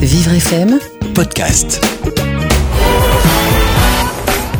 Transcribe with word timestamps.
Vivre 0.00 0.34
FM, 0.34 0.78
podcast. 1.14 1.84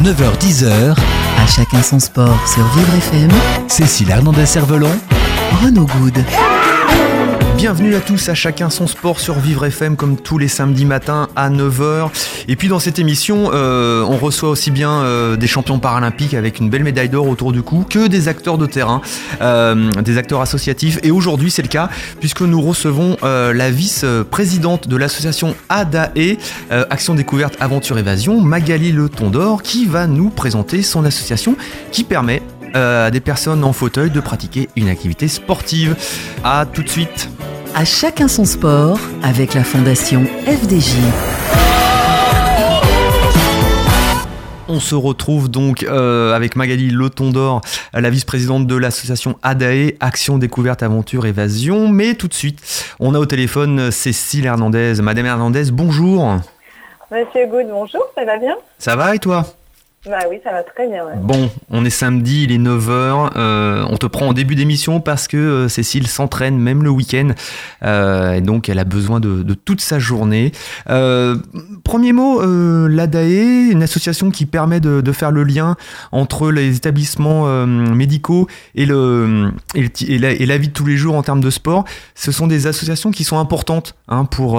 9h-10h, 0.03 0.97
à 1.39 1.47
chacun 1.47 1.81
son 1.85 2.01
sport 2.01 2.37
sur 2.49 2.67
Vivre 2.75 2.97
FM, 2.97 3.31
Cécile 3.69 4.11
Hernandez-Cervelon, 4.11 4.91
Renaud 5.63 5.87
Good. 5.87 6.25
Bienvenue 7.61 7.95
à 7.95 8.01
tous, 8.01 8.31
à 8.31 8.35
chacun 8.35 8.71
son 8.71 8.87
sport 8.87 9.21
sur 9.21 9.39
Vivre 9.39 9.67
FM 9.67 9.95
comme 9.95 10.17
tous 10.17 10.39
les 10.39 10.49
samedis 10.49 10.87
matins 10.87 11.29
à 11.37 11.51
9h. 11.51 12.09
Et 12.49 12.57
puis 12.57 12.69
dans 12.69 12.79
cette 12.79 12.99
émission, 12.99 13.51
euh, 13.53 14.03
on 14.03 14.17
reçoit 14.17 14.49
aussi 14.49 14.71
bien 14.71 15.03
euh, 15.03 15.37
des 15.37 15.47
champions 15.47 15.79
paralympiques 15.79 16.33
avec 16.33 16.59
une 16.59 16.71
belle 16.71 16.85
médaille 16.85 17.11
d'or 17.11 17.29
autour 17.29 17.53
du 17.53 17.61
cou 17.61 17.85
que 17.87 18.07
des 18.07 18.29
acteurs 18.29 18.57
de 18.57 18.65
terrain, 18.65 19.03
euh, 19.43 19.91
des 19.91 20.17
acteurs 20.17 20.41
associatifs. 20.41 21.01
Et 21.03 21.11
aujourd'hui 21.11 21.51
c'est 21.51 21.61
le 21.61 21.69
cas 21.69 21.91
puisque 22.19 22.41
nous 22.41 22.63
recevons 22.63 23.19
la 23.23 23.71
vice-présidente 23.71 24.89
de 24.89 24.97
l'association 24.97 25.55
ADAE, 25.69 26.39
Action 26.71 27.15
Découverte 27.15 27.59
Aventure 27.61 27.99
Évasion, 27.99 28.41
Magali 28.41 28.91
Le 28.91 29.11
Tondor, 29.11 29.63
qui 29.63 29.85
va 29.85 30.07
nous 30.07 30.31
présenter 30.31 30.81
son 30.81 31.05
association 31.05 31.57
qui 31.93 32.05
permet 32.05 32.41
à 32.75 33.11
des 33.11 33.21
personnes 33.21 33.65
en 33.65 33.73
fauteuil 33.73 34.11
de 34.11 34.21
pratiquer 34.21 34.69
une 34.77 34.89
activité 34.89 35.29
sportive. 35.29 35.97
A 36.45 36.67
tout 36.67 36.83
de 36.83 36.89
suite. 36.89 37.29
À 37.75 37.85
chacun 37.85 38.29
son 38.29 38.45
sport 38.45 38.99
avec 39.23 39.55
la 39.55 39.65
fondation 39.65 40.25
FDJ. 40.47 40.97
On 44.73 44.79
se 44.79 44.95
retrouve 44.95 45.51
donc 45.51 45.83
euh, 45.83 46.33
avec 46.33 46.55
Magali 46.55 46.91
Lotondor, 46.91 47.61
la 47.93 48.09
vice-présidente 48.09 48.69
de 48.69 48.77
l'association 48.77 49.37
ADAE, 49.43 49.95
Action 49.99 50.39
Découverte 50.39 50.85
Aventure 50.85 51.27
Évasion. 51.27 51.89
Mais 51.89 52.15
tout 52.15 52.29
de 52.29 52.35
suite, 52.35 52.61
on 53.01 53.15
a 53.15 53.19
au 53.19 53.27
téléphone 53.27 53.91
Cécile 53.91 54.47
Hernandez. 54.47 54.95
Madame 55.03 55.27
Hernandez, 55.27 55.73
bonjour. 55.73 56.37
Monsieur 57.11 57.47
Good, 57.47 57.67
bonjour, 57.69 58.03
ça 58.15 58.25
va 58.25 58.39
bien? 58.39 58.57
Ça 58.79 58.95
va 58.95 59.17
et 59.17 59.19
toi? 59.19 59.45
Bah 60.09 60.21
oui, 60.31 60.41
ça 60.43 60.51
va 60.51 60.63
très 60.63 60.89
bien. 60.89 61.05
Bon, 61.21 61.51
on 61.69 61.85
est 61.85 61.91
samedi, 61.91 62.45
il 62.45 62.53
est 62.53 62.59
9h. 62.59 63.33
Euh, 63.37 63.85
on 63.87 63.99
te 63.99 64.07
prend 64.07 64.29
en 64.29 64.33
début 64.33 64.55
d'émission 64.55 64.99
parce 64.99 65.29
que 65.29 65.37
euh, 65.37 65.69
Cécile 65.69 66.07
s'entraîne 66.07 66.57
même 66.57 66.83
le 66.83 66.89
week-end. 66.89 67.33
Euh, 67.83 68.33
et 68.33 68.41
donc, 68.41 68.71
elle 68.71 68.79
a 68.79 68.85
besoin 68.85 69.21
de, 69.21 69.43
toute 69.53 69.83
sa 69.83 69.99
journée. 69.99 70.53
premier 71.85 72.15
mot, 72.15 72.41
l'ADAE, 72.89 73.73
une 73.73 73.83
association 73.83 74.31
qui 74.31 74.47
permet 74.47 74.81
de, 74.81 75.13
faire 75.13 75.33
le 75.33 75.45
lien 75.45 75.77
entre 76.13 76.51
les 76.51 76.77
établissements 76.77 77.67
médicaux 77.67 78.47
et, 78.75 78.87
la, 78.87 80.57
vie 80.57 80.69
de 80.69 80.73
tous 80.73 80.87
les 80.87 80.97
jours 80.97 81.15
en 81.15 81.23
termes 81.23 81.43
de 81.43 81.51
sport. 81.51 81.85
Ce 82.15 82.33
sont 82.33 82.47
des 82.47 82.67
associations 82.67 83.11
qui 83.11 83.25
sont 83.25 83.39
importantes 83.39 83.97
hein, 84.09 84.25
pour 84.25 84.53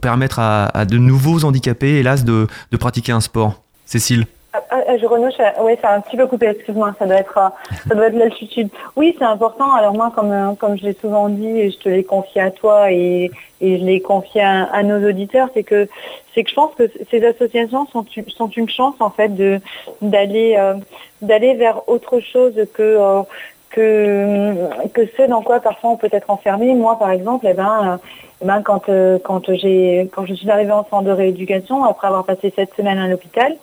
permettre 0.00 0.40
à, 0.40 0.84
de 0.84 0.98
nouveaux 0.98 1.44
handicapés, 1.44 2.00
hélas, 2.00 2.24
de 2.24 2.48
pratiquer 2.76 3.12
un 3.12 3.20
sport. 3.20 3.62
Cécile 3.90 4.24
ah, 4.52 4.62
ah, 4.70 4.96
je 4.98 5.06
renouche, 5.06 5.34
oui, 5.62 5.72
c'est 5.80 5.86
un 5.86 6.00
petit 6.00 6.16
peu 6.16 6.26
coupé, 6.26 6.46
excuse-moi, 6.46 6.92
ça 6.98 7.06
doit 7.06 7.16
être, 7.16 7.38
euh, 7.38 7.48
ça 7.88 7.94
doit 7.94 8.06
être 8.06 8.16
l'altitude. 8.16 8.68
Oui, 8.96 9.14
c'est 9.16 9.24
important. 9.24 9.72
Alors 9.74 9.94
moi, 9.94 10.12
comme, 10.12 10.32
euh, 10.32 10.54
comme 10.54 10.76
je 10.76 10.82
l'ai 10.82 10.96
souvent 11.00 11.28
dit, 11.28 11.46
et 11.46 11.70
je 11.70 11.78
te 11.78 11.88
l'ai 11.88 12.02
confié 12.02 12.40
à 12.40 12.50
toi 12.50 12.90
et, 12.90 13.30
je 13.60 13.66
l'ai 13.66 14.00
confié 14.00 14.42
à, 14.42 14.82
nos 14.82 15.08
auditeurs, 15.08 15.50
c'est 15.54 15.62
que, 15.62 15.88
c'est 16.34 16.42
que 16.42 16.50
je 16.50 16.54
pense 16.54 16.74
que 16.74 16.90
ces 17.10 17.24
associations 17.24 17.86
sont, 17.92 18.04
sont 18.28 18.48
une 18.48 18.68
chance 18.68 18.94
en 19.00 19.10
fait 19.10 19.28
de 19.28 19.60
d'aller 20.02 20.56
euh, 20.58 20.74
d'aller 21.22 21.54
vers 21.54 21.88
autre 21.88 22.18
chose 22.20 22.54
que 22.74 23.22
que 23.70 24.88
que 24.92 25.06
ce 25.16 25.28
dans 25.28 25.42
quoi 25.42 25.60
parfois 25.60 25.90
on 25.90 25.96
peut 25.96 26.08
être 26.12 26.30
enfermé. 26.30 26.74
Moi, 26.74 26.98
par 26.98 27.10
exemple, 27.10 27.46
eh 27.48 27.54
ben 27.54 27.98
eh 28.42 28.46
ben, 28.46 28.62
quand, 28.62 28.88
euh, 28.88 29.18
quand, 29.22 29.44
je 29.46 30.34
suis 30.34 30.50
arrivée 30.50 30.72
en 30.72 30.84
centre 30.84 31.02
de 31.04 31.10
rééducation, 31.10 31.84
après 31.84 32.06
avoir 32.06 32.24
passé 32.24 32.52
sept 32.56 32.70
semaines 32.74 32.98
à 32.98 33.06
l'hôpital, 33.06 33.54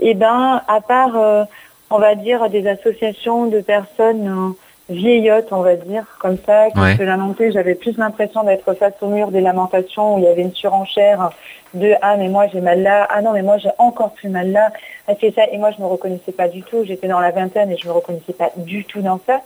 eh 0.00 0.14
ben, 0.14 0.60
à 0.66 0.80
part, 0.80 1.16
euh, 1.16 1.44
on 1.90 1.98
va 1.98 2.16
dire, 2.16 2.50
des 2.50 2.66
associations 2.66 3.46
de 3.46 3.60
personnes 3.60 4.26
euh, 4.26 4.92
vieillottes, 4.92 5.52
on 5.52 5.60
va 5.60 5.76
dire, 5.76 6.04
comme 6.18 6.36
ça, 6.44 6.68
qui 6.70 6.96
se 6.96 7.02
lamentaient, 7.02 7.52
j'avais 7.52 7.76
plus 7.76 7.96
l'impression 7.96 8.42
d'être 8.42 8.74
face 8.74 8.94
au 9.02 9.06
mur 9.06 9.30
des 9.30 9.40
lamentations 9.40 10.16
où 10.16 10.18
il 10.18 10.24
y 10.24 10.28
avait 10.28 10.42
une 10.42 10.54
surenchère 10.54 11.30
de 11.74 11.92
ah 12.02 12.16
mais 12.16 12.28
moi 12.28 12.46
j'ai 12.52 12.60
mal 12.60 12.82
là, 12.82 13.06
ah 13.10 13.20
non 13.20 13.32
mais 13.32 13.42
moi 13.42 13.58
j'ai 13.58 13.70
encore 13.78 14.12
plus 14.12 14.28
mal 14.28 14.52
là, 14.52 14.70
ah, 15.06 15.12
c'est 15.20 15.34
ça 15.34 15.42
et 15.50 15.58
moi 15.58 15.70
je 15.70 15.76
ne 15.78 15.82
me 15.82 15.86
reconnaissais 15.88 16.32
pas 16.32 16.48
du 16.48 16.62
tout, 16.62 16.84
j'étais 16.84 17.08
dans 17.08 17.20
la 17.20 17.30
vingtaine 17.30 17.70
et 17.70 17.76
je 17.76 17.84
ne 17.84 17.88
me 17.90 17.96
reconnaissais 17.96 18.32
pas 18.32 18.50
du 18.56 18.84
tout 18.84 19.02
dans 19.02 19.20
ça. 19.26 19.42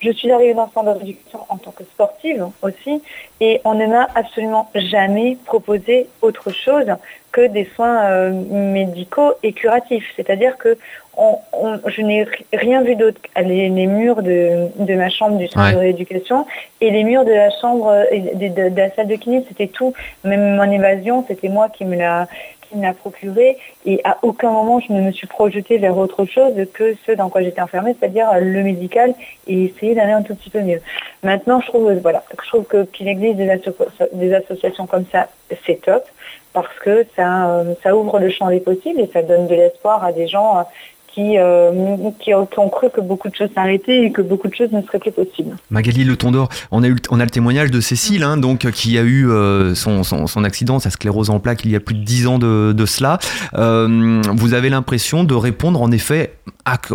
Je 0.00 0.10
suis 0.10 0.30
arrivée 0.30 0.54
dans 0.54 0.66
le 0.66 0.70
centre 0.72 0.92
de 0.92 0.98
réduction 0.98 1.40
en 1.48 1.56
tant 1.56 1.70
que 1.70 1.84
sportive 1.84 2.46
aussi 2.62 3.02
et 3.40 3.60
on 3.64 3.74
ne 3.74 3.86
m'a 3.86 4.08
absolument 4.14 4.70
jamais 4.74 5.38
proposé 5.46 6.08
autre 6.20 6.50
chose 6.50 6.94
que 7.32 7.46
des 7.46 7.68
soins 7.74 8.04
euh, 8.04 8.30
médicaux 8.30 9.32
et 9.42 9.52
curatifs. 9.52 10.12
C'est-à-dire 10.16 10.56
que 10.56 10.76
je 11.86 12.02
n'ai 12.02 12.26
rien 12.52 12.82
vu 12.82 12.94
d'autre. 12.94 13.20
Les, 13.36 13.68
les 13.68 13.86
murs 13.86 14.22
de, 14.22 14.94
ma 14.94 15.10
chambre 15.10 15.36
du 15.36 15.48
centre 15.48 15.72
de 15.72 15.78
rééducation 15.78 16.46
et 16.80 16.90
les 16.90 17.04
murs 17.04 17.24
de 17.24 17.32
la 17.32 17.50
chambre 17.60 17.92
de, 18.12 18.68
de 18.68 18.76
la 18.76 18.90
salle 18.94 19.08
de 19.08 19.16
kiné, 19.16 19.44
c'était 19.48 19.66
tout. 19.66 19.92
Même 20.24 20.56
mon 20.56 20.70
évasion, 20.70 21.24
c'était 21.26 21.48
moi 21.48 21.68
qui 21.68 21.84
me 21.84 21.96
l'a 21.96 22.28
qui 22.68 22.76
procuré 23.00 23.56
et 23.86 24.00
à 24.04 24.18
aucun 24.22 24.50
moment 24.50 24.80
je 24.80 24.92
ne 24.92 25.00
me 25.00 25.12
suis 25.12 25.26
projetée 25.26 25.78
vers 25.78 25.96
autre 25.96 26.24
chose 26.24 26.54
que 26.72 26.94
ce 27.06 27.12
dans 27.12 27.28
quoi 27.28 27.42
j'étais 27.42 27.60
enfermée, 27.60 27.94
c'est-à-dire 27.98 28.28
le 28.40 28.62
médical 28.62 29.14
et 29.46 29.64
essayer 29.64 29.94
d'aller 29.94 30.12
un 30.12 30.22
tout 30.22 30.34
petit 30.34 30.50
peu 30.50 30.60
mieux. 30.60 30.80
Maintenant, 31.22 31.60
je 31.60 31.66
trouve, 31.66 31.92
voilà, 31.94 32.22
je 32.42 32.48
trouve 32.48 32.64
que 32.64 32.84
qu'il 32.84 33.08
existe 33.08 33.36
des, 33.36 34.34
associations 34.34 34.86
comme 34.86 35.04
ça, 35.10 35.28
c'est 35.66 35.80
top 35.82 36.04
parce 36.52 36.78
que 36.80 37.06
ça, 37.16 37.50
euh, 37.50 37.74
ça 37.82 37.96
ouvre 37.96 38.18
le 38.18 38.30
champ 38.30 38.48
des 38.48 38.60
possibles 38.60 39.00
et 39.00 39.10
ça 39.12 39.22
donne 39.22 39.46
de 39.46 39.54
l'espoir 39.54 40.04
à 40.04 40.12
des 40.12 40.28
gens 40.28 40.64
euh, 41.18 42.10
qui, 42.20 42.32
ont, 42.34 42.46
cru 42.46 42.88
que 42.90 43.00
beaucoup 43.00 43.28
de 43.28 43.34
choses 43.34 43.48
s'arrêtaient 43.54 44.04
et 44.04 44.12
que 44.12 44.22
beaucoup 44.22 44.48
de 44.48 44.54
choses 44.54 44.70
ne 44.72 44.82
seraient 44.82 44.98
plus 44.98 45.12
possibles. 45.12 45.56
Magali 45.70 46.04
Le 46.04 46.16
Tondor, 46.16 46.48
on 46.70 46.82
a, 46.82 46.88
eu, 46.88 46.96
on 47.10 47.20
a 47.20 47.24
le 47.24 47.30
témoignage 47.30 47.70
de 47.70 47.80
Cécile, 47.80 48.22
hein, 48.22 48.36
donc, 48.36 48.70
qui 48.70 48.98
a 48.98 49.02
eu 49.02 49.28
euh, 49.28 49.74
son, 49.74 50.02
son, 50.04 50.44
accident, 50.44 50.78
sa 50.78 50.90
sclérose 50.90 51.30
en 51.30 51.40
plaques, 51.40 51.64
il 51.64 51.70
y 51.70 51.76
a 51.76 51.80
plus 51.80 51.94
de 51.94 52.04
dix 52.04 52.26
ans 52.26 52.38
de, 52.38 52.86
cela. 52.86 53.18
Euh, 53.54 54.22
vous 54.34 54.54
avez 54.54 54.70
l'impression 54.70 55.24
de 55.24 55.34
répondre, 55.34 55.82
en 55.82 55.90
effet, 55.90 56.34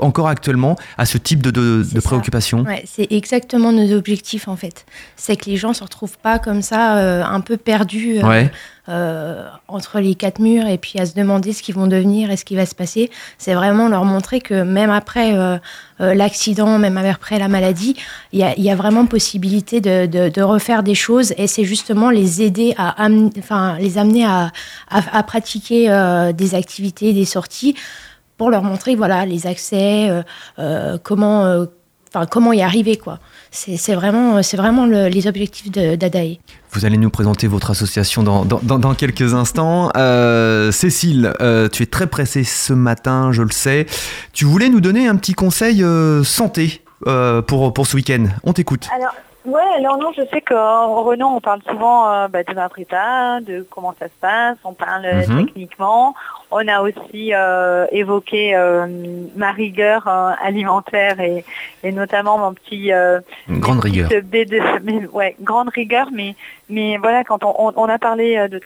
encore 0.01 0.27
actuellement, 0.27 0.75
à 0.97 1.05
ce 1.05 1.17
type 1.17 1.41
de, 1.41 1.51
de, 1.51 1.99
préoccupation? 1.99 2.65
C'est 2.85 3.11
exactement 3.11 3.71
nos 3.71 3.93
objectifs, 3.93 4.47
en 4.47 4.55
fait. 4.55 4.85
C'est 5.15 5.35
que 5.35 5.49
les 5.49 5.57
gens 5.57 5.69
ne 5.69 5.73
se 5.73 5.83
retrouvent 5.83 6.17
pas 6.17 6.39
comme 6.39 6.61
ça, 6.61 7.25
un 7.27 7.41
peu 7.41 7.57
perdus. 7.57 8.19
Entre 8.87 9.99
les 9.99 10.15
quatre 10.15 10.39
murs 10.39 10.67
et 10.67 10.77
puis 10.77 10.99
à 10.99 11.05
se 11.05 11.15
demander 11.15 11.53
ce 11.53 11.63
qu'ils 11.63 11.75
vont 11.75 11.87
devenir 11.87 12.31
et 12.31 12.37
ce 12.37 12.43
qui 12.43 12.55
va 12.55 12.65
se 12.65 12.75
passer, 12.75 13.09
c'est 13.37 13.53
vraiment 13.53 13.87
leur 13.87 14.03
montrer 14.03 14.41
que 14.41 14.63
même 14.63 14.89
après 14.89 15.33
euh, 15.35 15.57
euh, 16.01 16.13
l'accident, 16.13 16.77
même 16.79 16.97
après 16.97 17.39
la 17.39 17.47
maladie, 17.47 17.95
il 18.33 18.39
y, 18.39 18.69
a, 18.69 18.75
vraiment 18.75 19.05
possibilité 19.05 19.79
de, 19.81 20.41
refaire 20.41 20.83
des 20.83 20.95
choses 20.95 21.33
et 21.37 21.47
c'est 21.47 21.63
justement 21.63 22.09
les 22.09 22.41
aider 22.41 22.73
à 22.77 23.07
enfin, 23.37 23.77
les 23.79 23.97
amener 23.97 24.25
à, 24.25 24.51
pratiquer 25.23 25.89
euh, 25.89 26.33
des 26.33 26.55
activités, 26.55 27.13
des 27.13 27.25
sorties 27.25 27.75
pour 28.37 28.49
leur 28.49 28.63
montrer 28.63 28.95
voilà 28.95 29.25
les 29.25 29.47
accès, 29.47 30.09
comment 31.03 31.65
enfin 32.09 32.25
comment 32.25 32.51
y 32.51 32.61
arriver 32.61 32.97
quoi. 32.97 33.19
C'est 33.55 33.93
vraiment, 33.93 34.41
c'est 34.41 34.57
vraiment 34.57 34.87
les 34.87 35.27
objectifs 35.27 35.69
d'Adae. 35.71 36.39
Vous 36.71 36.85
allez 36.85 36.97
nous 36.97 37.11
présenter 37.11 37.47
votre 37.47 37.69
association 37.69 38.23
dans, 38.23 38.45
dans, 38.45 38.93
quelques 38.95 39.35
instants. 39.35 39.91
Euh, 39.95 40.71
Cécile, 40.71 41.33
euh, 41.39 41.69
tu 41.69 41.83
es 41.83 41.85
très 41.85 42.07
pressée 42.07 42.43
ce 42.43 42.73
matin, 42.73 43.31
je 43.31 43.43
le 43.43 43.51
sais. 43.51 43.85
Tu 44.33 44.45
voulais 44.45 44.69
nous 44.69 44.81
donner 44.81 45.07
un 45.07 45.15
petit 45.17 45.33
conseil 45.33 45.83
euh, 45.83 46.23
santé 46.23 46.81
pour, 47.47 47.73
pour 47.73 47.85
ce 47.85 47.95
week-end. 47.95 48.25
On 48.43 48.53
t'écoute. 48.53 48.89
Alors, 48.95 49.13
ouais, 49.45 49.77
alors 49.77 49.99
non, 49.99 50.11
je 50.17 50.23
sais 50.31 50.41
qu'en 50.41 51.03
Renault, 51.03 51.33
on 51.35 51.41
parle 51.41 51.61
souvent 51.69 52.27
bah, 52.29 52.43
de 52.43 52.55
ma 52.55 52.69
prépa, 52.69 53.39
de 53.41 53.67
comment 53.69 53.93
ça 53.99 54.07
se 54.07 54.19
passe, 54.19 54.57
on 54.63 54.73
parle 54.73 55.05
mhm. 55.27 55.45
techniquement, 55.45 56.15
on 56.53 56.67
a 56.67 56.81
aussi 56.81 57.33
euh, 57.33 57.85
évoqué 57.91 58.55
euh, 58.55 58.87
ma 59.35 59.51
rigueur 59.51 60.07
euh, 60.07 60.31
alimentaire 60.41 61.19
et, 61.19 61.43
notamment 61.91 62.37
mon 62.37 62.53
petit 62.53 62.91
grande 63.49 63.81
rigueur. 63.81 64.09
ouais, 65.11 65.35
grande 65.41 65.69
rigueur, 65.69 66.09
mais 66.13 66.35
mais 66.69 66.97
voilà, 66.97 67.23
quand 67.25 67.43
on, 67.43 67.89
a 67.89 67.99
parlé 67.99 68.47
de 68.47 68.61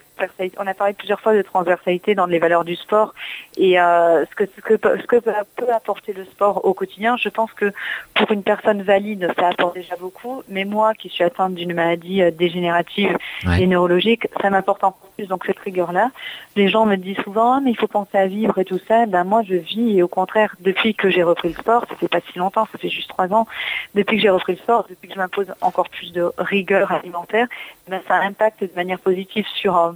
on 0.60 0.68
a 0.68 0.74
parlé 0.76 0.94
plusieurs 0.94 1.20
fois 1.20 1.36
de 1.36 1.42
transversalité 1.42 2.14
dans 2.14 2.28
les 2.28 2.38
valeurs 2.38 2.64
du 2.64 2.76
sport 2.76 3.14
et 3.58 3.74
ce 3.74 4.36
que 4.36 4.46
ce 4.46 4.62
que 4.62 5.00
ce 5.02 5.08
que 5.08 5.16
peut 5.18 5.74
apporter 5.74 6.14
le 6.14 6.24
sport 6.26 6.64
au 6.64 6.74
quotidien. 6.76 7.18
Je 7.18 7.30
pense 7.30 7.52
que 7.54 7.74
pour 8.14 8.32
une 8.32 8.44
personne 8.44 8.84
valide, 8.84 9.32
ça 9.38 9.48
apporte 9.48 9.74
déjà 9.74 9.96
beaucoup, 9.96 10.44
mais 10.48 10.64
moi 10.64 10.94
qui 10.94 11.10
suis 11.10 11.24
atteinte 11.24 11.56
d'une 11.56 11.74
maladie 11.74 12.22
dégénérative 12.32 13.18
et 13.60 13.66
neurologique, 13.66 14.28
ça 14.42 14.52
m'apporte 14.52 14.84
encore 14.84 15.10
plus. 15.18 15.26
Donc 15.26 15.46
cette 15.48 15.60
rigueur 15.60 15.92
là, 15.92 16.12
les 16.56 16.70
gens 16.70 16.86
me 16.86 16.98
disent 16.98 17.18
souvent, 17.24 17.62
mais 17.62 17.74
il 17.78 17.80
faut 17.80 17.88
penser 17.88 18.18
à 18.18 18.26
vivre 18.26 18.58
et 18.58 18.66
tout 18.66 18.80
ça, 18.88 19.06
ben 19.06 19.24
moi 19.24 19.44
je 19.44 19.54
vis 19.54 19.98
et 19.98 20.04
au 20.04 20.08
contraire, 20.08 20.56
depuis 20.60 20.96
que 20.96 21.10
j'ai 21.10 21.22
repris 21.22 21.50
le 21.50 21.54
sport, 21.54 21.86
ça 21.88 21.96
fait 21.96 22.08
pas 22.08 22.22
si 22.32 22.40
longtemps, 22.40 22.68
ça 22.72 22.78
fait 22.80 22.90
juste 22.90 23.10
trois 23.10 23.32
ans, 23.34 23.46
depuis 23.94 24.18
que 24.18 24.24
j'ai 24.24 24.30
repris 24.30 24.54
le 24.54 24.60
sport, 24.60 24.86
depuis 24.90 25.08
que 25.08 25.14
je 25.14 25.20
m'impose 25.20 25.54
encore 25.62 25.90
plus 25.90 26.12
de 26.12 26.32
rigueur 26.40 26.92
alimentaire, 26.92 27.48
ben 27.88 28.02
ça 28.08 28.16
impacte 28.16 28.62
de 28.62 28.72
manière 28.76 29.00
positive 29.00 29.46
sur 29.54 29.96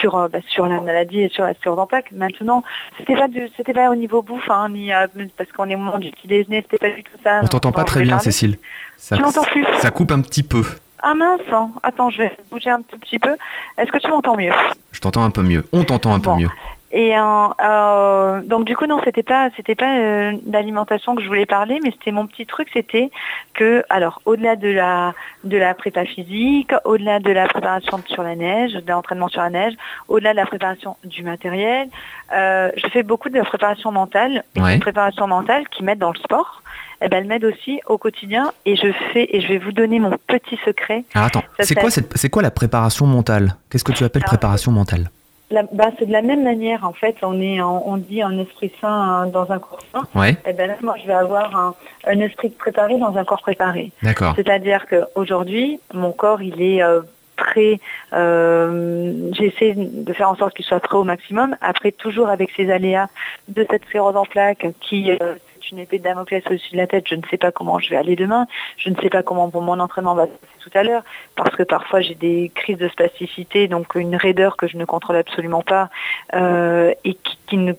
sur 0.00 0.28
bah, 0.30 0.38
sur 0.48 0.66
la 0.66 0.80
maladie 0.80 1.20
et 1.20 1.28
sur 1.28 1.44
la 1.44 1.52
sur 1.54 1.76
d'impact. 1.76 2.12
Maintenant, 2.12 2.64
c'était 2.96 3.14
pas 3.14 3.26
c'était 3.56 3.74
pas 3.74 3.90
au 3.90 3.94
niveau 3.94 4.22
bouffe, 4.22 4.50
hein, 4.50 4.70
ni 4.70 4.90
parce 5.36 5.52
qu'on 5.52 5.68
est 5.68 5.74
au 5.74 5.78
moment 5.78 5.98
du 5.98 6.10
petit 6.10 6.28
déjeuner, 6.28 6.62
c'était 6.62 6.78
pas 6.78 6.96
du 6.96 7.04
tout 7.04 7.18
ça. 7.22 7.40
On 7.42 7.46
t'entend 7.46 7.72
pas 7.72 7.84
très 7.84 8.02
bien, 8.02 8.18
Cécile. 8.18 8.58
Ça, 8.96 9.16
plus 9.16 9.66
Ça 9.78 9.90
coupe 9.90 10.10
un 10.10 10.20
petit 10.22 10.42
peu. 10.42 10.64
Ah 11.00 11.14
mince, 11.14 11.40
hein. 11.52 11.70
attends, 11.84 12.10
je 12.10 12.18
vais 12.18 12.36
bouger 12.50 12.70
un 12.70 12.82
tout 12.82 12.98
petit 12.98 13.20
peu. 13.20 13.36
Est-ce 13.76 13.92
que 13.92 13.98
tu 13.98 14.08
m'entends 14.08 14.36
mieux? 14.36 14.52
Je 14.90 15.00
t'entends 15.00 15.22
un 15.22 15.30
peu 15.30 15.42
mieux. 15.42 15.64
On 15.72 15.84
t'entend 15.84 16.12
un 16.12 16.20
peu 16.20 16.34
mieux. 16.34 16.48
Et 16.90 17.12
euh, 17.14 18.40
donc 18.44 18.64
du 18.64 18.74
coup 18.74 18.86
non, 18.86 18.98
c'était 19.04 19.22
pas 19.22 19.50
c'était 19.56 19.74
pas 19.74 19.98
euh, 19.98 20.32
l'alimentation 20.50 21.14
que 21.14 21.22
je 21.22 21.28
voulais 21.28 21.44
parler, 21.44 21.80
mais 21.82 21.90
c'était 21.90 22.12
mon 22.12 22.26
petit 22.26 22.46
truc, 22.46 22.68
c'était 22.72 23.10
que 23.52 23.84
alors 23.90 24.22
au-delà 24.24 24.56
de 24.56 24.68
la 24.68 25.12
de 25.44 25.58
la 25.58 25.74
prépa 25.74 26.06
physique, 26.06 26.72
au-delà 26.86 27.20
de 27.20 27.30
la 27.30 27.46
préparation 27.46 28.00
sur 28.06 28.22
la 28.22 28.36
neige, 28.36 28.72
de 28.72 28.90
l'entraînement 28.90 29.28
sur 29.28 29.42
la 29.42 29.50
neige, 29.50 29.74
au-delà 30.08 30.30
de 30.30 30.36
la 30.36 30.46
préparation 30.46 30.96
du 31.04 31.22
matériel, 31.22 31.88
euh, 32.32 32.70
je 32.74 32.88
fais 32.88 33.02
beaucoup 33.02 33.28
de 33.28 33.40
préparation 33.42 33.92
mentale 33.92 34.44
et 34.54 34.60
de 34.60 34.80
préparation 34.80 35.26
mentale 35.26 35.68
qui 35.68 35.84
m'aide 35.84 35.98
dans 35.98 36.12
le 36.12 36.18
sport. 36.18 36.62
Eh 37.00 37.08
ben, 37.08 37.18
elle 37.18 37.28
m'aide 37.28 37.44
aussi 37.44 37.80
au 37.86 37.96
quotidien 37.96 38.50
et 38.64 38.74
je 38.74 38.90
fais 39.12 39.28
et 39.30 39.40
je 39.40 39.46
vais 39.46 39.58
vous 39.58 39.70
donner 39.72 40.00
mon 40.00 40.16
petit 40.26 40.58
secret. 40.64 41.04
Ah, 41.14 41.26
attends, 41.26 41.44
c'est 41.60 41.74
quoi 41.74 41.90
c'est 41.90 42.30
quoi 42.30 42.42
la 42.42 42.50
préparation 42.50 43.06
mentale? 43.06 43.56
Qu'est-ce 43.68 43.84
que 43.84 43.92
tu 43.92 44.04
appelles 44.04 44.24
préparation 44.24 44.72
mentale? 44.72 45.10
Bah, 45.50 45.90
c'est 45.98 46.06
de 46.06 46.12
la 46.12 46.22
même 46.22 46.44
manière 46.44 46.84
en 46.84 46.92
fait. 46.92 47.16
On 47.22 47.40
est, 47.40 47.60
on 47.62 47.96
dit 47.96 48.22
un 48.22 48.38
esprit 48.38 48.72
sain 48.80 48.88
hein, 48.88 49.26
dans 49.26 49.50
un 49.50 49.58
corps 49.58 49.82
sain. 49.92 50.02
Ouais. 50.14 50.32
Et 50.32 50.50
eh 50.50 50.52
ben 50.52 50.76
moi, 50.82 50.94
je 51.00 51.06
vais 51.06 51.14
avoir 51.14 51.56
un, 51.56 51.74
un, 52.06 52.20
esprit 52.20 52.50
préparé 52.50 52.98
dans 52.98 53.16
un 53.16 53.24
corps 53.24 53.40
préparé. 53.40 53.92
D'accord. 54.02 54.34
C'est-à-dire 54.36 54.86
qu'aujourd'hui, 54.86 55.80
mon 55.94 56.12
corps, 56.12 56.42
il 56.42 56.60
est 56.60 56.82
euh, 56.82 57.00
prêt. 57.36 57.80
Euh, 58.12 59.30
J'essaie 59.32 59.74
de 59.76 60.12
faire 60.12 60.28
en 60.28 60.36
sorte 60.36 60.54
qu'il 60.54 60.66
soit 60.66 60.80
prêt 60.80 60.96
au 60.96 61.04
maximum. 61.04 61.56
Après, 61.62 61.92
toujours 61.92 62.28
avec 62.28 62.50
ces 62.54 62.70
aléas 62.70 63.08
de 63.48 63.66
cette 63.70 63.84
sclérose 63.86 64.16
en 64.16 64.26
plaques 64.26 64.66
qui 64.80 65.10
euh, 65.12 65.34
une 65.70 65.78
épée 65.78 65.98
de 65.98 66.04
Damoclès 66.04 66.42
au-dessus 66.46 66.72
de 66.72 66.76
la 66.76 66.86
tête. 66.86 67.04
Je 67.08 67.14
ne 67.14 67.22
sais 67.30 67.36
pas 67.36 67.52
comment 67.52 67.78
je 67.78 67.90
vais 67.90 67.96
aller 67.96 68.16
demain. 68.16 68.46
Je 68.76 68.90
ne 68.90 68.96
sais 68.96 69.10
pas 69.10 69.22
comment 69.22 69.50
mon 69.52 69.80
entraînement 69.80 70.14
va 70.14 70.26
se 70.26 70.30
passer 70.30 70.52
tout 70.60 70.70
à 70.74 70.82
l'heure. 70.82 71.02
Parce 71.36 71.54
que 71.54 71.62
parfois 71.62 72.00
j'ai 72.00 72.14
des 72.14 72.50
crises 72.54 72.78
de 72.78 72.88
spasticité, 72.88 73.68
donc 73.68 73.94
une 73.94 74.16
raideur 74.16 74.56
que 74.56 74.66
je 74.66 74.76
ne 74.76 74.84
contrôle 74.84 75.16
absolument 75.16 75.62
pas 75.62 75.88
euh, 76.34 76.92
et 77.04 77.14
qui, 77.46 77.56
ne, 77.56 77.72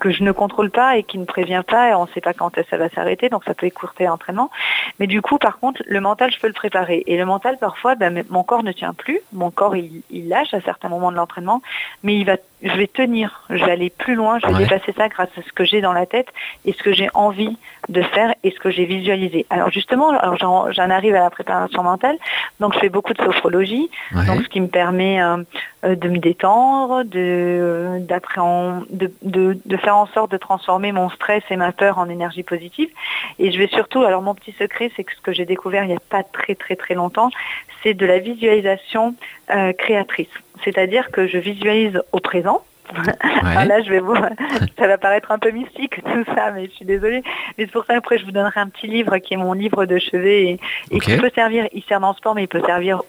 que 0.00 0.10
je 0.10 0.22
ne 0.22 0.32
contrôle 0.32 0.70
pas 0.70 0.96
et 0.96 1.02
qui 1.02 1.18
ne 1.18 1.24
prévient 1.24 1.62
pas. 1.66 1.90
Et 1.90 1.94
on 1.94 2.04
ne 2.04 2.10
sait 2.10 2.20
pas 2.20 2.32
quand 2.32 2.54
ça 2.70 2.76
va 2.76 2.88
s'arrêter, 2.90 3.28
donc 3.28 3.44
ça 3.44 3.54
peut 3.54 3.66
écourter 3.66 4.04
l'entraînement. 4.04 4.50
Mais 4.98 5.06
du 5.06 5.22
coup, 5.22 5.38
par 5.38 5.58
contre, 5.58 5.82
le 5.86 6.00
mental, 6.00 6.30
je 6.30 6.38
peux 6.38 6.46
le 6.46 6.52
préparer. 6.52 7.02
Et 7.06 7.16
le 7.16 7.24
mental, 7.24 7.58
parfois, 7.58 7.94
ben, 7.94 8.24
mon 8.30 8.42
corps 8.42 8.62
ne 8.62 8.72
tient 8.72 8.94
plus. 8.94 9.20
Mon 9.32 9.50
corps, 9.50 9.76
il, 9.76 10.02
lâche 10.28 10.54
à 10.54 10.60
certains 10.60 10.88
moments 10.88 11.10
de 11.10 11.16
l'entraînement, 11.16 11.62
mais 12.02 12.16
il 12.16 12.24
va, 12.24 12.36
je 12.62 12.72
vais 12.76 12.86
tenir. 12.86 13.42
Je 13.50 13.64
vais 13.64 13.72
aller 13.72 13.90
plus 13.90 14.14
loin. 14.14 14.38
Je 14.38 14.46
vais 14.46 14.64
dépasser 14.64 14.92
ça 14.92 15.08
grâce 15.08 15.30
à 15.36 15.42
ce 15.42 15.52
que 15.52 15.64
j'ai 15.64 15.80
dans 15.80 15.92
la 15.92 16.06
tête 16.06 16.28
et 16.64 16.72
ce 16.72 16.82
que 16.82 16.92
j'ai 16.92 17.08
envie 17.14 17.33
de 17.88 18.02
faire 18.02 18.34
et 18.42 18.50
ce 18.50 18.58
que 18.58 18.70
j'ai 18.70 18.84
visualisé. 18.84 19.46
Alors 19.50 19.70
justement, 19.70 20.12
j'en 20.38 20.90
arrive 20.90 21.14
à 21.14 21.20
la 21.20 21.30
préparation 21.30 21.82
mentale, 21.82 22.16
donc 22.60 22.74
je 22.74 22.78
fais 22.78 22.88
beaucoup 22.88 23.12
de 23.12 23.22
sophrologie, 23.22 23.90
donc 24.26 24.42
ce 24.42 24.48
qui 24.48 24.60
me 24.60 24.68
permet 24.68 25.22
euh, 25.22 25.38
euh, 25.84 25.94
de 25.94 26.08
me 26.08 26.18
détendre, 26.18 27.04
de, 27.04 28.00
de, 28.90 29.12
de, 29.22 29.58
de, 29.64 29.76
faire 29.76 29.96
en 29.96 30.06
sorte 30.06 30.30
de 30.30 30.36
transformer 30.36 30.92
mon 30.92 31.10
stress 31.10 31.42
et 31.50 31.56
ma 31.56 31.72
peur 31.72 31.98
en 31.98 32.08
énergie 32.08 32.42
positive. 32.42 32.88
Et 33.38 33.52
je 33.52 33.58
vais 33.58 33.68
surtout, 33.68 34.02
alors 34.02 34.22
mon 34.22 34.34
petit 34.34 34.52
secret, 34.52 34.90
c'est 34.96 35.04
que 35.04 35.14
ce 35.14 35.20
que 35.20 35.32
j'ai 35.32 35.44
découvert 35.44 35.84
il 35.84 35.88
n'y 35.88 35.96
a 35.96 36.00
pas 36.08 36.22
très 36.22 36.54
très 36.54 36.76
très 36.76 36.94
longtemps, 36.94 37.30
c'est 37.82 37.94
de 37.94 38.06
la 38.06 38.18
visualisation 38.18 39.14
euh, 39.50 39.72
créatrice. 39.72 40.28
C'est-à-dire 40.64 41.10
que 41.10 41.26
je 41.26 41.38
visualise 41.38 42.00
au 42.12 42.20
présent, 42.20 42.62
ah, 43.42 43.64
là, 43.64 43.82
je 43.82 43.90
vais 43.90 44.00
vous, 44.00 44.14
ça 44.78 44.86
va 44.86 44.98
paraître 44.98 45.32
un 45.32 45.38
peu 45.38 45.50
mystique 45.50 46.02
tout 46.02 46.24
ça, 46.34 46.50
mais 46.52 46.66
je 46.66 46.72
suis 46.72 46.84
désolée. 46.84 47.22
Mais 47.56 47.64
c'est 47.64 47.72
pour 47.72 47.84
ça 47.84 47.94
après 47.96 48.18
je 48.18 48.24
vous 48.24 48.32
donnerai 48.32 48.60
un 48.60 48.68
petit 48.68 48.86
livre 48.86 49.16
qui 49.18 49.34
est 49.34 49.38
mon 49.38 49.52
livre 49.52 49.84
de 49.86 49.98
chevet 49.98 50.58
et, 50.90 51.00
qui 51.00 51.16
peut 51.16 51.30
servir. 51.34 51.66
Il 51.72 51.82
sert 51.84 52.00
dans 52.00 52.10
le 52.10 52.16
sport, 52.16 52.34
mais 52.34 52.44
il 52.44 52.48
peut 52.48 52.62
servir 52.64 53.02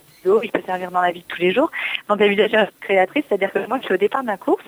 il 0.44 0.52
peut 0.52 0.62
servir 0.66 0.90
dans 0.90 1.02
la 1.02 1.12
vie 1.12 1.22
de 1.22 1.26
tous 1.28 1.40
les 1.40 1.54
jours. 1.54 1.70
Donc 2.10 2.20
la 2.20 2.28
visualisation 2.28 2.68
créatrice, 2.82 3.24
c'est-à-dire 3.30 3.52
que 3.52 3.60
moi, 3.68 3.78
je 3.80 3.86
suis 3.86 3.94
au 3.94 3.98
départ 3.98 4.22
de 4.22 4.26
ma 4.26 4.38
course, 4.38 4.66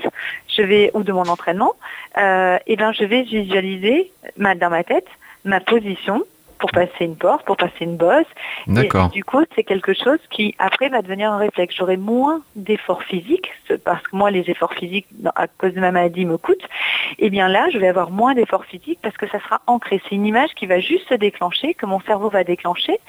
je 0.48 0.62
vais 0.62 0.92
ou 0.94 1.02
de 1.04 1.12
mon 1.12 1.28
entraînement, 1.28 1.74
euh, 2.18 2.60
et 2.68 2.76
ben 2.76 2.92
je 2.92 3.04
vais 3.04 3.24
visualiser 3.24 4.12
ma, 4.38 4.54
dans 4.54 4.70
ma 4.70 4.84
tête 4.84 5.08
ma 5.46 5.60
position, 5.62 6.24
pour 6.60 6.72
passer 6.72 7.06
une 7.06 7.16
porte, 7.16 7.46
pour 7.46 7.58
passer 7.58 7.82
une 7.82 7.98
bosse. 7.98 8.26
Et, 8.68 8.90
du 9.14 9.24
coup, 9.24 9.44
c'est 9.56 9.64
quelque 9.64 9.94
chose 9.94 10.20
qui, 10.30 10.56
après, 10.60 10.90
va 10.90 11.02
devenir 11.02 11.32
un 11.32 11.38
réflexe. 11.38 11.76
J'aurai 11.76 11.98
moins 11.98 12.42
d'efforts 12.56 13.04
physiques, 13.04 13.52
parce 13.84 14.02
que 14.04 14.16
moi, 14.16 14.32
les 14.32 14.50
efforts 14.50 14.74
physiques, 14.74 15.08
à 15.36 15.48
cause 15.48 15.74
de 15.74 15.80
ma 15.80 15.92
maladie, 15.92 16.26
me 16.26 16.38
coûtent. 16.38 16.68
Et 17.20 17.28
eh 17.28 17.30
bien 17.30 17.48
là, 17.48 17.70
je 17.72 17.78
vais 17.78 17.88
avoir 17.88 18.12
moins 18.12 18.34
d'efforts 18.34 18.66
physiques 18.66 19.00
parce 19.02 19.16
que 19.18 19.28
ça 19.28 19.40
sera 19.40 19.62
ancré. 19.68 20.02
C'est 20.04 20.16
une 20.16 20.26
image 20.26 20.50
qui 20.56 20.66
va 20.66 20.80
juste 20.80 21.08
se 21.10 21.14
déclencher, 21.14 21.74
que 21.74 21.86
mon 21.86 22.00
cerveau 22.02 22.30
va 22.30 22.44
déclencher, 22.44 23.00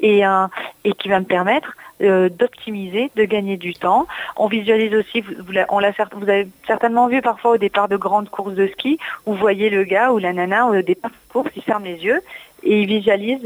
et, 0.00 0.26
euh, 0.26 0.46
et 0.84 0.92
qui 0.92 1.08
va 1.08 1.20
me 1.20 1.24
permettre 1.24 1.74
euh, 2.02 2.28
d'optimiser, 2.28 3.10
de 3.16 3.24
gagner 3.24 3.56
du 3.56 3.72
temps. 3.72 4.06
On 4.36 4.48
visualise 4.48 4.94
aussi, 4.94 5.22
vous, 5.22 5.54
on 5.70 5.78
l'a, 5.78 5.92
vous 6.12 6.28
avez 6.28 6.46
certainement 6.66 7.08
vu 7.08 7.22
parfois 7.22 7.52
au 7.52 7.56
départ 7.56 7.88
de 7.88 7.96
grandes 7.96 8.28
courses 8.28 8.54
de 8.54 8.66
ski, 8.66 8.98
où 9.24 9.32
vous 9.32 9.38
voyez 9.38 9.70
le 9.70 9.84
gars 9.84 10.12
ou 10.12 10.18
la 10.18 10.32
nana 10.32 10.66
au 10.66 10.82
départ 10.82 11.10
de 11.10 11.32
course, 11.32 11.50
il 11.56 11.62
ferme 11.62 11.84
les 11.84 12.04
yeux 12.04 12.20
et 12.66 12.80
il 12.82 12.86
visualise 12.86 13.40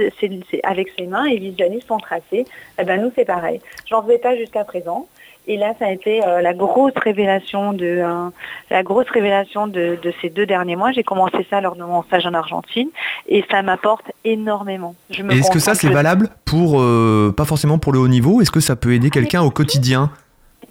avec 0.65 0.89
ses 0.99 1.07
mains, 1.07 1.27
il 1.27 1.41
visualise 1.41 1.85
son 1.87 1.99
tracé. 1.99 2.45
Eh 2.79 2.85
ben 2.85 3.03
nous 3.03 3.13
c'est 3.15 3.25
pareil. 3.25 3.61
J'en 3.89 4.03
faisais 4.03 4.19
pas 4.19 4.37
jusqu'à 4.37 4.65
présent. 4.65 5.07
Et 5.47 5.57
là, 5.57 5.73
ça 5.79 5.87
a 5.87 5.91
été 5.91 6.25
euh, 6.25 6.43
la 6.43 6.53
grosse 6.53 6.93
révélation 6.97 7.73
de 7.73 7.87
euh, 7.87 8.29
la 8.71 8.83
grosse 8.83 9.09
révélation 9.09 9.67
de, 9.67 9.99
ces 10.21 10.29
deux 10.29 10.47
derniers 10.47 10.77
mois. 10.77 10.93
J'ai 10.93 11.03
commencé 11.03 11.47
ça 11.49 11.61
lors 11.61 11.77
de 11.77 11.83
mon 11.83 12.03
stage 12.03 12.27
en 12.27 12.35
Argentine 12.35 12.89
et 13.27 13.45
ça 13.51 13.63
m'apporte 13.63 14.05
énormément. 14.25 14.95
Est-ce 15.11 15.51
que 15.51 15.59
ça 15.59 15.75
c'est 15.75 15.89
valable 15.89 16.29
pour 16.45 16.81
euh, 16.81 17.33
pas 17.37 17.45
forcément 17.45 17.79
pour 17.79 17.93
le 17.93 17.99
haut 17.99 18.09
niveau? 18.09 18.41
Est-ce 18.41 18.51
que 18.51 18.61
ça 18.61 18.77
peut 18.77 18.93
aider 18.93 19.11
quelqu'un 19.11 19.43
au 19.43 19.51
quotidien? 19.51 20.11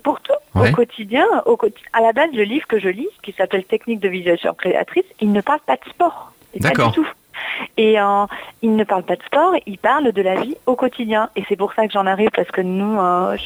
Pour 0.04 0.22
tout, 0.22 0.34
au 0.56 0.72
quotidien. 0.72 1.26
Au 1.46 1.58
à 1.94 2.02
la 2.02 2.14
base, 2.14 2.30
le 2.34 2.44
livre 2.44 2.68
que 2.68 2.80
je 2.80 2.90
lis, 2.90 3.10
qui 3.22 3.34
s'appelle 3.34 3.66
Technique 3.66 4.00
de 4.00 4.08
visualisation 4.08 4.54
créatrice, 4.54 5.06
il 5.20 5.32
ne 5.34 5.42
parle 5.42 5.60
pas 5.66 5.76
de 5.76 5.90
sport. 5.90 6.32
D'accord. 6.56 6.94
Pas 6.94 7.02
du 7.02 7.06
tout. 7.06 7.14
Et 7.78 8.00
euh, 8.00 8.26
il 8.62 8.76
ne 8.76 8.84
parle 8.84 9.04
pas 9.04 9.16
de 9.16 9.24
sport, 9.24 9.54
il 9.66 9.78
parle 9.78 10.12
de 10.12 10.22
la 10.22 10.36
vie 10.36 10.56
au 10.66 10.76
quotidien. 10.76 11.30
Et 11.36 11.44
c'est 11.48 11.56
pour 11.56 11.74
ça 11.74 11.88
que 11.88 11.94
j'en 11.94 12.06
arrive, 12.06 12.30
parce 12.36 12.50
que 12.52 12.62
nous, 12.62 13.00
euh, 13.00 13.38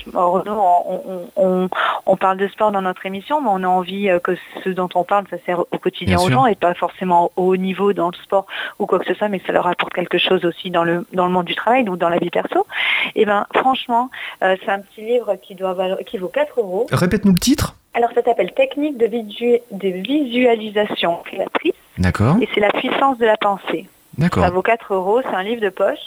on, 1.35 2.17
parle 2.17 2.37
de 2.37 2.47
sport 2.47 2.71
dans 2.71 2.81
notre 2.81 3.05
émission, 3.05 3.41
mais 3.41 3.49
on 3.51 3.63
a 3.63 3.67
envie 3.67 4.09
euh, 4.09 4.19
que 4.19 4.35
ce 4.63 4.69
dont 4.69 4.89
on 4.95 5.03
parle, 5.03 5.25
ça 5.29 5.37
sert 5.45 5.59
au 5.59 5.77
quotidien 5.77 6.17
aux 6.19 6.29
gens 6.29 6.45
et 6.45 6.55
pas 6.55 6.73
forcément 6.73 7.31
au 7.35 7.49
haut 7.49 7.57
niveau 7.57 7.93
dans 7.93 8.07
le 8.07 8.15
sport 8.23 8.45
ou 8.79 8.85
quoi 8.85 8.99
que 8.99 9.05
ce 9.05 9.13
soit, 9.13 9.29
mais 9.29 9.39
que 9.39 9.47
ça 9.47 9.53
leur 9.53 9.67
apporte 9.67 9.93
quelque 9.93 10.17
chose 10.17 10.45
aussi 10.45 10.71
dans 10.71 10.83
le, 10.83 11.05
dans 11.13 11.25
le 11.25 11.31
monde 11.31 11.45
du 11.45 11.55
travail, 11.55 11.83
donc 11.83 11.97
dans 11.97 12.09
la 12.09 12.17
vie 12.17 12.29
perso. 12.29 12.65
Et 13.15 13.25
ben 13.25 13.45
franchement, 13.55 14.09
c'est 14.41 14.69
un 14.69 14.79
petit 14.79 15.01
livre 15.01 15.35
qui, 15.41 15.55
doit 15.55 15.75
qui 16.05 16.17
vaut 16.17 16.29
4 16.29 16.59
euros. 16.59 16.87
Répète-nous 16.91 17.33
le 17.33 17.39
titre 17.39 17.75
alors 17.95 18.09
ça 18.15 18.23
s'appelle 18.23 18.51
Technique 18.53 18.97
de, 18.97 19.07
de 19.07 19.87
visualisation 19.87 21.17
créatrice. 21.25 21.73
D'accord. 21.97 22.37
Et 22.41 22.49
c'est 22.53 22.59
la 22.59 22.71
puissance 22.71 23.17
de 23.19 23.25
la 23.25 23.37
pensée. 23.37 23.87
Ça 24.19 24.49
vaut 24.49 24.61
4 24.61 24.93
euros, 24.93 25.21
c'est 25.21 25.35
un 25.35 25.43
livre 25.43 25.61
de 25.61 25.69
poche. 25.69 25.99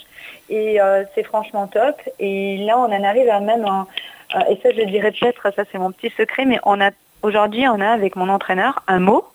Et 0.49 0.81
euh, 0.81 1.03
c'est 1.13 1.23
franchement 1.23 1.67
top. 1.67 1.95
Et 2.19 2.57
là, 2.57 2.77
on 2.77 2.85
en 2.85 3.03
arrive 3.03 3.29
à 3.29 3.39
même, 3.39 3.65
euh, 3.65 4.39
et 4.49 4.57
ça 4.63 4.69
je 4.75 4.83
dirais 4.83 5.11
peut-être, 5.11 5.53
ça 5.55 5.63
c'est 5.71 5.77
mon 5.77 5.91
petit 5.91 6.13
secret, 6.15 6.45
mais 6.45 6.59
on 6.63 6.79
a 6.79 6.91
aujourd'hui, 7.23 7.67
on 7.67 7.81
a 7.81 7.89
avec 7.89 8.15
mon 8.15 8.29
entraîneur 8.29 8.83
un 8.87 8.99
mot 8.99 9.25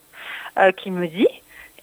euh, 0.59 0.73
qui 0.73 0.91
me 0.91 1.07
dit 1.07 1.29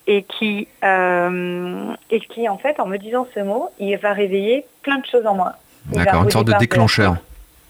et 0.08 0.24
qui, 0.24 0.67
et 0.81 2.19
qui, 2.19 2.50
en 2.50 2.58
fait, 2.58 2.79
en 2.79 2.88
me 2.88 2.98
disant 2.98 3.27
ce 3.36 3.41
mot, 3.41 3.69
il 3.77 3.96
va 3.98 4.13
réveiller 4.13 4.65
plein 4.81 4.98
de 4.98 5.05
choses 5.05 5.27
en 5.27 5.36
moi. 5.36 5.53
D'accord, 5.86 6.24
une 6.24 6.31
sorte 6.31 6.48
de 6.48 6.53
déclencheur. 6.53 7.17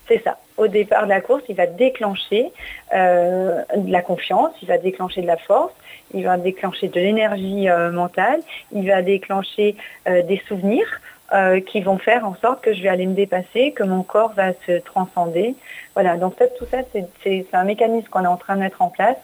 C'est 0.08 0.24
ça. 0.24 0.38
Au 0.56 0.68
départ 0.68 1.04
de 1.04 1.10
la 1.10 1.20
course, 1.20 1.44
il 1.50 1.56
va 1.58 1.66
déclencher 1.66 2.54
de 2.94 3.92
la 3.92 4.02
confiance, 4.02 4.52
il 4.62 4.70
va 4.70 4.78
déclencher 4.78 5.22
de 5.22 5.28
la 5.28 5.36
force, 5.36 5.74
il 6.14 6.24
va 6.24 6.38
déclencher 6.38 6.88
de 6.88 7.00
l'énergie 7.00 7.70
euh, 7.70 7.92
mentale, 7.92 8.40
il 8.72 8.88
va 8.88 9.02
déclencher 9.02 9.76
euh, 10.08 10.22
des 10.24 10.42
souvenirs 10.48 11.02
euh, 11.32 11.60
qui 11.60 11.82
vont 11.82 12.00
faire 12.00 12.26
en 12.26 12.36
sorte 12.36 12.62
que 12.62 12.74
je 12.74 12.82
vais 12.82 12.90
aller 12.90 13.06
me 13.06 13.14
dépasser, 13.14 13.72
que 13.72 13.84
mon 13.84 14.02
corps 14.02 14.34
va 14.34 14.54
se 14.66 14.80
transcender. 14.80 15.56
Voilà, 15.94 16.18
donc 16.18 16.36
tout 16.58 16.66
ça, 16.72 16.78
c'est 17.24 17.46
un 17.54 17.64
mécanisme 17.66 18.08
qu'on 18.10 18.24
est 18.24 18.28
en 18.28 18.38
train 18.38 18.56
de 18.56 18.62
mettre 18.62 18.82
en 18.82 18.90
place 18.90 19.18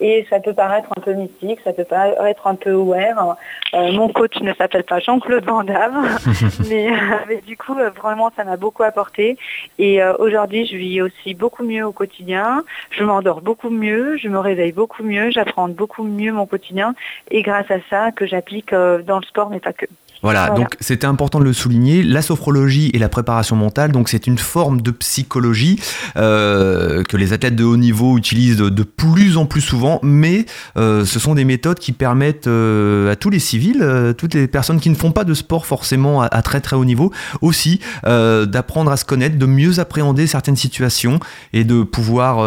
et 0.00 0.26
ça 0.30 0.38
peut 0.40 0.54
paraître 0.54 0.88
un 0.96 1.00
peu 1.00 1.12
mystique, 1.12 1.58
ça 1.64 1.72
peut 1.72 1.84
paraître 1.84 2.46
un 2.46 2.54
peu 2.54 2.72
aware. 2.72 3.36
mon 3.74 4.08
coach 4.08 4.40
ne 4.40 4.54
s'appelle 4.54 4.84
pas 4.84 5.00
Jean-Claude 5.00 5.44
Van 5.44 5.64
Damme, 5.64 6.08
mais, 6.68 7.40
du 7.46 7.56
coup, 7.56 7.74
vraiment, 7.74 8.30
ça 8.36 8.44
m'a 8.44 8.56
beaucoup 8.56 8.84
apporté. 8.84 9.36
Et 9.78 10.02
aujourd'hui, 10.18 10.66
je 10.66 10.76
vis 10.76 11.02
aussi 11.02 11.34
beaucoup 11.34 11.64
mieux 11.64 11.84
au 11.84 11.92
quotidien, 11.92 12.62
je 12.90 13.02
m'endors 13.02 13.40
beaucoup 13.40 13.70
mieux, 13.70 14.16
je 14.16 14.28
me 14.28 14.38
réveille 14.38 14.72
beaucoup 14.72 15.02
mieux, 15.02 15.30
j'apprends 15.30 15.68
beaucoup 15.68 16.04
mieux 16.04 16.32
mon 16.32 16.46
quotidien 16.46 16.94
et 17.30 17.42
grâce 17.42 17.70
à 17.70 17.80
ça 17.90 18.12
que 18.12 18.26
j'applique 18.26 18.72
dans 18.72 19.18
le 19.18 19.26
sport, 19.26 19.50
mais 19.50 19.60
pas 19.60 19.72
que. 19.72 19.86
Voilà, 20.22 20.50
donc 20.50 20.76
c'était 20.80 21.06
important 21.06 21.38
de 21.38 21.44
le 21.44 21.52
souligner. 21.52 22.02
La 22.02 22.20
sophrologie 22.20 22.90
et 22.92 22.98
la 22.98 23.08
préparation 23.08 23.56
mentale, 23.56 23.90
donc 23.90 24.10
c'est 24.10 24.26
une 24.26 24.36
forme 24.36 24.82
de 24.82 24.90
psychologie 24.90 25.80
euh, 26.16 27.02
que 27.04 27.16
les 27.16 27.32
athlètes 27.32 27.56
de 27.56 27.64
haut 27.64 27.78
niveau 27.78 28.18
utilisent 28.18 28.58
de, 28.58 28.82
plus 28.82 29.38
en 29.38 29.46
plus 29.46 29.62
souvent, 29.62 29.98
mais 30.02 30.44
euh, 30.76 31.06
ce 31.06 31.18
sont 31.18 31.34
des 31.34 31.44
méthodes 31.44 31.78
qui 31.78 31.92
permettent 31.92 32.48
euh, 32.48 33.10
à 33.10 33.16
tous 33.16 33.30
les 33.30 33.38
civils, 33.38 33.82
toutes 34.18 34.34
les 34.34 34.46
personnes 34.46 34.80
qui 34.80 34.90
ne 34.90 34.94
font 34.94 35.12
pas 35.12 35.24
de 35.24 35.32
sport 35.32 35.64
forcément 35.64 36.20
à, 36.22 36.42
très 36.42 36.60
très 36.60 36.76
haut 36.76 36.84
niveau, 36.84 37.12
aussi 37.40 37.80
d'apprendre 38.04 38.90
à 38.90 38.96
se 38.96 39.04
connaître, 39.04 39.38
de 39.38 39.46
mieux 39.46 39.78
appréhender 39.78 40.26
certaines 40.26 40.56
situations 40.56 41.18
et 41.52 41.64
de 41.64 41.82
pouvoir 41.82 42.38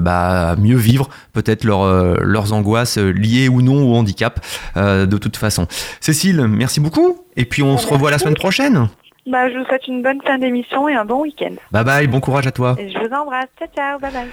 bah, 0.00 0.56
mieux 0.58 0.76
vivre 0.76 1.08
peut-être 1.32 1.64
leurs 1.64 2.52
angoisses 2.52 2.98
liées 2.98 3.48
ou 3.48 3.62
non 3.62 3.90
au 3.90 3.96
handicap 3.96 4.44
de 4.76 5.16
toute 5.16 5.36
façon. 5.36 5.66
Cécile, 6.00 6.46
merci 6.48 6.80
beaucoup 6.80 6.91
et 7.36 7.44
puis 7.44 7.62
on 7.62 7.78
se 7.78 7.86
revoit 7.86 8.10
la 8.10 8.18
semaine 8.18 8.34
prochaine. 8.34 8.88
Bah, 9.26 9.48
je 9.50 9.58
vous 9.58 9.64
souhaite 9.64 9.86
une 9.86 10.02
bonne 10.02 10.20
fin 10.22 10.38
d'émission 10.38 10.88
et 10.88 10.94
un 10.94 11.04
bon 11.04 11.22
week-end. 11.22 11.54
Bye 11.70 11.84
bye, 11.84 12.06
bon 12.08 12.20
courage 12.20 12.46
à 12.46 12.52
toi. 12.52 12.74
Et 12.78 12.90
je 12.90 12.98
vous 12.98 13.14
embrasse. 13.14 13.46
Ciao, 13.58 13.68
ciao, 13.74 13.98
bye 14.00 14.12
bye. 14.12 14.28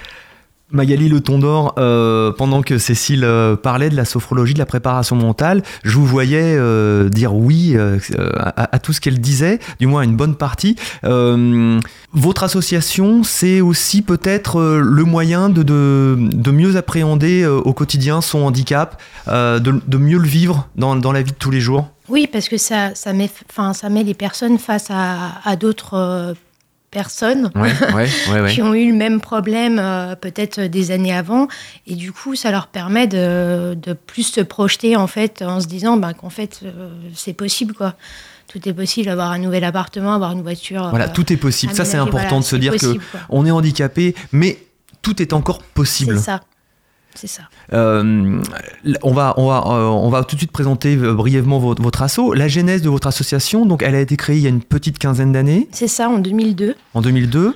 Magali 0.72 1.08
Le 1.08 1.20
Tondor, 1.20 1.74
euh, 1.78 2.32
pendant 2.32 2.62
que 2.62 2.78
Cécile 2.78 3.24
euh, 3.24 3.56
parlait 3.56 3.90
de 3.90 3.96
la 3.96 4.04
sophrologie, 4.04 4.54
de 4.54 4.58
la 4.58 4.66
préparation 4.66 5.16
mentale, 5.16 5.62
je 5.82 5.96
vous 5.96 6.06
voyais 6.06 6.56
euh, 6.56 7.08
dire 7.08 7.34
oui 7.34 7.76
à, 7.76 8.78
tout 8.78 8.92
ce 8.92 9.00
qu'elle 9.00 9.20
disait, 9.20 9.58
du 9.80 9.86
moins 9.86 10.02
une 10.02 10.16
bonne 10.16 10.36
partie. 10.36 10.76
votre 11.02 12.42
association, 12.44 13.24
c'est 13.24 13.60
aussi 13.60 14.02
peut-être 14.02 14.60
le 14.60 15.04
moyen 15.04 15.48
de, 15.48 15.62
de, 15.62 16.50
mieux 16.50 16.76
appréhender 16.76 17.46
au 17.46 17.72
quotidien 17.72 18.20
son 18.20 18.40
handicap, 18.40 19.00
de, 19.26 19.58
de, 19.58 19.98
mieux 19.98 20.18
le 20.18 20.26
vivre 20.26 20.68
dans, 20.76 20.96
dans 20.96 21.12
la 21.12 21.22
vie 21.22 21.32
de 21.32 21.36
tous 21.36 21.50
les 21.50 21.60
jours? 21.60 21.88
Oui, 22.10 22.26
parce 22.26 22.48
que 22.48 22.56
ça, 22.56 22.94
ça, 22.94 23.12
met, 23.12 23.30
ça 23.72 23.88
met 23.88 24.02
les 24.02 24.14
personnes 24.14 24.58
face 24.58 24.88
à, 24.90 25.56
d'autres 25.56 25.94
euh, 25.94 26.34
personnes 26.90 27.50
qui 28.48 28.62
ont 28.62 28.74
eu 28.74 28.90
le 28.90 28.96
même 28.96 29.20
problème 29.20 29.78
euh, 29.78 30.16
peut-être 30.16 30.62
des 30.62 30.90
années 30.90 31.14
avant. 31.14 31.48
Et 31.86 31.94
du 31.94 32.12
coup, 32.12 32.34
ça 32.34 32.50
leur 32.50 32.66
permet 32.66 33.06
de, 33.06 33.76
plus 34.06 34.24
se 34.24 34.40
projeter 34.40 34.96
en 34.96 35.06
fait 35.06 35.42
en 35.42 35.60
se 35.60 35.66
disant 35.66 35.96
bah, 35.96 36.12
qu'en 36.12 36.30
fait, 36.30 36.60
euh, 36.64 36.90
c'est 37.14 37.34
possible. 37.34 37.74
quoi 37.74 37.94
tout 38.52 38.68
est 38.68 38.72
possible, 38.72 39.08
avoir 39.08 39.30
un 39.30 39.38
nouvel 39.38 39.62
appartement, 39.62 40.12
avoir 40.12 40.32
une 40.32 40.42
voiture. 40.42 40.88
Voilà, 40.90 41.08
tout 41.08 41.32
est 41.32 41.36
possible. 41.36 41.72
Ça, 41.72 41.84
c'est 41.84 41.98
important 41.98 42.40
de 42.40 42.44
se 42.44 42.56
dire 42.56 42.76
que 42.76 42.98
on 43.28 43.46
est 43.46 43.52
handicapé, 43.52 44.16
mais 44.32 44.58
tout 45.02 45.22
est 45.22 45.32
encore 45.32 45.62
possible. 45.62 46.18
C'est 46.18 46.24
ça. 46.24 46.40
C'est 47.20 47.26
ça. 47.26 47.42
Euh, 47.74 48.40
on, 49.02 49.12
va, 49.12 49.34
on, 49.36 49.46
va, 49.46 49.62
euh, 49.66 49.84
on 49.88 50.08
va 50.08 50.24
tout 50.24 50.36
de 50.36 50.40
suite 50.40 50.52
présenter 50.52 50.96
euh, 50.96 51.12
brièvement 51.12 51.58
votre, 51.58 51.82
votre 51.82 52.00
asso. 52.00 52.32
La 52.34 52.48
genèse 52.48 52.80
de 52.80 52.88
votre 52.88 53.08
association, 53.08 53.66
donc 53.66 53.82
elle 53.82 53.94
a 53.94 54.00
été 54.00 54.16
créée 54.16 54.36
il 54.36 54.42
y 54.42 54.46
a 54.46 54.48
une 54.48 54.62
petite 54.62 54.98
quinzaine 54.98 55.30
d'années. 55.30 55.68
C'est 55.70 55.86
ça, 55.86 56.08
en 56.08 56.16
2002. 56.16 56.76
En 56.94 57.02
2002 57.02 57.54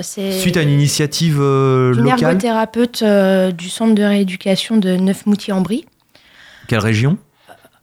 Suite 0.00 0.56
à 0.56 0.62
une 0.62 0.70
initiative 0.70 1.36
une 1.36 1.90
locale 1.90 2.22
ergothérapeute 2.22 3.04
du 3.54 3.68
centre 3.68 3.94
de 3.94 4.02
rééducation 4.02 4.78
de 4.78 4.96
Neufmoutier-en-Brie. 4.96 5.84
Quelle 6.66 6.78
région? 6.78 7.18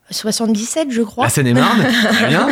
77, 0.09 0.87
je 0.89 1.03
crois. 1.03 1.25
La 1.25 1.29
Seine-et-Marne 1.29 1.85
Très 2.11 2.27
bien. 2.27 2.47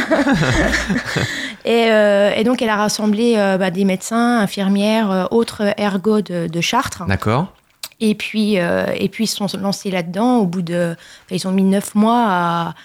et, 2.38 2.44
donc, 2.44 2.62
elle 2.62 2.70
a 2.70 2.76
rassemblé 2.76 3.34
bah, 3.58 3.72
des 3.72 3.86
médecins, 3.86 4.38
infirmières, 4.38 5.30
autres 5.32 5.64
ergots 5.78 6.22
de, 6.22 6.46
de 6.46 6.62
Chartres. 6.62 7.08
D'accord. 7.08 7.57
Et 8.00 8.16
puis, 8.16 8.60
euh, 8.60 8.86
et 8.96 9.10
puis 9.10 9.24
ils 9.24 9.28
se 9.28 9.38
sont 9.38 9.48
lancés 9.60 9.92
là-dedans. 9.92 10.38
Au 10.38 10.46
bout 10.46 10.62
de, 10.62 10.96
ils 11.32 11.48
ont 11.48 11.52
mis 11.52 11.64
neuf 11.64 11.96
mois 11.96 12.26
à, 12.28 12.76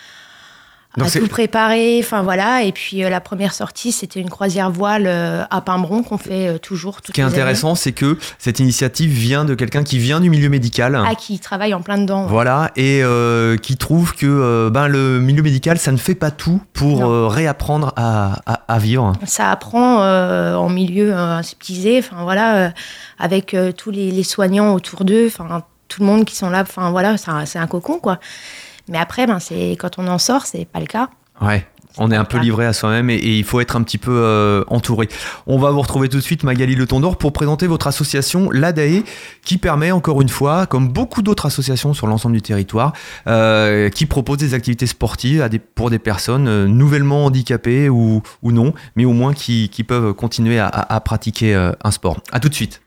à 1.00 1.10
tout 1.10 1.26
préparer, 1.28 1.98
enfin 2.00 2.22
voilà. 2.22 2.64
Et 2.64 2.72
puis 2.72 3.02
euh, 3.02 3.08
la 3.08 3.20
première 3.20 3.54
sortie, 3.54 3.92
c'était 3.92 4.20
une 4.20 4.28
croisière 4.28 4.70
voile 4.70 5.06
euh, 5.06 5.44
à 5.50 5.60
Pimbron 5.60 6.02
qu'on 6.02 6.18
fait 6.18 6.48
euh, 6.48 6.58
toujours. 6.58 6.98
Ce 7.04 7.12
qui 7.12 7.20
est 7.20 7.24
intéressant, 7.24 7.74
c'est 7.74 7.92
que 7.92 8.18
cette 8.38 8.60
initiative 8.60 9.10
vient 9.10 9.44
de 9.44 9.54
quelqu'un 9.54 9.84
qui 9.84 9.98
vient 9.98 10.20
du 10.20 10.28
milieu 10.28 10.48
médical. 10.48 11.00
Ah, 11.04 11.14
qui 11.14 11.38
travaille 11.38 11.72
en 11.72 11.80
plein 11.80 11.98
dedans. 11.98 12.26
Voilà, 12.26 12.70
et 12.76 13.02
qui 13.62 13.76
trouve 13.76 14.14
que 14.14 14.68
ben, 14.68 14.88
le 14.88 15.20
milieu 15.20 15.42
médical, 15.42 15.78
ça 15.78 15.92
ne 15.92 15.96
fait 15.96 16.14
pas 16.14 16.30
tout 16.30 16.60
pour 16.72 17.30
réapprendre 17.30 17.92
à, 17.96 18.40
à, 18.68 18.78
vivre. 18.78 19.12
Ça 19.26 19.50
apprend 19.50 19.98
en 20.02 20.68
milieu 20.68 21.14
aseptisé, 21.14 21.98
enfin 21.98 22.22
voilà, 22.22 22.72
avec 23.18 23.56
tous 23.76 23.90
les, 23.90 24.10
les, 24.10 24.22
soignants 24.22 24.74
autour 24.74 25.04
d'eux, 25.04 25.26
enfin 25.26 25.62
tout 25.88 26.00
le 26.00 26.06
monde 26.06 26.24
qui 26.24 26.34
sont 26.34 26.50
là, 26.50 26.62
enfin 26.62 26.90
voilà, 26.90 27.16
c'est 27.16 27.30
un, 27.30 27.62
un 27.62 27.66
cocon 27.66 27.98
quoi. 27.98 28.18
Mais 28.88 28.98
après, 28.98 29.26
ben, 29.26 29.38
c'est 29.38 29.76
quand 29.78 29.98
on 29.98 30.06
en 30.08 30.18
sort, 30.18 30.46
c'est 30.46 30.64
pas 30.64 30.80
le 30.80 30.86
cas. 30.86 31.08
Ouais. 31.40 31.66
On 31.98 32.10
est 32.10 32.16
un 32.16 32.24
peu 32.24 32.38
livré 32.38 32.64
à 32.64 32.72
soi-même 32.72 33.10
et, 33.10 33.18
il 33.18 33.44
faut 33.44 33.60
être 33.60 33.76
un 33.76 33.82
petit 33.82 33.98
peu 33.98 34.12
euh, 34.12 34.64
entouré. 34.68 35.08
On 35.46 35.58
va 35.58 35.70
vous 35.70 35.80
retrouver 35.82 36.08
tout 36.08 36.16
de 36.16 36.22
suite, 36.22 36.42
Magali 36.42 36.74
Le 36.74 36.86
Tondor, 36.86 37.18
pour 37.18 37.32
présenter 37.32 37.66
votre 37.66 37.86
association, 37.86 38.50
l'ADAE, 38.50 39.02
qui 39.44 39.58
permet, 39.58 39.90
encore 39.90 40.22
une 40.22 40.28
fois, 40.28 40.66
comme 40.66 40.88
beaucoup 40.88 41.22
d'autres 41.22 41.46
associations 41.46 41.92
sur 41.92 42.06
l'ensemble 42.06 42.34
du 42.34 42.42
territoire, 42.42 42.92
euh, 43.26 43.90
qui 43.90 44.06
propose 44.06 44.38
des 44.38 44.54
activités 44.54 44.86
sportives 44.86 45.42
à 45.42 45.48
des, 45.48 45.58
pour 45.58 45.90
des 45.90 45.98
personnes 45.98 46.48
euh, 46.48 46.66
nouvellement 46.66 47.26
handicapées 47.26 47.88
ou, 47.88 48.22
ou, 48.42 48.52
non, 48.52 48.72
mais 48.96 49.04
au 49.04 49.12
moins 49.12 49.34
qui, 49.34 49.68
qui 49.68 49.84
peuvent 49.84 50.14
continuer 50.14 50.58
à, 50.58 50.68
à, 50.68 51.00
pratiquer 51.00 51.54
un 51.54 51.90
sport. 51.90 52.20
À 52.32 52.40
tout 52.40 52.48
de 52.48 52.54
suite. 52.54 52.80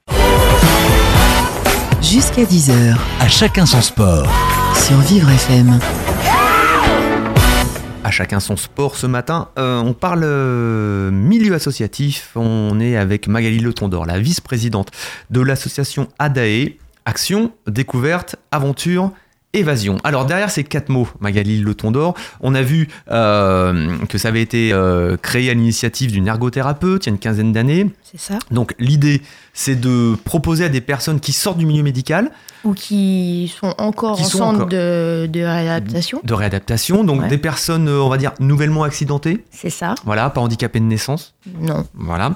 Jusqu'à 2.01 2.43
10h. 2.43 2.95
À 3.19 3.27
chacun 3.27 3.65
son 3.65 3.81
sport 3.81 4.27
sur 4.75 4.99
Vivre 4.99 5.29
FM. 5.29 5.79
À 8.03 8.11
chacun 8.11 8.39
son 8.39 8.55
sport 8.55 8.97
ce 8.97 9.07
matin. 9.07 9.49
Euh, 9.57 9.79
on 9.79 9.93
parle 9.93 10.21
euh, 10.23 11.09
milieu 11.11 11.55
associatif. 11.55 12.31
On 12.35 12.79
est 12.79 12.97
avec 12.97 13.27
Magali 13.27 13.59
Le 13.59 13.73
Tondor, 13.73 14.05
la 14.05 14.19
vice-présidente 14.19 14.91
de 15.31 15.41
l'association 15.41 16.07
ADAE, 16.19 16.73
Action, 17.05 17.51
Découverte, 17.67 18.35
Aventure 18.51 19.11
évasion. 19.53 19.97
Alors 20.03 20.25
derrière 20.25 20.51
ces 20.51 20.65
quatre 20.65 20.89
mots, 20.89 21.07
Magali 21.21 21.61
Le 21.61 21.73
Tondor, 21.73 22.13
on 22.41 22.53
a 22.55 22.61
vu 22.61 22.89
euh, 23.09 23.97
que 24.09 24.17
ça 24.17 24.27
avait 24.27 24.41
été 24.41 24.73
créé 25.21 25.49
à 25.49 25.53
l'initiative 25.53 26.11
d'une 26.11 26.27
ergothérapeute 26.27 27.05
il 27.05 27.09
y 27.09 27.11
a 27.11 27.13
une 27.13 27.19
quinzaine 27.19 27.53
d'années. 27.53 27.89
C'est 28.03 28.19
ça. 28.19 28.37
Donc 28.51 28.75
l'idée, 28.79 29.21
c'est 29.53 29.79
de 29.79 30.15
proposer 30.25 30.65
à 30.65 30.69
des 30.69 30.81
personnes 30.81 31.21
qui 31.21 31.31
sortent 31.31 31.57
du 31.57 31.65
milieu 31.65 31.83
médical 31.83 32.31
ou 32.65 32.73
qui 32.73 33.53
sont 33.59 33.73
encore 33.77 34.19
en 34.19 34.23
centre 34.23 34.65
De, 34.65 35.29
réadaptation. 35.35 36.19
De 36.23 36.33
réadaptation, 36.33 37.03
donc 37.03 37.27
des 37.27 37.37
personnes, 37.37 37.87
euh, 37.87 38.01
on 38.01 38.09
va 38.09 38.17
dire, 38.17 38.33
nouvellement 38.39 38.83
accidentées. 38.83 39.43
C'est 39.51 39.69
ça. 39.69 39.95
Voilà, 40.03 40.29
pas 40.29 40.41
handicapées 40.41 40.79
de 40.79 40.85
naissance. 40.85 41.35
Non. 41.61 41.85
Voilà. 41.93 42.33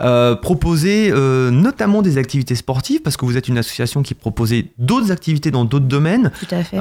Euh, 0.00 0.36
proposer 0.36 1.10
euh, 1.10 1.50
notamment 1.50 2.02
des 2.02 2.16
activités 2.16 2.54
sportives, 2.54 3.02
parce 3.02 3.16
que 3.16 3.24
vous 3.24 3.36
êtes 3.36 3.48
une 3.48 3.58
association 3.58 4.02
qui 4.02 4.14
proposait 4.14 4.66
d'autres 4.78 5.10
activités 5.10 5.50
dans 5.50 5.64
d'autres 5.64 5.86
domaines. 5.86 6.30
Tout 6.38 6.54
à 6.54 6.62
fait. 6.62 6.78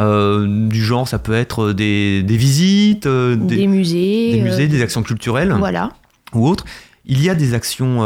du 0.67 0.83
genre, 0.83 1.07
ça 1.07 1.19
peut 1.19 1.33
être 1.33 1.73
des, 1.73 2.23
visites, 2.27 3.07
des, 3.07 3.67
musées. 3.67 4.33
Des 4.33 4.41
musées, 4.41 4.67
des 4.67 4.81
actions 4.81 5.03
culturelles. 5.03 5.53
Voilà. 5.57 5.89
Ou 6.33 6.47
autres. 6.47 6.65
Il 7.05 7.23
y 7.23 7.29
a 7.29 7.35
des 7.35 7.53
actions, 7.53 8.01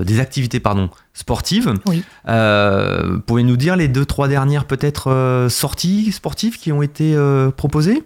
des 0.00 0.20
activités, 0.20 0.60
pardon, 0.60 0.90
sportives. 1.14 1.72
Oui. 1.86 2.04
Euh, 2.28 3.18
pouvez 3.18 3.44
nous 3.44 3.56
dire 3.56 3.76
les 3.76 3.88
deux, 3.88 4.04
trois 4.04 4.28
dernières 4.28 4.66
peut-être 4.66 5.10
euh, 5.10 5.48
sorties 5.48 6.12
sportives 6.12 6.58
qui 6.58 6.72
ont 6.72 6.82
été 6.82 7.14
euh, 7.14 7.50
proposées? 7.50 8.02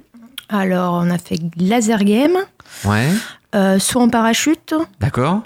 Alors, 0.49 0.95
on 0.95 1.11
a 1.11 1.19
fait 1.19 1.41
laser 1.57 2.05
game. 2.05 2.37
Ouais. 2.85 3.09
saut 3.81 4.01
en 4.01 4.09
parachute. 4.09 4.75
D'accord. 5.01 5.43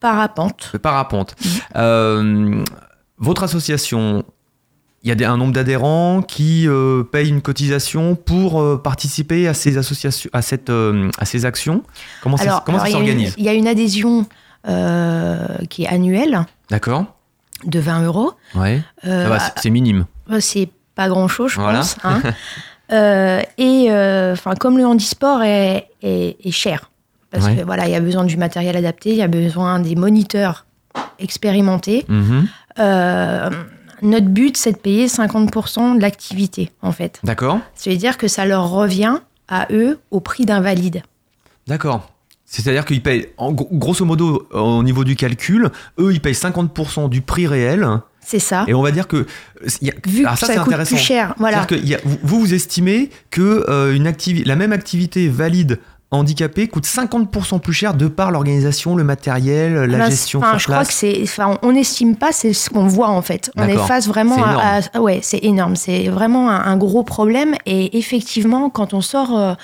parapente. 0.00 0.70
Le 0.72 0.78
parapente. 0.78 1.34
votre 3.18 3.42
association, 3.42 4.24
il 5.04 5.20
y 5.20 5.24
a 5.24 5.30
un 5.30 5.36
nombre 5.36 5.52
d'adhérents 5.52 6.22
qui 6.22 6.66
payent 7.12 7.28
une 7.28 7.42
cotisation 7.42 8.16
pour 8.16 8.82
participer 8.82 9.46
à 9.46 9.54
ces 9.54 9.76
associations, 9.76 10.30
à 10.32 10.42
cette, 10.42 10.70
à 10.70 11.24
ces 11.24 11.44
actions. 11.44 11.82
Comment 12.22 12.36
ça, 12.36 12.62
comment 12.64 12.78
ça 12.78 12.86
s'organise? 12.86 13.34
Il 13.36 13.44
y 13.44 13.48
a 13.48 13.52
une 13.54 13.66
adhésion 13.66 14.26
euh, 14.66 15.58
qui 15.68 15.84
est 15.84 15.88
annuel. 15.88 16.46
D'accord. 16.70 17.04
De 17.66 17.78
20 17.80 18.04
euros. 18.04 18.32
Ouais. 18.54 18.80
Euh, 19.04 19.38
c'est 19.56 19.68
minime. 19.68 20.06
Euh, 20.30 20.40
c'est 20.40 20.70
pas 20.94 21.08
grand 21.08 21.28
chose, 21.28 21.52
je 21.52 21.56
pense. 21.56 21.96
Hein. 22.02 22.22
et 23.58 23.88
enfin, 24.32 24.54
comme 24.54 24.78
le 24.78 24.86
handisport 24.86 25.42
est, 25.42 25.88
est, 26.02 26.50
cher, 26.50 26.90
parce 27.30 27.48
que 27.48 27.62
voilà, 27.62 27.86
il 27.88 27.92
y 27.92 27.94
a 27.94 28.00
besoin 28.00 28.24
du 28.24 28.38
matériel 28.38 28.74
adapté, 28.74 29.10
il 29.10 29.16
y 29.16 29.22
a 29.22 29.28
besoin 29.28 29.80
des 29.80 29.96
moniteurs 29.96 30.64
expérimentés. 31.18 32.06
Mhm. 32.08 32.48
Notre 34.04 34.28
but, 34.28 34.56
c'est 34.56 34.72
de 34.72 34.76
payer 34.76 35.06
50% 35.06 35.96
de 35.96 36.02
l'activité, 36.02 36.70
en 36.82 36.92
fait. 36.92 37.20
D'accord. 37.24 37.58
Ça 37.74 37.90
veut 37.90 37.96
dire 37.96 38.18
que 38.18 38.28
ça 38.28 38.44
leur 38.46 38.70
revient 38.70 39.18
à 39.48 39.66
eux 39.70 39.98
au 40.10 40.20
prix 40.20 40.44
d'invalide. 40.44 41.02
D'accord. 41.66 42.10
C'est-à-dire 42.46 42.84
qu'ils 42.84 43.02
payent, 43.02 43.28
en, 43.36 43.52
grosso 43.52 44.04
modo, 44.04 44.46
au 44.52 44.82
niveau 44.82 45.02
du 45.02 45.16
calcul, 45.16 45.70
eux, 45.98 46.12
ils 46.12 46.20
payent 46.20 46.34
50% 46.34 47.08
du 47.08 47.20
prix 47.20 47.46
réel. 47.46 47.88
C'est 48.20 48.38
ça. 48.38 48.64
Et 48.68 48.74
on 48.74 48.82
va 48.82 48.90
dire 48.90 49.08
que 49.08 49.26
y 49.82 49.90
a, 49.90 49.94
vu 50.06 50.22
que 50.22 50.36
ça, 50.36 50.46
ça 50.46 50.56
coûte 50.60 50.74
plus 50.86 50.96
cher, 50.96 51.34
voilà. 51.38 51.66
Que 51.66 51.74
y 51.74 51.94
a, 51.94 52.00
vous, 52.04 52.40
vous 52.40 52.54
estimez 52.54 53.10
que 53.30 53.64
euh, 53.68 53.94
une 53.94 54.10
la 54.46 54.56
même 54.56 54.72
activité 54.72 55.28
valide 55.28 55.78
handicapé 56.14 56.68
coûte 56.68 56.86
50% 56.86 57.60
plus 57.60 57.72
cher 57.72 57.94
de 57.94 58.08
par 58.08 58.30
l'organisation, 58.30 58.96
le 58.96 59.04
matériel, 59.04 59.74
la 59.74 60.08
gestion. 60.08 60.40
Je 60.56 60.64
crois 60.64 60.84
que 60.84 60.92
c'est, 60.92 61.20
enfin, 61.22 61.58
on 61.62 61.72
n'estime 61.72 62.16
pas, 62.16 62.32
c'est 62.32 62.52
ce 62.52 62.70
qu'on 62.70 62.86
voit 62.86 63.10
en 63.10 63.22
fait. 63.22 63.50
On 63.56 63.66
est 63.66 63.76
face 63.76 64.08
vraiment 64.08 64.42
à, 64.42 65.00
ouais, 65.00 65.20
c'est 65.22 65.42
énorme, 65.44 65.76
c'est 65.76 66.08
vraiment 66.08 66.50
un, 66.50 66.76
gros 66.76 67.04
problème. 67.04 67.54
Et 67.66 67.98
effectivement, 67.98 68.70
quand 68.70 68.94
on 68.94 69.00
sort 69.00 69.36
euh, 69.36 69.54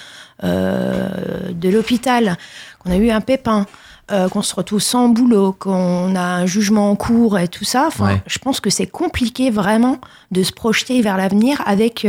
euh, 0.44 1.08
de 1.52 1.68
l'hôpital, 1.68 2.36
qu'on 2.78 2.92
a 2.92 2.96
eu 2.96 3.10
un 3.10 3.20
pépin. 3.20 3.66
Euh, 4.12 4.28
qu'on 4.28 4.42
se 4.42 4.56
retrouve 4.56 4.80
sans 4.80 5.08
boulot, 5.08 5.52
qu'on 5.56 6.16
a 6.16 6.20
un 6.20 6.44
jugement 6.44 6.90
en 6.90 6.96
cours 6.96 7.38
et 7.38 7.46
tout 7.46 7.64
ça. 7.64 7.90
Je 8.26 8.38
pense 8.40 8.58
que 8.58 8.68
c'est 8.68 8.88
compliqué 8.88 9.50
vraiment 9.50 9.98
de 10.32 10.42
se 10.42 10.50
projeter 10.50 11.00
vers 11.00 11.16
l'avenir 11.16 11.62
avec 11.64 12.04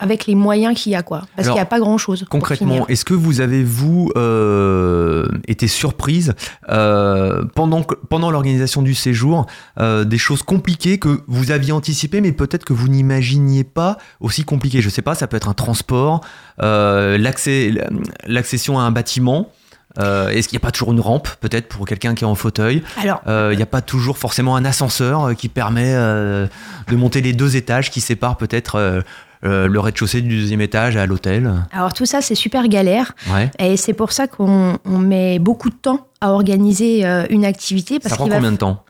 avec 0.00 0.26
les 0.26 0.34
moyens 0.34 0.74
qu'il 0.74 0.92
y 0.92 0.96
a, 0.96 1.02
quoi. 1.02 1.22
Parce 1.36 1.46
qu'il 1.46 1.54
n'y 1.54 1.60
a 1.60 1.66
pas 1.66 1.78
grand-chose. 1.78 2.24
Concrètement, 2.28 2.88
est-ce 2.88 3.04
que 3.04 3.14
vous 3.14 3.42
avez, 3.42 3.62
vous, 3.62 4.10
euh, 4.16 5.28
été 5.46 5.68
surprise 5.68 6.34
euh, 6.70 7.44
pendant, 7.54 7.82
pendant 8.08 8.30
l'organisation 8.30 8.82
du 8.82 8.94
séjour 8.94 9.46
euh, 9.78 10.04
des 10.04 10.18
choses 10.18 10.42
compliquées 10.42 10.98
que 10.98 11.20
vous 11.28 11.50
aviez 11.50 11.72
anticipées, 11.72 12.22
mais 12.22 12.32
peut-être 12.32 12.64
que 12.64 12.72
vous 12.72 12.88
n'imaginiez 12.88 13.62
pas 13.62 13.98
aussi 14.20 14.44
compliquées? 14.44 14.80
Je 14.80 14.86
ne 14.86 14.92
sais 14.92 15.02
pas, 15.02 15.14
ça 15.14 15.26
peut 15.26 15.36
être 15.36 15.48
un 15.48 15.54
transport, 15.54 16.22
l'accession 16.58 18.78
à 18.78 18.82
un 18.82 18.90
bâtiment. 18.90 19.52
Est-ce 19.98 20.48
qu'il 20.48 20.56
n'y 20.56 20.62
a 20.62 20.66
pas 20.66 20.70
toujours 20.70 20.92
une 20.92 21.00
rampe, 21.00 21.28
peut-être, 21.40 21.68
pour 21.68 21.84
quelqu'un 21.84 22.14
qui 22.14 22.24
est 22.24 22.26
en 22.26 22.34
fauteuil? 22.34 22.82
Alors, 22.96 23.20
il 23.26 23.56
n'y 23.56 23.62
a 23.62 23.66
pas 23.66 23.82
toujours 23.82 24.16
forcément 24.16 24.56
un 24.56 24.64
ascenseur 24.64 25.36
qui 25.36 25.50
permet 25.50 25.92
de 25.92 26.96
monter 26.96 27.20
les 27.20 27.34
deux 27.34 27.56
étages 27.56 27.90
qui 27.90 28.00
séparent 28.00 28.38
peut-être 28.38 29.02
euh, 29.42 29.68
le 29.68 29.80
rez-de-chaussée 29.80 30.20
du 30.20 30.40
deuxième 30.40 30.60
étage 30.60 30.96
à 30.96 31.06
l'hôtel 31.06 31.50
Alors 31.72 31.94
tout 31.94 32.04
ça, 32.04 32.20
c'est 32.20 32.34
super 32.34 32.68
galère. 32.68 33.12
Et 33.58 33.76
c'est 33.76 33.94
pour 33.94 34.12
ça 34.12 34.26
qu'on 34.26 34.78
met 34.86 35.38
beaucoup 35.38 35.70
de 35.70 35.74
temps 35.74 36.06
à 36.20 36.32
organiser 36.32 37.06
euh, 37.06 37.24
une 37.30 37.44
activité. 37.44 37.98
Parce 37.98 38.10
ça 38.10 38.16
prend 38.16 38.28
combien 38.28 38.52
de 38.52 38.56
temps 38.56 38.84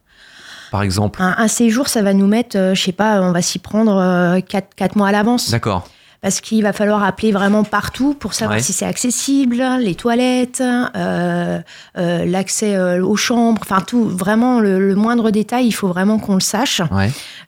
par 0.71 0.83
exemple? 0.83 1.21
Un, 1.21 1.49
séjour, 1.49 1.89
ça 1.89 2.01
va 2.01 2.15
nous 2.15 2.29
mettre, 2.29 2.57
euh, 2.57 2.75
je 2.77 2.83
sais 2.83 2.93
pas, 2.93 3.23
on 3.23 3.33
va 3.33 3.43
s'y 3.43 3.59
prendre 3.59 4.39
4 4.41 4.95
mois 4.95 5.09
à 5.09 5.13
l'avance. 5.13 5.51
D'accord 5.51 5.89
parce 6.21 6.41
qu'il 6.41 6.63
va 6.63 6.73
falloir 6.73 7.03
appeler 7.03 7.33
vraiment 7.33 7.65
partout 7.65 8.15
pour 8.15 8.35
savoir 8.35 8.61
si 8.61 8.73
c'est 8.73 8.85
accessible, 8.85 9.63
les 9.81 9.95
toilettes, 9.95 10.63
euh, 10.63 11.61
euh, 11.97 12.25
l'accès 12.27 12.77
euh, 12.77 13.05
aux 13.05 13.17
chambres, 13.17 13.61
enfin 13.63 13.81
tout, 13.81 14.05
vraiment 14.05 14.61
le, 14.61 14.95
moindre 14.95 15.31
détail, 15.31 15.67
il 15.67 15.73
faut 15.73 15.89
vraiment 15.89 16.19
qu'on 16.19 16.35
le 16.35 16.41
sache. 16.41 16.83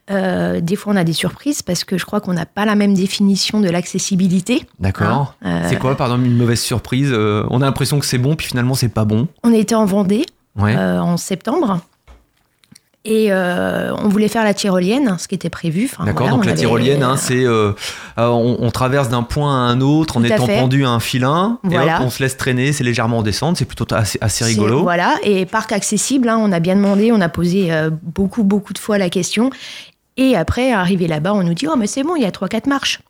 des 0.08 0.76
fois, 0.76 0.92
on 0.94 0.96
a 0.96 1.04
des 1.04 1.12
surprises 1.12 1.62
parce 1.62 1.84
que 1.84 1.98
je 1.98 2.06
crois 2.06 2.20
qu'on 2.20 2.32
n'a 2.32 2.46
pas 2.46 2.64
la 2.64 2.74
même 2.74 2.94
définition 2.94 3.60
de 3.60 3.68
l'accessibilité. 3.68 4.64
D'accord. 4.78 5.34
c'est 5.68 5.78
quoi, 5.78 5.96
par 5.96 6.08
exemple, 6.08 6.26
une 6.26 6.36
mauvaise 6.36 6.60
surprise? 6.60 7.12
On 7.12 7.60
a 7.60 7.66
l'impression 7.66 7.98
que 7.98 8.06
c'est 8.06 8.18
bon, 8.18 8.36
puis 8.36 8.46
finalement, 8.46 8.74
c'est 8.74 8.88
pas 8.88 9.04
bon. 9.04 9.28
On 9.42 9.52
était 9.52 9.74
en 9.74 9.84
Vendée 9.84 10.24
en 10.56 11.16
septembre. 11.16 11.80
Et 13.04 13.32
euh, 13.32 13.92
on 13.97 14.09
voulait 14.09 14.28
faire 14.28 14.44
la 14.44 14.54
tyrolienne, 14.54 15.16
ce 15.18 15.26
qui 15.26 15.35
était 15.35 15.50
prévu. 15.50 15.90
D'accord, 16.04 16.28
donc 16.28 16.44
la 16.44 16.52
tyrolienne, 16.52 17.02
hein, 17.02 17.16
c'est 17.16 17.44
euh, 17.44 17.73
euh, 18.16 18.28
on, 18.28 18.71
traverse 18.71 19.09
d'un 19.09 19.25
point 19.25 19.52
à 19.52 19.71
un 19.73 19.80
autre 19.80 20.18
en 20.18 20.23
étant 20.23 20.47
pendu 20.47 20.85
à 20.85 20.90
un 20.90 21.00
filin, 21.00 21.59
et 21.68 21.76
hop, 21.76 21.90
on 22.00 22.11
se 22.11 22.23
laisse 22.23 22.37
traîner, 22.37 22.73
c'est 22.73 22.85
légèrement 22.85 23.18
en 23.18 23.23
descente, 23.23 23.56
c'est 23.56 23.64
plutôt 23.64 23.92
assez, 23.92 24.18
assez 24.21 24.44
rigolo. 24.44 24.82
Voilà, 24.82 25.16
et 25.25 25.47
parc 25.47 25.73
accessible, 25.73 26.28
hein, 26.28 26.38
on 26.40 26.52
a 26.52 26.61
bien 26.61 26.76
demandé, 26.76 27.11
on 27.11 27.21
a 27.21 27.28
posé 27.28 27.73
beaucoup, 28.02 28.44
beaucoup 28.44 28.73
de 28.73 28.78
fois 28.78 28.99
la 28.99 29.11
question. 29.11 29.50
Et 30.16 30.37
après, 30.37 30.73
arrivé 30.73 31.09
là-bas, 31.09 31.32
on 31.32 31.42
nous 31.42 31.54
dit 31.54 31.66
Oh, 31.66 31.75
mais 31.76 31.88
c'est 31.88 32.04
bon, 32.04 32.14
il 32.14 32.23
y 32.23 32.26
a 32.26 32.30
3-4 32.30 32.68
marches. 32.68 33.00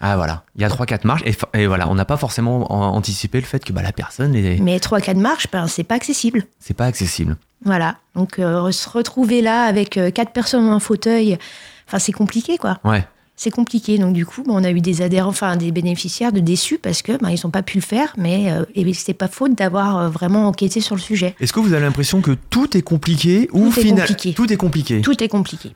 Ah 0.00 0.16
voilà, 0.16 0.44
il 0.56 0.62
y 0.62 0.64
a 0.64 0.68
3-4 0.68 1.06
marches 1.06 1.22
et, 1.54 1.66
voilà, 1.66 1.88
on 1.88 1.94
n'a 1.94 2.04
pas 2.04 2.16
forcément 2.16 2.72
anticipé 2.72 3.38
le 3.38 3.46
fait 3.46 3.64
que 3.64 3.72
bah, 3.72 3.82
la 3.82 3.92
personne 3.92 4.34
est... 4.34 4.58
Mais 4.60 4.78
3-4 4.78 5.16
marches, 5.16 5.46
ben, 5.52 5.68
c'est 5.68 5.84
pas 5.84 5.94
accessible. 5.94 6.44
C'est 6.58 6.74
pas 6.74 6.86
accessible. 6.86 7.36
Voilà, 7.64 7.96
donc 8.14 8.38
euh, 8.38 8.70
se 8.72 8.88
retrouver 8.88 9.40
là 9.40 9.64
avec 9.64 9.96
euh, 9.96 10.10
quatre 10.10 10.32
personnes 10.32 10.66
dans 10.66 10.72
un 10.72 10.80
fauteuil, 10.80 11.38
enfin 11.86 11.98
c'est 11.98 12.12
compliqué 12.12 12.58
quoi. 12.58 12.78
Ouais. 12.84 13.06
C'est 13.34 13.50
compliqué, 13.50 13.98
donc 13.98 14.12
du 14.12 14.26
coup, 14.26 14.44
on 14.46 14.62
a 14.62 14.70
eu 14.70 14.80
des 14.80 15.02
adhérents, 15.02 15.30
enfin 15.30 15.56
des 15.56 15.72
bénéficiaires 15.72 16.32
de 16.32 16.40
déçus 16.40 16.78
parce 16.78 17.02
que 17.02 17.16
ben, 17.16 17.30
ils 17.30 17.40
n'ont 17.42 17.50
pas 17.50 17.62
pu 17.62 17.78
le 17.78 17.82
faire, 17.82 18.12
mais 18.16 18.52
ce 18.76 18.80
euh, 18.80 18.92
c'est 18.94 19.14
pas 19.14 19.26
faute 19.26 19.54
d'avoir 19.54 20.10
vraiment 20.10 20.46
enquêté 20.46 20.80
sur 20.80 20.94
le 20.94 21.00
sujet. 21.00 21.34
Est-ce 21.40 21.52
que 21.52 21.58
vous 21.58 21.72
avez 21.72 21.84
l'impression 21.84 22.20
que 22.20 22.36
tout 22.50 22.76
est 22.76 22.82
compliqué 22.82 23.48
ou 23.52 23.70
finalement 23.70 24.04
tout 24.34 24.52
est 24.52 24.56
compliqué? 24.56 25.00
Tout 25.00 25.24
est 25.24 25.28
compliqué. 25.28 25.72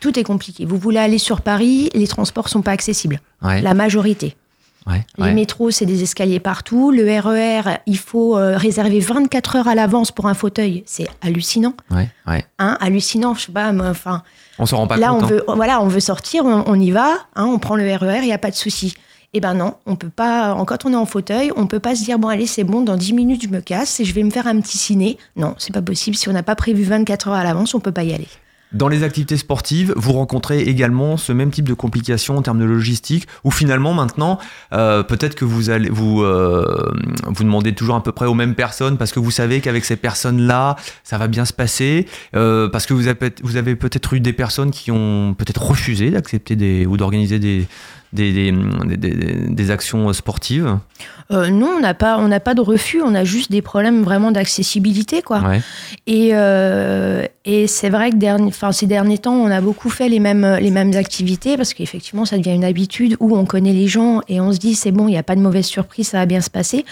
Tout 0.00 0.18
est 0.18 0.24
compliqué. 0.24 0.64
Vous 0.64 0.78
voulez 0.78 0.98
aller 0.98 1.18
sur 1.18 1.40
Paris, 1.40 1.90
les 1.94 2.06
transports 2.06 2.48
sont 2.48 2.62
pas 2.62 2.72
accessibles. 2.72 3.20
La 3.42 3.74
majorité 3.74 4.36
les 5.18 5.32
métros, 5.32 5.70
c'est 5.70 5.86
des 5.86 6.02
escaliers 6.02 6.40
partout. 6.40 6.90
Le 6.90 7.04
RER, 7.04 7.62
e 7.66 7.76
il 7.86 7.98
faut 7.98 8.36
euh, 8.36 8.56
réserver 8.56 9.00
24 9.00 9.56
heures 9.56 9.68
à 9.68 9.74
l'avance 9.74 10.10
pour 10.10 10.26
un 10.26 10.34
fauteuil. 10.34 10.82
C'est 10.86 11.08
hallucinant. 11.20 11.74
Hein, 12.58 12.76
hallucinant, 12.80 13.34
je 13.34 13.46
sais 13.46 13.52
pas, 13.52 13.72
enfin. 13.72 14.22
On 14.58 14.66
s'en 14.66 14.78
rend 14.78 14.86
pas 14.86 14.96
là, 14.96 15.08
compte. 15.08 15.22
Là, 15.22 15.26
on 15.26 15.32
hein. 15.32 15.36
veut, 15.36 15.44
voilà, 15.54 15.82
on 15.82 15.88
veut 15.88 16.00
sortir, 16.00 16.44
on, 16.44 16.80
y 16.80 16.90
va, 16.90 17.18
hein, 17.34 17.46
on 17.46 17.58
prend 17.58 17.76
le 17.76 17.84
RER, 17.94 18.18
il 18.20 18.26
n'y 18.26 18.32
a 18.32 18.38
pas 18.38 18.50
de 18.50 18.56
souci. 18.56 18.94
Eh 19.32 19.38
ben 19.40 19.54
non, 19.54 19.74
on 19.86 19.94
peut 19.94 20.10
pas. 20.10 20.56
Quand 20.66 20.84
on 20.86 20.92
est 20.92 20.96
en 20.96 21.06
fauteuil, 21.06 21.52
on 21.54 21.68
peut 21.68 21.78
pas 21.78 21.94
se 21.94 22.02
dire 22.02 22.18
bon 22.18 22.26
allez 22.26 22.46
c'est 22.46 22.64
bon, 22.64 22.80
dans 22.80 22.96
10 22.96 23.12
minutes 23.12 23.42
je 23.44 23.48
me 23.48 23.60
casse 23.60 24.00
et 24.00 24.04
je 24.04 24.12
vais 24.12 24.24
me 24.24 24.30
faire 24.30 24.48
un 24.48 24.60
petit 24.60 24.76
ciné. 24.76 25.18
Non, 25.36 25.54
c'est 25.56 25.72
pas 25.72 25.82
possible. 25.82 26.16
Si 26.16 26.28
on 26.28 26.32
n'a 26.32 26.42
pas 26.42 26.56
prévu 26.56 26.82
24 26.82 27.28
heures 27.28 27.34
à 27.34 27.44
l'avance, 27.44 27.74
on 27.74 27.80
peut 27.80 27.92
pas 27.92 28.02
y 28.02 28.12
aller. 28.12 28.26
Dans 28.72 28.86
les 28.86 29.02
activités 29.02 29.36
sportives, 29.36 29.92
vous 29.96 30.12
rencontrez 30.12 30.60
également 30.60 31.16
ce 31.16 31.32
même 31.32 31.50
type 31.50 31.68
de 31.68 31.74
complications 31.74 32.36
en 32.36 32.42
termes 32.42 32.60
de 32.60 32.64
logistique, 32.64 33.26
où 33.42 33.50
finalement 33.50 33.94
maintenant, 33.94 34.38
euh, 34.72 35.02
peut-être 35.02 35.34
que 35.34 35.44
vous 35.44 35.70
allez 35.70 35.90
vous 35.90 36.22
euh, 36.22 36.92
vous 37.26 37.42
demandez 37.42 37.74
toujours 37.74 37.96
à 37.96 38.02
peu 38.02 38.12
près 38.12 38.26
aux 38.26 38.34
mêmes 38.34 38.54
personnes 38.54 38.96
parce 38.96 39.10
que 39.10 39.18
vous 39.18 39.32
savez 39.32 39.60
qu'avec 39.60 39.84
ces 39.84 39.96
personnes-là, 39.96 40.76
ça 41.02 41.18
va 41.18 41.26
bien 41.26 41.44
se 41.44 41.52
passer, 41.52 42.06
euh, 42.36 42.68
parce 42.68 42.86
que 42.86 42.94
vous 42.94 43.08
avez, 43.08 43.74
peut-être 43.74 44.14
eu 44.14 44.20
des 44.20 44.32
personnes 44.32 44.70
qui 44.70 44.92
ont 44.92 45.34
peut-être 45.36 45.62
refusé 45.62 46.10
d'accepter 46.10 46.86
ou 46.86 46.96
d'organiser 46.96 47.40
des 47.40 47.66
des, 48.12 48.32
des, 48.32 49.06
des, 49.48 49.70
actions 49.70 50.12
sportives 50.12 50.78
euh, 51.30 51.48
Non, 51.48 51.74
on 51.76 51.80
n'a 51.80 51.94
pas, 51.94 52.18
on 52.18 52.28
pas 52.40 52.54
de 52.54 52.60
refus, 52.60 53.00
on 53.02 53.14
a 53.14 53.22
juste 53.22 53.52
des 53.52 53.62
problèmes 53.62 54.02
vraiment 54.02 54.32
d'accessibilité. 54.32 55.22
quoi. 55.22 55.42
Et, 56.08 56.30
euh, 56.32 57.24
et 57.44 57.68
c'est 57.68 57.88
vrai 57.88 58.10
que 58.10 58.16
dernier, 58.16 58.50
ces 58.72 58.86
derniers 58.86 59.18
temps, 59.18 59.34
on 59.34 59.50
a 59.50 59.60
beaucoup 59.60 59.90
fait 59.90 60.08
les 60.08 60.18
mêmes, 60.18 60.58
les 60.60 60.72
mêmes 60.72 60.92
activités 60.96 61.56
parce 61.56 61.72
qu'effectivement, 61.72 62.24
ça 62.24 62.36
devient 62.36 62.54
une 62.54 62.64
habitude 62.64 63.16
où 63.20 63.36
on 63.36 63.44
connaît 63.44 63.72
les 63.72 63.86
gens 63.86 64.22
et 64.28 64.40
on 64.40 64.52
se 64.52 64.58
dit 64.58 64.74
c'est 64.74 64.92
bon, 64.92 65.06
il 65.06 65.12
n'y 65.12 65.18
a 65.18 65.22
pas 65.22 65.36
de 65.36 65.40
mauvaise 65.40 65.66
surprise, 65.66 66.08
ça 66.08 66.18
va 66.18 66.26
bien 66.26 66.40
se 66.40 66.50
passer. 66.50 66.84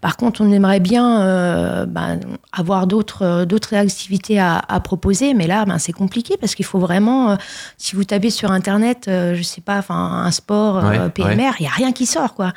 Par 0.00 0.16
contre, 0.16 0.40
on 0.40 0.52
aimerait 0.52 0.80
bien 0.80 1.22
euh, 1.22 1.86
ben, 1.86 2.20
avoir 2.52 2.86
d'autres, 2.86 3.44
d'autres 3.44 3.74
activités 3.74 4.38
à, 4.38 4.62
à, 4.68 4.78
proposer, 4.78 5.34
mais 5.34 5.48
là, 5.48 5.64
ben, 5.64 5.78
c'est 5.78 5.92
compliqué 5.92 6.36
parce 6.40 6.54
qu'il 6.54 6.64
faut 6.64 6.78
vraiment, 6.78 7.36
si 7.76 7.96
vous 7.96 8.04
tapez 8.04 8.30
sur 8.30 8.52
Internet, 8.52 9.06
je 9.08 9.42
sais 9.42 9.60
pas, 9.60 9.82
un 9.88 10.30
sport, 10.30 10.59
euh, 10.60 11.08
PMR, 11.08 11.52
il 11.58 11.62
n'y 11.62 11.66
a 11.66 11.72
rien 11.72 11.92
qui 11.92 12.06
sort. 12.06 12.34
quoi. 12.34 12.52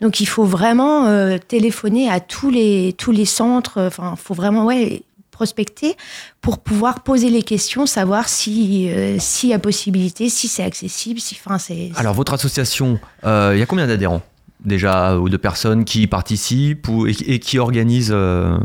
Donc 0.00 0.20
il 0.20 0.26
faut 0.26 0.44
vraiment 0.44 1.06
euh, 1.06 1.38
téléphoner 1.38 2.10
à 2.10 2.20
tous 2.20 2.50
les, 2.50 2.94
tous 2.96 3.12
les 3.12 3.24
centres, 3.24 3.80
enfin, 3.80 4.14
il 4.16 4.20
faut 4.22 4.34
vraiment 4.34 4.64
ouais, 4.66 5.02
prospecter 5.30 5.96
pour 6.40 6.58
pouvoir 6.58 7.00
poser 7.00 7.30
les 7.30 7.42
questions, 7.42 7.86
savoir 7.86 8.28
si 8.28 8.88
euh, 8.90 9.16
s'il 9.18 9.50
y 9.50 9.54
a 9.54 9.58
possibilité, 9.58 10.28
si 10.28 10.48
c'est 10.48 10.62
accessible, 10.62 11.20
si 11.20 11.36
enfin 11.44 11.58
c'est. 11.58 11.90
Alors 11.96 12.14
votre 12.14 12.34
association, 12.34 12.98
il 13.24 13.58
y 13.58 13.62
a 13.62 13.66
combien 13.66 13.86
d'adhérents 13.86 14.22
déjà 14.64 15.18
ou 15.18 15.28
de 15.28 15.36
personnes 15.36 15.84
qui 15.84 16.06
participent 16.06 16.88
ou, 16.88 17.06
et, 17.06 17.38
qui 17.38 17.58
organisent 17.58 18.16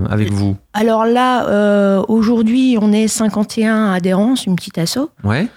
avec 0.09 0.31
vous? 0.31 0.55
Alors 0.73 1.05
là, 1.05 2.01
aujourd'hui, 2.07 2.77
on 2.79 2.93
est 2.93 3.07
51 3.07 3.91
adhérents, 3.91 4.35
c'est 4.35 4.45
une 4.45 4.55
petite 4.55 4.77
asso. 4.77 5.09
Ouais. 5.23 5.47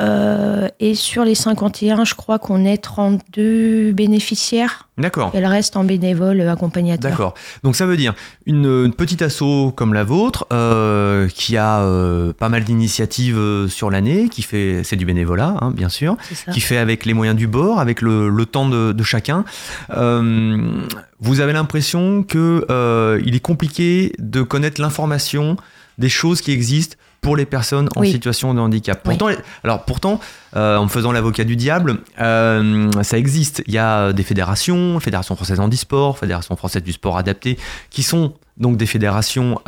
Euh, 0.00 0.68
et 0.80 0.94
sur 0.94 1.24
les 1.24 1.34
51, 1.34 2.04
je 2.04 2.14
crois 2.14 2.38
qu'on 2.38 2.64
est 2.64 2.78
32 2.78 3.92
bénéficiaires. 3.92 4.88
D'accord. 4.96 5.30
Et 5.34 5.40
le 5.40 5.46
reste 5.46 5.76
en 5.76 5.84
bénévole 5.84 6.40
accompagnateur. 6.42 7.10
D'accord. 7.10 7.34
Donc 7.62 7.76
ça 7.76 7.86
veut 7.86 7.96
dire 7.96 8.14
une, 8.46 8.92
petite 8.92 9.22
asso 9.22 9.72
comme 9.74 9.94
la 9.94 10.04
vôtre, 10.04 10.46
euh, 10.52 11.28
qui 11.28 11.56
a 11.56 11.80
euh, 11.80 12.32
pas 12.32 12.48
mal 12.48 12.64
d'initiatives 12.64 13.66
sur 13.68 13.90
l'année, 13.90 14.28
qui 14.28 14.42
fait, 14.42 14.82
c'est 14.84 14.96
du 14.96 15.04
bénévolat, 15.04 15.56
hein, 15.60 15.70
bien 15.70 15.88
sûr, 15.88 16.16
qui 16.52 16.60
fait 16.60 16.78
avec 16.78 17.04
les 17.04 17.14
moyens 17.14 17.36
du 17.36 17.46
bord, 17.46 17.78
avec 17.78 18.00
le, 18.00 18.44
temps 18.44 18.68
de, 18.68 18.92
de 18.92 19.02
chacun. 19.02 19.44
vous 19.88 21.40
avez 21.40 21.52
l'impression 21.52 22.22
que 22.22 23.20
il 23.24 23.34
est 23.34 23.40
compliqué 23.40 24.12
de 24.18 24.42
connaître 24.42 24.80
l'information 24.80 25.56
des 25.98 26.08
choses 26.08 26.40
qui 26.40 26.52
existent 26.52 26.96
pour 27.20 27.36
les 27.36 27.46
personnes 27.46 27.88
en 27.96 28.04
situation 28.04 28.54
de 28.54 28.60
handicap. 28.60 29.02
Pourtant, 29.02 29.28
alors 29.62 29.84
pourtant, 29.84 30.20
euh, 30.56 30.76
en 30.76 30.88
faisant 30.88 31.12
l'avocat 31.12 31.44
du 31.44 31.56
diable, 31.56 31.98
euh, 32.20 32.90
ça 33.02 33.18
existe. 33.18 33.62
Il 33.66 33.74
y 33.74 33.78
a 33.78 34.12
des 34.12 34.22
fédérations, 34.22 34.98
Fédération 35.00 35.36
française 35.36 35.60
handisport, 35.60 36.18
Fédération 36.18 36.56
française 36.56 36.82
du 36.82 36.92
sport 36.92 37.18
adapté, 37.18 37.58
qui 37.90 38.02
sont 38.02 38.34
donc 38.56 38.76
des 38.76 38.86
fédérations 38.86 39.58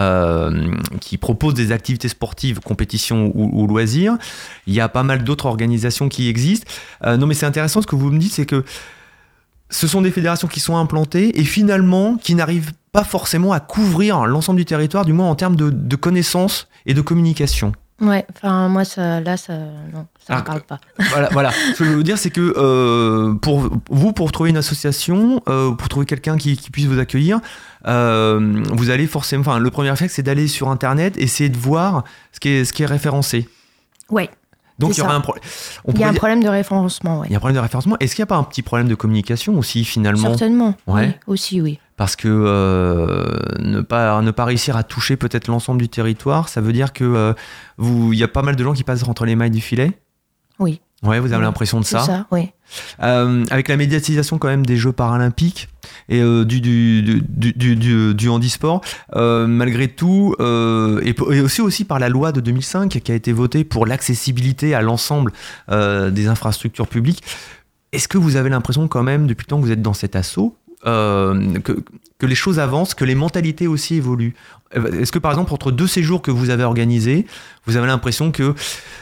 qui 1.01 1.17
proposent 1.17 1.55
des 1.55 1.73
activités 1.73 2.09
sportives, 2.09 2.61
compétitions 2.61 3.33
ou, 3.35 3.67
loisirs. 3.67 4.19
Il 4.67 4.75
y 4.75 4.81
a 4.81 4.89
pas 4.91 5.03
mal 5.03 5.25
d'autres 5.25 5.47
organisations 5.47 6.11
qui 6.11 6.29
existent. 6.29 6.71
non, 7.07 7.27
mais 7.27 7.33
c'est 7.33 7.47
intéressant 7.47 7.81
ce 7.81 7.87
que 7.87 7.97
vous 7.97 8.11
me 8.11 8.19
dites, 8.19 8.35
c'est 8.35 8.45
que 8.45 8.65
ce 9.71 9.87
sont 9.87 10.03
des 10.03 10.11
fédérations 10.11 10.47
qui 10.47 10.61
sont 10.61 10.77
implantées 10.77 11.41
et 11.41 11.45
finalement 11.45 12.17
qui 12.17 12.35
n'arrivent 12.35 12.73
pas 12.93 13.05
forcément 13.05 13.53
à 13.53 13.61
couvrir 13.61 14.27
l'ensemble 14.27 14.59
du 14.59 14.67
territoire, 14.67 15.05
du 15.05 15.15
moins 15.15 15.29
en 15.29 15.35
termes 15.35 15.57
de, 15.57 15.97
connaissances 15.97 16.69
et 16.85 16.95
de 16.95 17.01
communication. 17.01 17.73
Ouais, 18.01 18.27
enfin 18.35 18.69
moi 18.69 18.85
ça, 18.85 19.21
là 19.21 19.37
ça 19.37 19.53
non, 19.93 20.07
ça 20.19 20.35
ne 20.35 20.39
ah, 20.41 20.43
parle 20.43 20.63
pas. 20.63 20.81
Voilà, 21.11 21.29
voilà. 21.31 21.53
Ce 21.75 21.79
que 21.79 21.85
je 21.85 21.91
veux 21.91 21.97
vous 21.97 22.03
dire 22.03 22.19
c'est 22.19 22.31
que 22.31 22.55
euh, 22.57 23.35
pour 23.35 23.71
vous 23.91 24.13
pour 24.13 24.33
trouver 24.33 24.51
une 24.51 24.57
association, 24.57 25.41
euh, 25.49 25.71
pour 25.71 25.89
trouver 25.89 26.05
quelqu'un 26.05 26.37
qui, 26.37 26.57
puisse 26.57 26.87
vous 26.87 26.99
accueillir, 26.99 27.41
euh, 27.87 28.63
vous 28.73 28.91
allez 28.91 29.07
forcément, 29.07 29.43
enfin 29.43 29.59
le 29.61 29.71
premier 29.71 29.91
réflexe 29.91 30.15
c'est 30.15 30.25
d'aller 30.25 30.49
sur 30.49 30.69
internet, 30.69 31.17
essayer 31.17 31.49
de 31.49 31.59
voir 31.59 32.03
ce 32.33 32.41
qui 32.41 32.49
est 32.49 32.65
ce 32.65 32.73
qui 32.73 32.83
est 32.83 32.87
référencé. 32.87 33.49
Ouais. 34.11 34.29
Donc 34.81 34.97
il 34.97 34.99
y 34.99 35.03
aura 35.03 35.15
un 35.15 35.21
problème. 35.21 35.45
Il 35.89 36.01
y 36.01 36.03
a 36.05 36.09
un 36.09 36.15
problème 36.15 36.43
de 36.43 36.49
référencement. 36.49 37.25
Il 37.25 37.31
y 37.31 37.35
a 37.35 37.37
un 37.37 37.41
problème 37.41 37.57
de 37.57 37.63
référencement. 37.63 37.97
Est-ce 38.01 38.17
qu'il 38.17 38.23
n'y 38.23 38.27
a 38.27 38.35
pas 38.35 38.37
un 38.37 38.43
petit 38.43 38.63
problème 38.63 38.89
de 38.89 38.97
communication 38.97 39.57
aussi 39.57 39.85
finalement? 39.85 40.31
Certainement. 40.31 40.75
Ouais. 40.89 41.07
Oui, 41.07 41.35
aussi 41.35 41.61
oui. 41.61 41.79
Parce 42.03 42.17
que 42.17 42.27
euh, 42.27 43.31
ne, 43.61 43.81
pas, 43.81 44.21
ne 44.23 44.33
pas 44.33 44.45
réussir 44.45 44.77
à 44.77 44.83
toucher 44.83 45.17
peut-être 45.17 45.47
l'ensemble 45.47 45.81
du 45.81 45.89
territoire, 45.89 46.49
ça 46.49 46.61
veut 46.61 46.73
dire 46.73 46.93
que 46.93 47.05
euh, 47.05 47.33
vous, 47.77 48.13
il 48.13 48.19
y 48.19 48.25
a 48.25 48.29
pas 48.29 48.43
mal 48.43 48.57
de 48.57 48.65
gens 48.65 48.73
qui 48.73 48.83
passent 48.83 49.07
entre 49.07 49.25
les 49.25 49.37
mailles 49.37 49.53
du 49.53 49.61
filet. 49.61 49.93
Oui. 50.59 50.81
Ouais, 51.05 51.21
vous 51.21 51.33
avez 51.33 51.45
l'impression 51.45 51.79
de 51.79 51.85
ça. 51.85 52.01
ça 52.01 52.27
oui. 52.33 52.51
Euh, 53.05 53.45
avec 53.51 53.69
la 53.69 53.77
médiatisation 53.77 54.39
quand 54.39 54.49
même 54.49 54.67
des 54.67 54.77
Jeux 54.77 54.91
paralympiques 54.91 55.69
et 56.09 56.21
du, 56.45 56.61
du, 56.61 57.03
du, 57.03 57.77
du, 57.77 58.15
du, 58.17 58.29
handisport, 58.29 58.81
malgré 59.15 59.87
tout, 59.87 60.35
et, 60.41 61.15
aussi, 61.21 61.61
aussi 61.61 61.85
par 61.85 62.01
la 62.01 62.09
loi 62.09 62.33
de 62.33 62.41
2005 62.41 62.99
qui 62.99 63.13
a 63.13 63.15
été 63.15 63.33
votée 63.33 63.63
pour 63.63 63.87
l'accessibilité 63.87 64.75
à 64.75 64.83
l'ensemble 64.83 65.31
des 65.71 66.27
infrastructures 66.27 66.89
publiques, 66.89 67.23
est-ce 67.93 68.09
que 68.09 68.19
vous 68.19 68.37
avez 68.37 68.49
l'impression 68.49 68.89
quand 68.89 69.03
même, 69.03 69.27
depuis 69.27 69.45
le 69.45 69.51
temps 69.51 69.61
que 69.61 69.67
vous 69.67 69.71
êtes 69.71 69.83
dans 69.83 69.93
cet 69.93 70.17
assaut, 70.17 70.57
que, 70.85 71.85
que 72.19 72.27
les 72.27 72.35
choses 72.35 72.59
avancent, 72.59 72.95
que 72.95 73.05
les 73.05 73.15
mentalités 73.15 73.67
aussi 73.67 73.97
évoluent 73.97 74.35
est-ce 74.75 75.13
que 75.13 75.19
par 75.19 75.31
exemple 75.33 75.53
entre 75.53 75.71
deux 75.71 75.87
séjours 75.87 76.23
que 76.23 76.31
vous 76.31 76.51
avez 76.51 76.65
organisés, 76.65 77.27
vous 77.67 77.77
avez 77.77 77.87
l'impression 77.87 78.33
que 78.33 78.55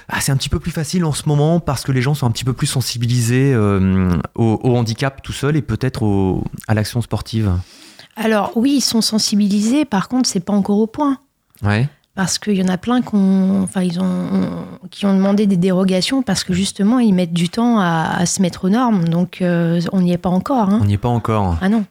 ah, 0.08 0.20
c'est 0.20 0.32
un 0.32 0.36
petit 0.36 0.48
peu 0.48 0.58
plus 0.58 0.70
facile 0.70 1.04
en 1.04 1.12
ce 1.12 1.28
moment 1.28 1.60
parce 1.60 1.84
que 1.84 1.92
les 1.92 2.02
gens 2.02 2.14
sont 2.14 2.26
un 2.26 2.30
petit 2.30 2.44
peu 2.44 2.52
plus 2.52 2.66
sensibilisés 2.66 3.52
euh, 3.54 4.10
au, 4.34 4.76
handicap 4.76 5.22
tout 5.22 5.32
seul 5.32 5.56
et 5.56 5.62
peut-être 5.62 6.42
à 6.66 6.74
l'action 6.74 7.00
sportive? 7.00 7.52
Alors 8.16 8.52
oui, 8.56 8.76
ils 8.76 8.80
sont 8.80 9.00
sensibilisés. 9.00 9.84
Par 9.84 10.08
contre, 10.08 10.28
c'est 10.28 10.40
pas 10.40 10.52
encore 10.52 10.78
au 10.78 10.86
point. 10.86 11.18
Ouais. 11.62 11.88
Parce 12.14 12.38
qu'il 12.38 12.56
y 12.56 12.62
en 12.62 12.68
a 12.68 12.76
plein 12.76 13.02
qui 13.02 13.14
ont, 13.14 13.62
enfin, 13.62 13.82
ils 13.82 14.00
ont, 14.00 14.66
qui 14.90 15.06
ont 15.06 15.14
demandé 15.14 15.46
des 15.46 15.56
dérogations 15.56 16.22
parce 16.22 16.42
que 16.42 16.52
justement, 16.52 16.98
ils 16.98 17.14
mettent 17.14 17.32
du 17.32 17.48
temps 17.48 17.78
à, 17.78 18.26
se 18.26 18.42
mettre 18.42 18.64
aux 18.64 18.68
normes. 18.68 19.08
Donc, 19.08 19.40
euh, 19.40 19.80
on 19.92 20.00
n'y 20.00 20.12
est 20.12 20.18
pas 20.18 20.28
encore. 20.28 20.70
Hein. 20.70 20.80
On 20.82 20.86
n'y 20.86 20.94
est 20.94 20.98
pas 20.98 21.08
encore. 21.08 21.56
Ah 21.60 21.68
non. 21.68 21.84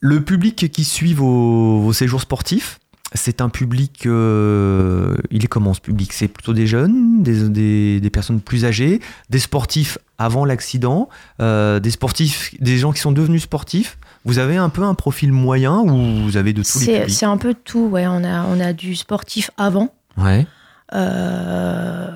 Le 0.00 0.22
public 0.22 0.70
qui 0.70 0.84
suit 0.84 1.14
vos, 1.14 1.92
séjours 1.92 2.20
sportifs, 2.20 2.78
c'est 3.14 3.40
un 3.40 3.48
public. 3.48 4.06
Euh, 4.06 5.16
il 5.30 5.44
est 5.44 5.48
comment 5.48 5.74
ce 5.74 5.80
public? 5.80 6.12
C'est 6.12 6.28
plutôt 6.28 6.52
des 6.52 6.66
jeunes, 6.66 7.22
des, 7.22 8.10
personnes 8.10 8.40
plus 8.40 8.64
âgées, 8.64 9.00
des 9.28 9.38
sportifs 9.38 9.98
avant 10.18 10.44
l'accident, 10.44 11.08
euh, 11.40 11.80
des 11.80 11.90
sportifs, 11.90 12.54
des 12.60 12.78
gens 12.78 12.92
qui 12.92 13.00
sont 13.00 13.12
devenus 13.12 13.42
sportifs? 13.42 13.98
Vous 14.24 14.38
avez 14.38 14.56
un 14.56 14.68
peu 14.68 14.82
un 14.82 14.94
profil 14.94 15.32
moyen 15.32 15.78
ou 15.78 16.24
vous 16.24 16.36
avez 16.36 16.52
de 16.52 16.62
tous 16.62 16.86
les 16.86 17.08
C'est 17.08 17.26
un 17.26 17.36
peu 17.36 17.54
de 17.54 17.58
tout, 17.62 17.86
ouais. 17.86 18.06
On 18.06 18.22
a, 18.22 18.44
on 18.44 18.60
a 18.60 18.72
du 18.72 18.94
sportif 18.94 19.50
avant. 19.56 19.94
Ouais. 20.18 20.46
Euh, 20.94 22.08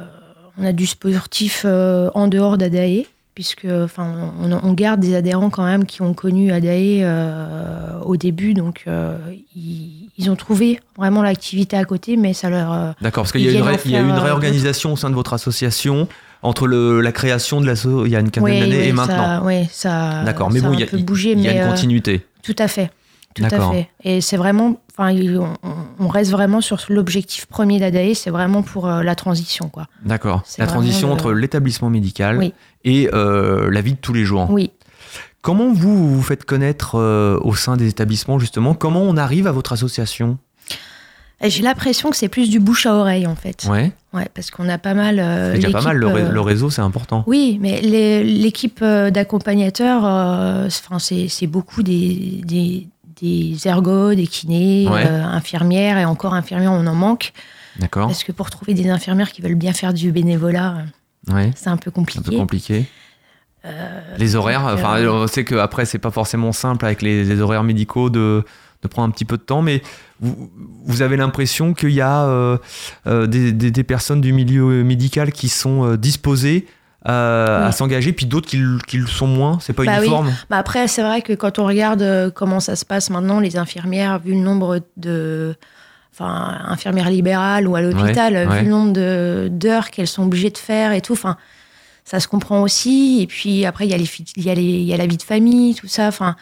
on 0.58 0.64
a 0.64 0.72
du 0.72 0.86
sportif 0.86 1.64
en 1.64 2.28
dehors 2.28 2.58
d'Adae 2.58 3.06
puisque 3.34 3.66
enfin 3.66 4.32
on, 4.40 4.72
garde 4.72 5.00
des 5.00 5.14
adhérents 5.14 5.50
quand 5.50 5.64
même 5.64 5.86
qui 5.86 6.02
ont 6.02 6.14
connu 6.14 6.52
Adae 6.52 7.02
euh, 7.02 7.98
au 8.04 8.16
début, 8.16 8.54
donc 8.54 8.84
euh, 8.86 9.16
ils, 9.56 10.30
ont 10.30 10.36
trouvé 10.36 10.80
vraiment 10.96 11.22
l'activité 11.22 11.76
à 11.76 11.84
côté, 11.84 12.16
mais 12.16 12.32
ça 12.32 12.48
leur 12.48 12.72
euh, 12.72 12.92
d'accord 13.00 13.24
parce 13.24 13.32
qu'il 13.32 13.42
y, 13.42 13.48
a 13.48 14.00
une, 14.00 14.12
réorganisation 14.12 14.92
au 14.92 14.96
sein 14.96 15.10
de 15.10 15.14
votre 15.14 15.32
association 15.32 16.06
entre 16.44 16.66
le, 16.66 17.00
la 17.00 17.12
création 17.12 17.60
de 17.60 17.66
l'asso 17.66 18.04
il 18.04 18.12
y 18.12 18.16
a 18.16 18.20
une 18.20 18.30
quinzaine 18.30 18.60
d'années 18.60 18.88
et 18.88 18.92
maintenant. 18.92 19.44
Oui, 19.44 19.66
ça. 19.72 20.22
D'accord, 20.24 20.50
mais 20.50 20.60
bon, 20.60 20.72
il 20.72 20.80
y 20.80 20.82
a, 20.84 20.86
il 20.92 21.40
y 21.40 21.48
a 21.48 21.64
une 21.64 21.70
continuité. 21.70 22.26
tout 22.42 22.56
à 22.58 22.68
fait. 22.68 22.90
Tout 23.34 23.42
à 23.44 23.72
fait. 23.72 23.90
Et 24.04 24.20
c'est 24.20 24.36
vraiment, 24.36 24.80
enfin, 24.96 25.12
on, 25.98 26.06
reste 26.06 26.30
vraiment 26.30 26.60
sur 26.60 26.78
l'objectif 26.88 27.46
premier 27.46 27.80
d'ADAE, 27.80 28.14
c'est 28.14 28.30
vraiment 28.30 28.62
pour 28.62 28.86
la 28.86 29.14
transition, 29.16 29.68
quoi. 29.68 29.88
D'accord. 30.04 30.44
La 30.56 30.68
transition 30.68 31.12
entre 31.12 31.32
l'établissement 31.32 31.90
médical 31.90 32.38
oui 32.38 32.52
et 32.84 33.08
euh, 33.12 33.70
la 33.70 33.80
vie 33.80 33.94
de 33.94 33.98
tous 33.98 34.12
les 34.12 34.24
jours. 34.24 34.46
Oui. 34.50 34.70
Comment 35.42 35.72
vous 35.72 36.14
vous 36.14 36.22
faites 36.22 36.44
connaître 36.44 36.96
euh, 36.98 37.38
au 37.42 37.54
sein 37.54 37.76
des 37.76 37.88
établissements 37.88 38.38
justement? 38.38 38.74
Comment 38.74 39.02
on 39.02 39.16
arrive 39.16 39.46
à 39.46 39.52
votre 39.52 39.72
association? 39.72 40.38
J'ai 41.42 41.62
l'impression 41.62 42.10
que 42.10 42.16
c'est 42.16 42.28
plus 42.28 42.48
du 42.48 42.60
bouche 42.60 42.86
à 42.86 42.94
oreille 42.94 43.26
en 43.26 43.34
fait. 43.34 43.66
Ouais. 43.68 43.92
Ouais, 44.14 44.28
parce 44.32 44.50
qu'on 44.50 44.68
a 44.68 44.78
pas 44.78 44.94
mal. 44.94 45.18
Euh, 45.18 45.54
il 45.56 45.62
y 45.62 45.66
a 45.66 45.70
pas 45.70 45.82
mal 45.82 45.96
le, 45.96 46.40
réseau, 46.40 46.70
c'est 46.70 46.82
important. 46.82 47.24
Oui, 47.26 47.58
mais 47.60 47.80
l'équipe 47.82 48.82
d'accompagnateurs, 48.82 50.04
enfin 50.04 50.98
c'est 50.98 51.46
beaucoup 51.46 51.82
des, 51.82 52.40
des, 52.44 52.86
des, 53.20 53.56
ergots, 53.66 54.14
des 54.14 54.26
kinés, 54.26 54.86
infirmières 54.88 55.98
et 55.98 56.04
encore 56.04 56.34
infirmières, 56.34 56.72
on 56.72 56.86
en 56.86 56.94
manque. 56.94 57.32
D'accord. 57.78 58.06
Parce 58.06 58.22
que 58.22 58.30
pour 58.30 58.50
trouver 58.50 58.72
des 58.72 58.88
infirmières 58.88 59.32
qui 59.32 59.42
veulent 59.42 59.56
bien 59.56 59.72
faire 59.72 59.92
du 59.92 60.12
bénévolat. 60.12 60.84
C'est 61.56 61.68
un 61.68 61.76
peu 61.76 61.90
compliqué. 61.90 62.20
Un 62.28 62.30
peu 62.30 62.36
compliqué. 62.36 62.86
Euh, 63.64 64.00
les 64.18 64.36
horaires, 64.36 64.64
enfin, 64.66 64.98
euh, 64.98 65.10
on 65.10 65.26
sait 65.26 65.44
qu'après, 65.44 65.86
c'est 65.86 65.98
pas 65.98 66.10
forcément 66.10 66.52
simple 66.52 66.84
avec 66.84 67.00
les, 67.00 67.40
horaires 67.40 67.64
médicaux 67.64 68.10
de, 68.10 68.44
de, 68.84 68.88
prendre 68.88 69.08
un 69.08 69.10
petit 69.10 69.24
peu 69.24 69.36
de 69.36 69.42
temps, 69.42 69.62
mais 69.62 69.82
vous, 70.20 70.50
vous 70.84 71.02
avez 71.02 71.16
l'impression 71.16 71.74
qu'il 71.74 71.90
y 71.90 72.00
a 72.00 72.24
euh, 72.24 72.58
des, 73.26 73.52
des, 73.52 73.84
personnes 73.84 74.20
du 74.20 74.32
milieu 74.32 74.84
médical 74.84 75.32
qui 75.32 75.48
sont 75.48 75.96
disposées 75.96 76.66
à 77.04 77.70
s'engager, 77.72 78.12
puis 78.12 78.26
d'autres 78.26 78.48
qui, 78.48 78.62
qui, 78.86 78.96
le 78.96 79.06
sont 79.06 79.26
moins? 79.26 79.58
C'est 79.60 79.74
pas 79.74 79.84
bah 79.84 79.98
uniforme? 79.98 80.32
Bah 80.48 80.56
après, 80.56 80.88
c'est 80.88 81.02
vrai 81.02 81.20
que 81.20 81.34
quand 81.34 81.58
on 81.58 81.66
regarde 81.66 82.32
comment 82.34 82.60
ça 82.60 82.76
se 82.76 82.84
passe 82.84 83.10
maintenant, 83.10 83.40
les 83.40 83.58
infirmières, 83.58 84.20
vu 84.20 84.32
le 84.32 84.40
nombre 84.40 84.80
de 84.96 85.54
enfin, 86.14 86.58
infirmière 86.66 87.10
libérale 87.10 87.66
ou 87.66 87.74
à 87.76 87.82
l'hôpital, 87.82 88.48
vu 88.48 88.64
le 88.64 88.70
nombre 88.70 89.48
d'heures 89.48 89.90
qu'elles 89.90 90.06
sont 90.06 90.22
obligées 90.22 90.50
de 90.50 90.58
faire 90.58 90.92
et 90.92 91.00
tout. 91.00 91.12
Enfin, 91.12 91.36
ça 92.04 92.20
se 92.20 92.28
comprend 92.28 92.62
aussi. 92.62 93.20
Et 93.22 93.26
puis 93.26 93.64
après, 93.64 93.86
il 93.86 93.90
y, 93.90 93.94
a 93.94 93.96
les, 93.96 94.08
y 94.36 94.50
a 94.50 94.54
les, 94.54 94.62
il 94.62 94.84
y 94.84 94.94
a 94.94 94.96
la 94.96 95.06
vie 95.06 95.16
de 95.16 95.22
famille, 95.22 95.74
tout 95.74 95.88
ça. 95.88 96.06
Enfin, 96.08 96.36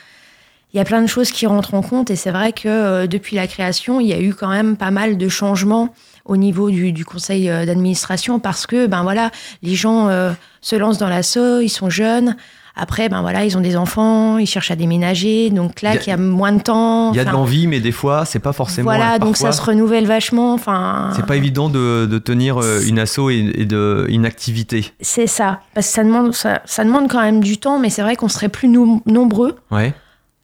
il 0.72 0.78
y 0.78 0.80
a 0.80 0.84
plein 0.84 1.02
de 1.02 1.06
choses 1.06 1.30
qui 1.30 1.46
rentrent 1.46 1.74
en 1.74 1.82
compte. 1.82 2.10
Et 2.10 2.16
c'est 2.16 2.30
vrai 2.30 2.52
que 2.52 2.68
euh, 2.68 3.06
depuis 3.06 3.36
la 3.36 3.46
création, 3.46 4.00
il 4.00 4.08
y 4.08 4.12
a 4.12 4.20
eu 4.20 4.34
quand 4.34 4.48
même 4.48 4.76
pas 4.76 4.90
mal 4.90 5.18
de 5.18 5.28
changements 5.28 5.94
au 6.24 6.36
niveau 6.36 6.70
du, 6.70 6.92
du 6.92 7.04
conseil 7.04 7.50
euh, 7.50 7.66
d'administration 7.66 8.38
parce 8.38 8.66
que, 8.66 8.86
ben 8.86 9.02
voilà, 9.02 9.30
les 9.62 9.74
gens 9.74 10.08
euh, 10.08 10.32
se 10.60 10.76
lancent 10.76 10.98
dans 10.98 11.08
l'assaut, 11.08 11.60
ils 11.60 11.68
sont 11.68 11.90
jeunes. 11.90 12.36
Après, 12.74 13.10
ben 13.10 13.20
voilà, 13.20 13.44
ils 13.44 13.58
ont 13.58 13.60
des 13.60 13.76
enfants, 13.76 14.38
ils 14.38 14.46
cherchent 14.46 14.70
à 14.70 14.76
déménager, 14.76 15.50
donc 15.50 15.82
là, 15.82 15.94
il 15.94 16.08
y, 16.08 16.10
a 16.10 16.16
moins 16.16 16.52
de 16.52 16.62
temps. 16.62 17.12
Il 17.12 17.18
y 17.18 17.20
a 17.20 17.24
de 17.26 17.30
l'envie, 17.30 17.66
mais 17.66 17.80
des 17.80 17.92
fois, 17.92 18.24
c'est 18.24 18.38
pas 18.38 18.54
forcément. 18.54 18.90
Voilà, 18.90 19.18
donc 19.18 19.36
ça 19.36 19.52
se 19.52 19.60
renouvelle 19.60 20.06
vachement. 20.06 20.54
Enfin. 20.54 21.10
C'est 21.14 21.26
pas 21.26 21.36
évident 21.36 21.68
de, 21.68 22.06
de 22.06 22.18
tenir 22.18 22.62
une 22.86 22.98
asso 22.98 23.28
et, 23.28 23.66
de 23.66 24.06
une 24.08 24.24
activité. 24.24 24.90
C'est 25.02 25.26
ça, 25.26 25.60
parce 25.74 25.88
que 25.88 25.92
ça 25.92 26.02
demande, 26.02 26.32
ça, 26.32 26.62
ça, 26.64 26.82
demande 26.82 27.10
quand 27.10 27.20
même 27.20 27.42
du 27.42 27.58
temps, 27.58 27.78
mais 27.78 27.90
c'est 27.90 28.00
vrai 28.00 28.16
qu'on 28.16 28.30
serait 28.30 28.48
plus 28.48 28.68
nombreux. 28.68 29.56
Ouais. 29.70 29.92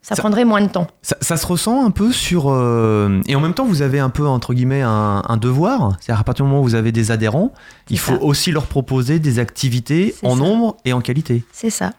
Ça, 0.09 0.15
prendrait 0.15 0.45
moins 0.45 0.61
de 0.61 0.67
temps. 0.69 0.87
Ça, 1.01 1.37
se 1.37 1.45
ressent 1.45 1.85
un 1.85 1.91
peu 1.91 2.11
sur. 2.11 2.45
Euh, 2.47 3.21
et 3.27 3.35
en 3.35 3.39
même 3.39 3.53
temps, 3.53 3.65
vous 3.65 3.81
avez 3.81 3.99
un 3.99 4.09
peu, 4.09 4.25
entre 4.27 4.53
guillemets, 4.53 4.81
un, 4.81 5.23
un 5.27 5.37
devoir. 5.37 5.97
C'est-à-dire, 5.99 6.21
à 6.21 6.23
partir 6.23 6.45
du 6.45 6.49
moment 6.49 6.61
où 6.61 6.65
vous 6.65 6.75
avez 6.75 6.91
des 6.91 7.11
adhérents, 7.11 7.53
il 7.89 7.99
faut 7.99 8.17
aussi 8.21 8.51
leur 8.51 8.65
proposer 8.65 9.19
des 9.19 9.39
activités 9.39 10.15
en 10.23 10.35
nombre 10.35 10.77
et 10.85 10.93
en 10.93 11.01
qualité. 11.01 11.43
C'est 11.51 11.69
ça. 11.69 11.91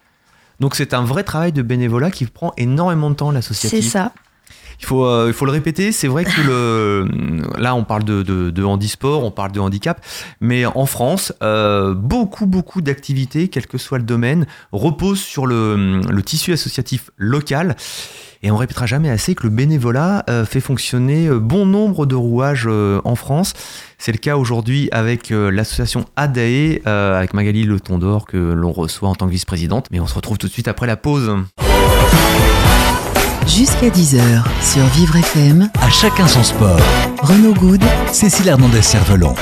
Donc 0.60 0.76
c'est 0.76 0.92
un 0.92 1.02
vrai 1.02 1.24
travail 1.24 1.52
de 1.52 1.62
bénévolat 1.62 2.10
qui 2.10 2.26
prend 2.26 2.52
énormément 2.58 3.10
de 3.10 3.14
temps, 3.14 3.30
l'associatif. 3.30 3.82
C'est 3.82 3.90
ça. 3.90 4.12
Il 4.80 4.86
faut, 4.86 5.04
euh, 5.04 5.26
il 5.28 5.34
faut 5.34 5.44
le 5.44 5.52
répéter, 5.52 5.92
c'est 5.92 6.08
vrai 6.08 6.24
que 6.24 6.40
le, 6.40 7.06
là 7.58 7.74
on 7.74 7.84
parle 7.84 8.04
de, 8.04 8.22
de, 8.22 8.64
handisport, 8.64 9.22
on 9.22 9.30
parle 9.30 9.52
de 9.52 9.60
handicap, 9.60 10.04
mais 10.40 10.64
en 10.66 10.86
France, 10.86 11.32
euh, 11.42 11.94
beaucoup, 11.94 12.46
beaucoup 12.46 12.80
d'activités, 12.80 13.48
quel 13.48 13.66
que 13.66 13.78
soit 13.78 13.98
le 13.98 14.04
domaine, 14.04 14.46
reposent 14.72 15.20
sur 15.20 15.46
le, 15.46 16.00
le 16.00 16.22
tissu 16.22 16.52
associatif 16.52 17.10
local. 17.16 17.76
Et 18.42 18.50
on 18.50 18.56
répétera 18.56 18.86
jamais 18.86 19.10
assez 19.10 19.34
que 19.34 19.42
le 19.42 19.50
bénévolat 19.50 20.24
euh, 20.30 20.46
fait 20.46 20.60
fonctionner 20.60 21.26
euh, 21.26 21.38
bon 21.38 21.66
nombre 21.66 22.06
de 22.06 22.14
rouages 22.14 22.66
euh, 22.66 23.00
en 23.04 23.14
France. 23.14 23.52
C'est 23.98 24.12
le 24.12 24.18
cas 24.18 24.38
aujourd'hui 24.38 24.88
avec 24.92 25.28
l'association 25.28 26.06
ADAE, 26.16 26.80
avec 26.86 27.34
Magali 27.34 27.64
Le 27.64 27.78
Tondor, 27.80 28.24
que 28.24 28.38
l'on 28.38 28.72
reçoit 28.72 29.10
en 29.10 29.14
tant 29.14 29.26
que 29.26 29.32
vice-présidente. 29.32 29.88
Mais 29.90 30.00
on 30.00 30.06
se 30.06 30.14
retrouve 30.14 30.38
tout 30.38 30.46
de 30.46 30.52
suite 30.52 30.68
après 30.68 30.86
la 30.86 30.96
pause. 30.96 31.36
Jusqu'à 33.56 33.88
10h 33.88 34.44
sur 34.62 34.84
Vivre 34.94 35.16
FM. 35.16 35.68
À 35.80 35.90
chacun 35.90 36.28
son 36.28 36.42
sport. 36.42 36.78
Renaud 37.20 37.52
Good. 37.54 37.82
Cécile 38.12 38.48
Hernandez-Cervelon. 38.48 39.34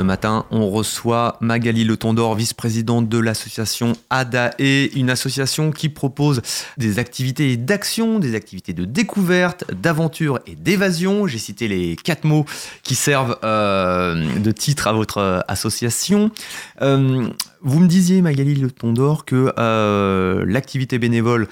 Ce 0.00 0.02
matin, 0.02 0.46
on 0.50 0.70
reçoit 0.70 1.36
Magali 1.42 1.84
Le 1.84 1.94
Tondor, 1.98 2.34
vice-présidente 2.34 3.10
de 3.10 3.18
l'association 3.18 3.92
ADAE, 4.08 4.88
une 4.94 5.10
association 5.10 5.72
qui 5.72 5.90
propose 5.90 6.40
des 6.78 6.98
activités 6.98 7.58
d'action, 7.58 8.18
des 8.18 8.34
activités 8.34 8.72
de 8.72 8.86
découverte, 8.86 9.70
d'aventure 9.74 10.38
et 10.46 10.54
d'évasion. 10.54 11.26
J'ai 11.26 11.36
cité 11.36 11.68
les 11.68 11.96
quatre 11.96 12.24
mots 12.24 12.46
qui 12.82 12.94
servent 12.94 13.36
euh, 13.44 14.38
de 14.38 14.50
titre 14.52 14.86
à 14.86 14.94
votre 14.94 15.18
euh, 15.18 15.40
association. 15.48 16.30
Euh, 16.80 17.28
vous 17.60 17.78
me 17.78 17.86
disiez, 17.86 18.22
Magali 18.22 18.54
Le 18.54 18.70
Tondor, 18.70 19.26
que 19.26 19.52
l'activité 20.46 20.98
bénévole, 20.98 21.46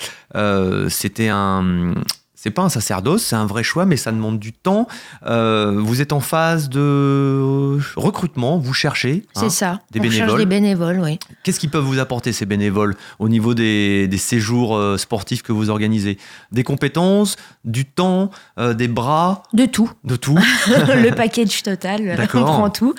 c'était 0.88 1.28
un, 1.28 1.92
c'est 2.40 2.52
pas 2.52 2.62
un 2.62 2.68
sacerdoce, 2.68 3.24
c'est 3.24 3.34
un 3.34 3.46
vrai 3.46 3.64
choix, 3.64 3.84
mais 3.84 3.96
ça 3.96 4.12
demande 4.12 4.38
du 4.38 4.52
temps. 4.52 4.86
Euh, 5.26 5.74
vous 5.76 6.00
êtes 6.00 6.12
en 6.12 6.20
phase 6.20 6.68
de 6.68 7.80
recrutement, 7.96 8.58
vous 8.58 8.72
cherchez. 8.72 9.24
C'est 9.34 9.46
hein, 9.46 9.50
ça. 9.50 9.80
Des 9.90 9.98
on 9.98 10.02
bénévoles. 10.04 10.28
cherche 10.28 10.38
des 10.38 10.46
bénévoles, 10.46 11.00
oui. 11.00 11.18
Qu'est-ce 11.42 11.58
qu'ils 11.58 11.70
peuvent 11.70 11.82
vous 11.82 11.98
apporter, 11.98 12.32
ces 12.32 12.46
bénévoles, 12.46 12.94
au 13.18 13.28
niveau 13.28 13.54
des, 13.54 14.06
des 14.06 14.18
séjours 14.18 14.76
euh, 14.76 14.96
sportifs 14.98 15.42
que 15.42 15.50
vous 15.50 15.68
organisez? 15.68 16.16
Des 16.52 16.62
compétences, 16.62 17.34
du 17.64 17.84
temps, 17.84 18.30
euh, 18.60 18.72
des 18.72 18.86
bras, 18.86 19.42
De 19.52 19.66
tout. 19.66 19.90
de 20.04 20.14
tout 20.14 20.38
le 20.68 21.10
package 21.10 21.64
total, 21.64 22.16
on 22.34 22.44
prend 22.44 22.70
tout. 22.70 22.94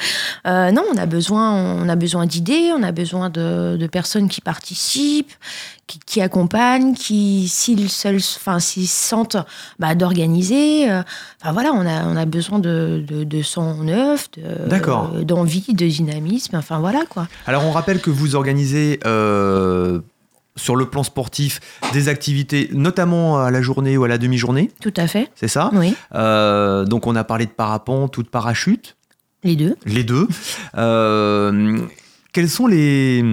Non, 0.45 0.84
on 0.93 0.97
a 0.97 1.06
besoin, 1.06 1.54
on 1.54 1.88
a 1.88 1.95
besoin 1.95 2.25
d'idées, 2.25 2.73
on 2.78 2.84
a 2.84 2.91
besoin 2.91 3.30
de, 3.30 3.78
de 3.78 3.88
personnes 3.88 4.28
qui 4.28 4.41
participent, 4.41 5.32
qui, 5.89 5.99
qui 6.06 6.21
accompagnent, 6.21 6.93
qui, 6.93 7.47
s'ils 7.49 7.88
enfin, 8.38 8.60
s'ils 8.60 8.88
se 8.88 9.08
sentent, 9.10 9.38
bah, 9.80 9.95
d'organiser. 9.95 10.89
euh, 10.89 11.02
Enfin 11.41 11.52
voilà, 11.52 11.71
on 11.73 11.86
a, 11.86 12.06
on 12.06 12.15
a 12.15 12.25
besoin 12.25 12.60
de, 12.60 13.04
de, 13.06 13.23
de 13.23 13.41
sang 13.41 13.84
neuf, 13.84 14.30
euh, 14.38 15.23
d'envie, 15.23 15.65
de 15.73 15.88
dynamisme. 15.88 16.56
Enfin 16.56 16.80
voilà 16.80 17.02
quoi. 17.10 17.28
Alors, 17.47 17.65
on 17.65 17.71
rappelle 17.71 17.99
que 18.02 18.12
vous 18.12 18.36
organisez... 18.36 18.99
euh, 19.06 19.99
sur 20.56 20.75
le 20.75 20.89
plan 20.89 21.04
sportif, 21.04 21.62
des 21.93 22.10
activités, 22.10 22.69
notamment 22.73 23.39
à 23.39 23.49
la 23.49 23.62
journée 23.62 23.95
ou 23.97 24.04
à 24.04 24.10
la 24.10 24.17
demi-journée, 24.17 24.69
Tout 24.82 24.91
à 24.97 25.08
fait. 25.08 25.32
c'est 25.36 25.47
ça? 25.47 25.69
Oui, 25.73 25.95
Euh, 26.13 26.84
Donc, 26.84 27.08
on 27.08 27.15
a 27.15 27.23
parlé 27.23 27.45
de 27.45 27.52
parapente 27.52 28.17
ou 28.17 28.23
de 28.23 28.28
parachute. 28.28 28.97
les 29.45 29.56
deux. 29.56 29.78
Les 29.86 30.04
deux. 30.04 30.28
Euh, 30.75 31.80
quels 32.34 32.49
sont 32.49 32.67
les 32.67 33.23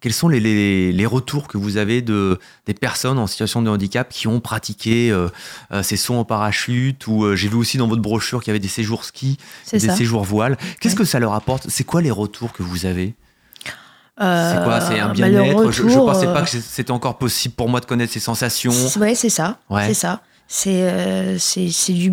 quels 0.00 0.12
sont 0.14 0.28
les, 0.28 0.40
les- 0.40 0.92
les 0.92 1.06
retours 1.06 1.46
que 1.46 1.58
vous 1.58 1.76
avez 1.76 2.00
de 2.02 2.38
des 2.66 2.74
personnes 2.74 3.18
en 3.18 3.26
situation 3.26 3.60
de 3.62 3.68
handicap 3.70 4.08
qui 4.08 4.26
ont 4.28 4.40
pratiqué 4.40 5.10
euh, 5.10 5.28
euh, 5.72 5.82
ces 5.82 5.96
sauts 5.96 6.14
en 6.14 6.24
parachute 6.24 7.06
ou 7.06 7.24
euh, 7.24 7.36
j'ai 7.36 7.48
vu 7.48 7.56
aussi 7.56 7.76
dans 7.76 7.86
votre 7.88 8.00
brochure 8.02 8.40
qu'il 8.40 8.48
y 8.48 8.52
avait 8.52 8.58
des 8.60 8.68
séjours 8.68 9.04
ski, 9.04 9.36
des 9.72 9.78
ça. 9.80 9.94
séjours 9.96 10.24
voile. 10.24 10.56
Qu'est-ce 10.80 10.94
Ouais. 10.94 11.00
que 11.00 11.04
ça 11.04 11.18
leur 11.18 11.34
apporte? 11.34 11.66
C'est 11.68 11.84
quoi 11.84 12.00
les 12.02 12.10
retours 12.10 12.52
que 12.52 12.62
vous 12.62 12.86
avez? 12.86 13.14
C'est 14.18 14.64
quoi? 14.64 14.80
C'est 14.82 15.00
un 15.00 15.12
bien-être? 15.12 15.70
Je, 15.70 15.82
je 15.82 15.88
retour, 15.88 16.06
pensais 16.12 16.26
pas 16.26 16.42
que 16.42 16.50
c'était 16.50 16.90
encore 16.90 17.16
possible 17.16 17.54
pour 17.54 17.68
moi 17.70 17.80
de 17.80 17.86
connaître 17.86 18.12
ces 18.12 18.20
sensations. 18.20 18.72
Ouais, 18.98 19.14
c'est 19.14 19.30
ça. 19.30 19.58
Ouais. 19.70 19.86
C'est 19.86 19.94
ça. 19.94 20.20
C'est 20.46 21.36
c'est 21.38 21.92
du 21.92 22.12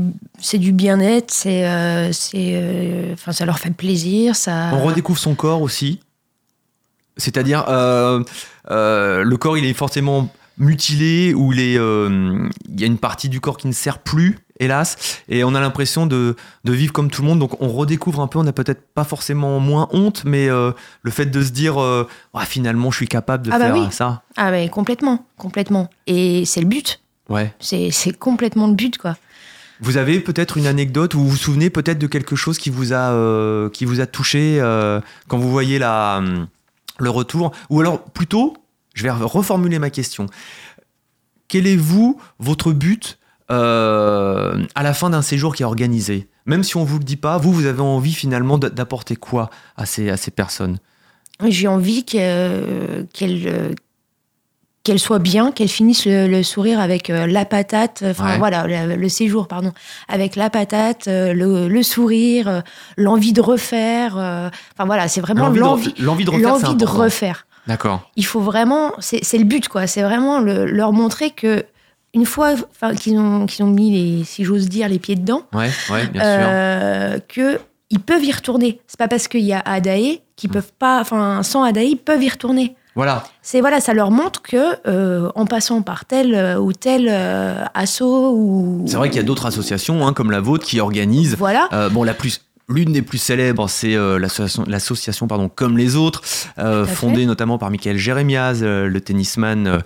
du 0.54 0.72
bien-être. 0.72 1.32
C'est 1.34 1.66
c'est 2.14 3.10
enfin 3.14 3.32
ça 3.34 3.46
leur 3.46 3.60
fait 3.60 3.72
plaisir. 3.72 4.36
Ça. 4.36 4.70
On 4.74 4.84
redécouvre 4.84 5.20
son 5.20 5.36
corps 5.36 5.62
aussi? 5.62 6.00
C'est-à-dire, 7.18 7.66
euh, 7.70 8.24
euh, 8.72 9.24
le 9.24 9.38
corps, 9.38 9.58
il 9.58 9.66
est 9.66 9.74
forcément 9.74 10.30
mutilé 10.58 11.34
ou 11.34 11.54
il, 11.54 11.60
est, 11.60 11.78
euh, 11.78 12.50
il 12.68 12.80
y 12.80 12.84
a 12.84 12.88
une 12.88 12.98
partie 12.98 13.30
du 13.30 13.40
corps 13.40 13.58
qui 13.58 13.68
ne 13.68 13.74
sert 13.74 14.00
plus, 14.00 14.40
hélas, 14.60 15.22
et 15.30 15.44
on 15.44 15.54
a 15.54 15.60
l'impression 15.60 16.08
de, 16.08 16.36
de 16.64 16.72
vivre 16.74 16.92
comme 16.94 17.12
tout 17.12 17.22
le 17.22 17.28
monde. 17.28 17.40
Donc 17.40 17.62
on 17.62 17.68
redécouvre 17.70 18.22
un 18.22 18.28
peu, 18.28 18.40
on 18.40 18.44
n'a 18.44 18.54
peut-être 18.54 18.82
pas 18.94 19.04
forcément 19.04 19.60
moins 19.60 19.88
honte, 19.92 20.24
mais 20.26 20.50
euh, 20.50 20.72
le 21.04 21.12
fait 21.12 21.28
de 21.28 21.44
se 21.44 21.52
dire, 21.52 21.80
euh, 21.82 22.08
Ah, 22.34 22.46
finalement, 22.46 22.90
je 22.92 22.98
suis 22.98 23.08
capable 23.08 23.46
de 23.46 23.52
Ah 23.52 23.60
bah 23.60 23.66
faire 23.66 23.76
oui. 23.76 23.88
ça. 23.92 24.24
Ah 24.36 24.50
mais 24.52 24.70
complètement, 24.70 25.26
complètement. 25.38 25.90
Et 26.08 26.44
c'est 26.46 26.62
le 26.62 26.68
but. 26.68 27.02
Ouais. 27.30 27.54
C'est 27.60 28.18
complètement 28.18 28.68
le 28.68 28.74
but 28.74 28.98
quoi. 28.98 29.16
Vous 29.80 29.98
avez 29.98 30.20
peut-être 30.20 30.58
une 30.58 30.66
anecdote 30.66 31.14
ou 31.14 31.20
vous 31.20 31.28
vous 31.30 31.38
souvenez 31.38 31.70
peut-être 31.70 32.00
de 32.00 32.08
quelque 32.08 32.36
chose 32.36 32.58
qui 32.58 32.72
vous 32.72 32.94
a, 32.94 33.70
qui 33.72 33.86
vous 33.86 34.00
a 34.02 34.08
touché 34.08 34.60
quand 35.28 35.38
vous 35.38 35.52
voyez 35.52 35.78
la, 35.78 36.24
le 37.00 37.10
retour 37.10 37.52
Ou 37.70 37.80
alors 37.82 38.04
plutôt, 38.04 38.56
je 38.94 39.04
vais 39.04 39.10
reformuler 39.12 39.80
ma 39.80 39.90
question. 39.90 40.26
Quel 41.48 41.68
est 41.68 41.76
vous, 41.78 42.20
votre 42.40 42.72
but 42.74 43.20
euh, 43.52 44.64
à 44.76 44.84
la 44.84 44.94
fin 44.94 45.10
d'un 45.10 45.22
séjour 45.22 45.56
qui 45.56 45.64
est 45.64 45.66
organisé? 45.66 46.28
Même 46.46 46.64
si 46.64 46.78
on 46.78 46.84
vous 46.84 46.98
le 46.98 47.04
dit 47.04 47.16
pas, 47.18 47.38
vous, 47.38 47.52
vous 47.54 47.66
avez 47.66 47.82
envie 47.82 48.14
finalement 48.14 48.58
d'apporter 48.58 49.16
quoi 49.16 49.50
à 49.76 49.86
ces, 49.86 50.10
à 50.10 50.18
ces 50.18 50.32
personnes? 50.32 50.80
J'ai 51.48 51.68
envie 51.68 52.04
que- 52.06 53.04
qu'elle 53.14 53.44
euh, 53.48 53.74
qu'elle 54.88 55.00
soit 55.00 55.20
bien, 55.20 55.52
qu'elle 55.52 55.68
finisse 55.68 56.06
le, 56.06 56.28
le 56.28 56.44
sourire 56.44 56.80
avec 56.80 57.10
euh, 57.10 57.28
la 57.28 57.46
patate, 57.46 58.04
enfin 58.10 58.32
Ouais. 58.32 58.38
voilà, 58.38 58.66
le, 58.66 58.96
le 58.96 59.10
séjour, 59.10 59.48
pardon, 59.48 59.72
avec 60.08 60.36
la 60.36 60.50
patate, 60.50 61.08
euh, 61.08 61.34
le, 61.34 61.68
le 61.68 61.84
sourire, 61.84 62.48
euh, 62.48 62.62
l'envie 62.96 63.34
de 63.34 63.42
refaire. 63.42 64.18
euh, 64.18 64.50
Enfin 64.74 64.86
voilà, 64.86 65.08
c'est 65.08 65.22
vraiment 65.22 65.48
L'envie 65.50 65.60
l'envie 65.60 65.94
de, 65.94 66.04
l'envie 66.04 66.26
de 66.26 66.30
refaire, 66.32 66.50
l'envie 66.50 66.76
de 66.76 66.86
refaire. 66.86 67.46
D'accord. 67.68 68.10
il 68.16 68.26
faut 68.26 68.40
vraiment, 68.40 68.94
c'est 69.00 69.38
le 69.38 69.44
but 69.44 69.68
quoi, 69.68 69.88
c'est 69.88 70.02
vraiment 70.02 70.40
le- 70.40 70.66
leur 70.66 70.94
montrer 70.94 71.32
que 71.32 71.66
une 72.14 72.26
fois 72.26 72.54
enfin, 72.72 72.96
qu'ils 72.96 73.18
ont, 73.20 73.46
mis 73.68 73.92
les, 73.92 74.24
si 74.24 74.46
j'ose 74.46 74.70
dire, 74.70 74.88
les 74.88 75.00
pieds 75.00 75.16
dedans, 75.18 75.42
Ouais, 75.54 75.70
ouais, 75.92 76.08
bien 76.08 76.22
sûr. 76.22 76.48
euh, 76.50 77.20
que 77.28 77.60
ils 77.90 78.00
peuvent 78.00 78.24
y 78.24 78.32
retourner. 78.32 78.80
C'est 78.88 78.98
pas 78.98 79.08
parce 79.10 79.28
qu'il 79.28 79.42
y 79.42 79.52
a 79.54 79.60
Adae 79.60 80.14
Mm. 80.14 80.20
qu'ils 80.38 80.50
peuvent 80.50 80.72
pas, 80.80 81.02
enfin 81.02 81.44
sans 81.44 81.64
Adae, 81.64 81.84
ils 81.90 81.98
peuvent 81.98 82.24
y 82.24 82.30
retourner. 82.30 82.76
Voilà. 82.98 83.24
C'est 83.42 83.62
voilà, 83.62 83.80
ça 83.80 83.94
leur 83.94 84.12
montre 84.12 84.42
que 84.42 84.58
euh, 84.88 85.30
en 85.36 85.46
passant 85.46 85.82
par 85.84 86.04
tel 86.06 86.34
euh, 86.36 86.58
ou 86.58 86.74
tel 86.74 87.08
euh, 87.10 87.64
assaut 87.74 88.32
ou 88.36 88.84
C'est 88.88 88.98
vrai 88.98 89.10
qu'il 89.10 89.18
y 89.18 89.24
a 89.24 89.24
d'autres 89.24 89.46
associations 89.46 90.06
hein, 90.06 90.12
comme 90.14 90.32
la 90.32 90.42
vôtre 90.42 90.66
qui 90.66 90.80
organisent 90.82 91.36
voilà, 91.38 91.70
Euh, 91.74 91.90
bon, 91.90 92.04
la 92.04 92.14
plus, 92.16 92.42
l'une 92.70 92.92
des 92.92 93.02
plus 93.04 93.20
célèbres, 93.20 93.70
c'est 93.70 93.96
euh, 93.96 94.20
l'association, 94.68 95.28
pardon, 95.28 95.48
comme 95.48 95.78
les 95.78 95.96
autres, 95.96 96.22
euh, 96.58 96.86
fondée 96.86 97.26
notamment 97.28 97.58
par 97.60 97.70
Michael 97.72 97.98
Jérémiaz, 97.98 98.60
euh, 98.64 98.88
le 98.88 99.00
tennisman 99.00 99.82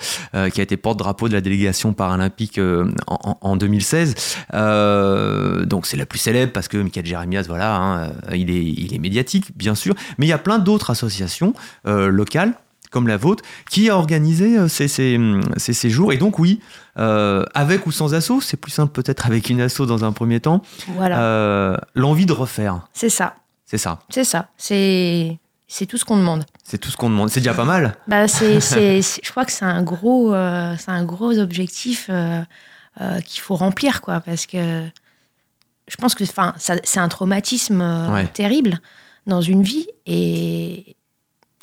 qui 0.53 0.59
a 0.61 0.63
été 0.63 0.77
porte-drapeau 0.77 1.27
de 1.27 1.33
la 1.33 1.41
délégation 1.41 1.91
paralympique 1.93 2.59
en, 2.59 2.87
en- 3.07 3.37
en 3.41 3.55
2016. 3.57 4.15
Euh, 4.53 5.65
donc 5.65 5.85
c'est 5.85 5.97
la 5.97 6.05
plus 6.05 6.19
célèbre 6.19 6.53
parce 6.53 6.67
que 6.67 6.77
Michael 6.77 7.05
Jérémiaz, 7.05 7.47
voilà, 7.47 7.75
hein, 7.75 8.11
il 8.33 8.49
est, 8.49 8.63
il 8.63 8.93
est 8.95 8.99
médiatique, 8.99 9.55
bien 9.55 9.75
sûr. 9.75 9.93
Mais 10.17 10.25
il 10.25 10.29
y 10.29 10.33
a 10.33 10.37
plein 10.39 10.59
d'autres 10.59 10.89
associations 10.89 11.53
locales 11.85 12.53
comme 12.91 13.07
la 13.07 13.17
vôtre, 13.17 13.43
qui 13.69 13.89
a 13.89 13.97
organisé 13.97 14.57
euh, 14.59 14.67
ces, 14.67 14.87
ces, 14.87 15.19
ces 15.57 15.73
séjours. 15.73 16.13
Et 16.13 16.17
donc 16.17 16.37
oui, 16.37 16.59
euh, 16.99 17.43
avec 17.55 17.87
ou 17.87 17.91
sans 17.91 18.13
assaut, 18.13 18.41
c'est 18.41 18.57
plus 18.57 18.71
simple 18.71 18.91
peut-être 18.91 19.25
avec 19.25 19.49
une 19.49 19.61
assaut 19.61 19.85
dans 19.87 20.03
un 20.05 20.11
premier 20.11 20.39
temps, 20.41 20.61
voilà, 20.89 21.19
euh, 21.23 21.77
l'envie 21.95 22.25
de 22.27 22.33
refaire. 22.33 22.81
c'est 22.93 23.09
ça, 23.09 23.35
C'est 23.65 23.77
ça. 23.79 23.99
c'est 24.09 24.23
ça, 24.25 24.49
c'est 24.57 25.39
c'est 25.73 25.85
tout 25.85 25.97
ce 25.97 26.03
qu'on 26.03 26.17
demande. 26.17 26.43
C'est 26.65 26.77
tout 26.77 26.91
ce 26.91 26.97
qu'on 26.97 27.09
demande. 27.09 27.29
C'est 27.29 27.39
déjà 27.39 27.53
pas 27.53 27.63
mal. 27.63 27.95
Bah, 28.05 28.27
c'est, 28.27 28.59
je 29.23 29.31
crois 29.31 29.45
que 29.45 29.53
c'est 29.53 29.63
un 29.63 29.81
gros, 29.83 30.33
euh, 30.33 30.75
c'est 30.77 30.91
un 30.91 31.05
gros 31.05 31.39
objectif 31.39 32.07
euh, 32.09 32.41
euh, 32.99 33.21
qu'il 33.21 33.39
faut 33.41 33.55
remplir, 33.55 34.01
quoi, 34.01 34.19
parce 34.19 34.45
que 34.47 34.83
je 35.87 35.95
pense 35.95 36.13
que, 36.13 36.25
enfin, 36.25 36.53
c'est 36.57 36.99
un 36.99 37.07
traumatisme 37.07 37.81
Ouais. 38.13 38.27
terrible 38.27 38.79
dans 39.27 39.39
une 39.39 39.63
vie 39.63 39.87
et 40.05 40.97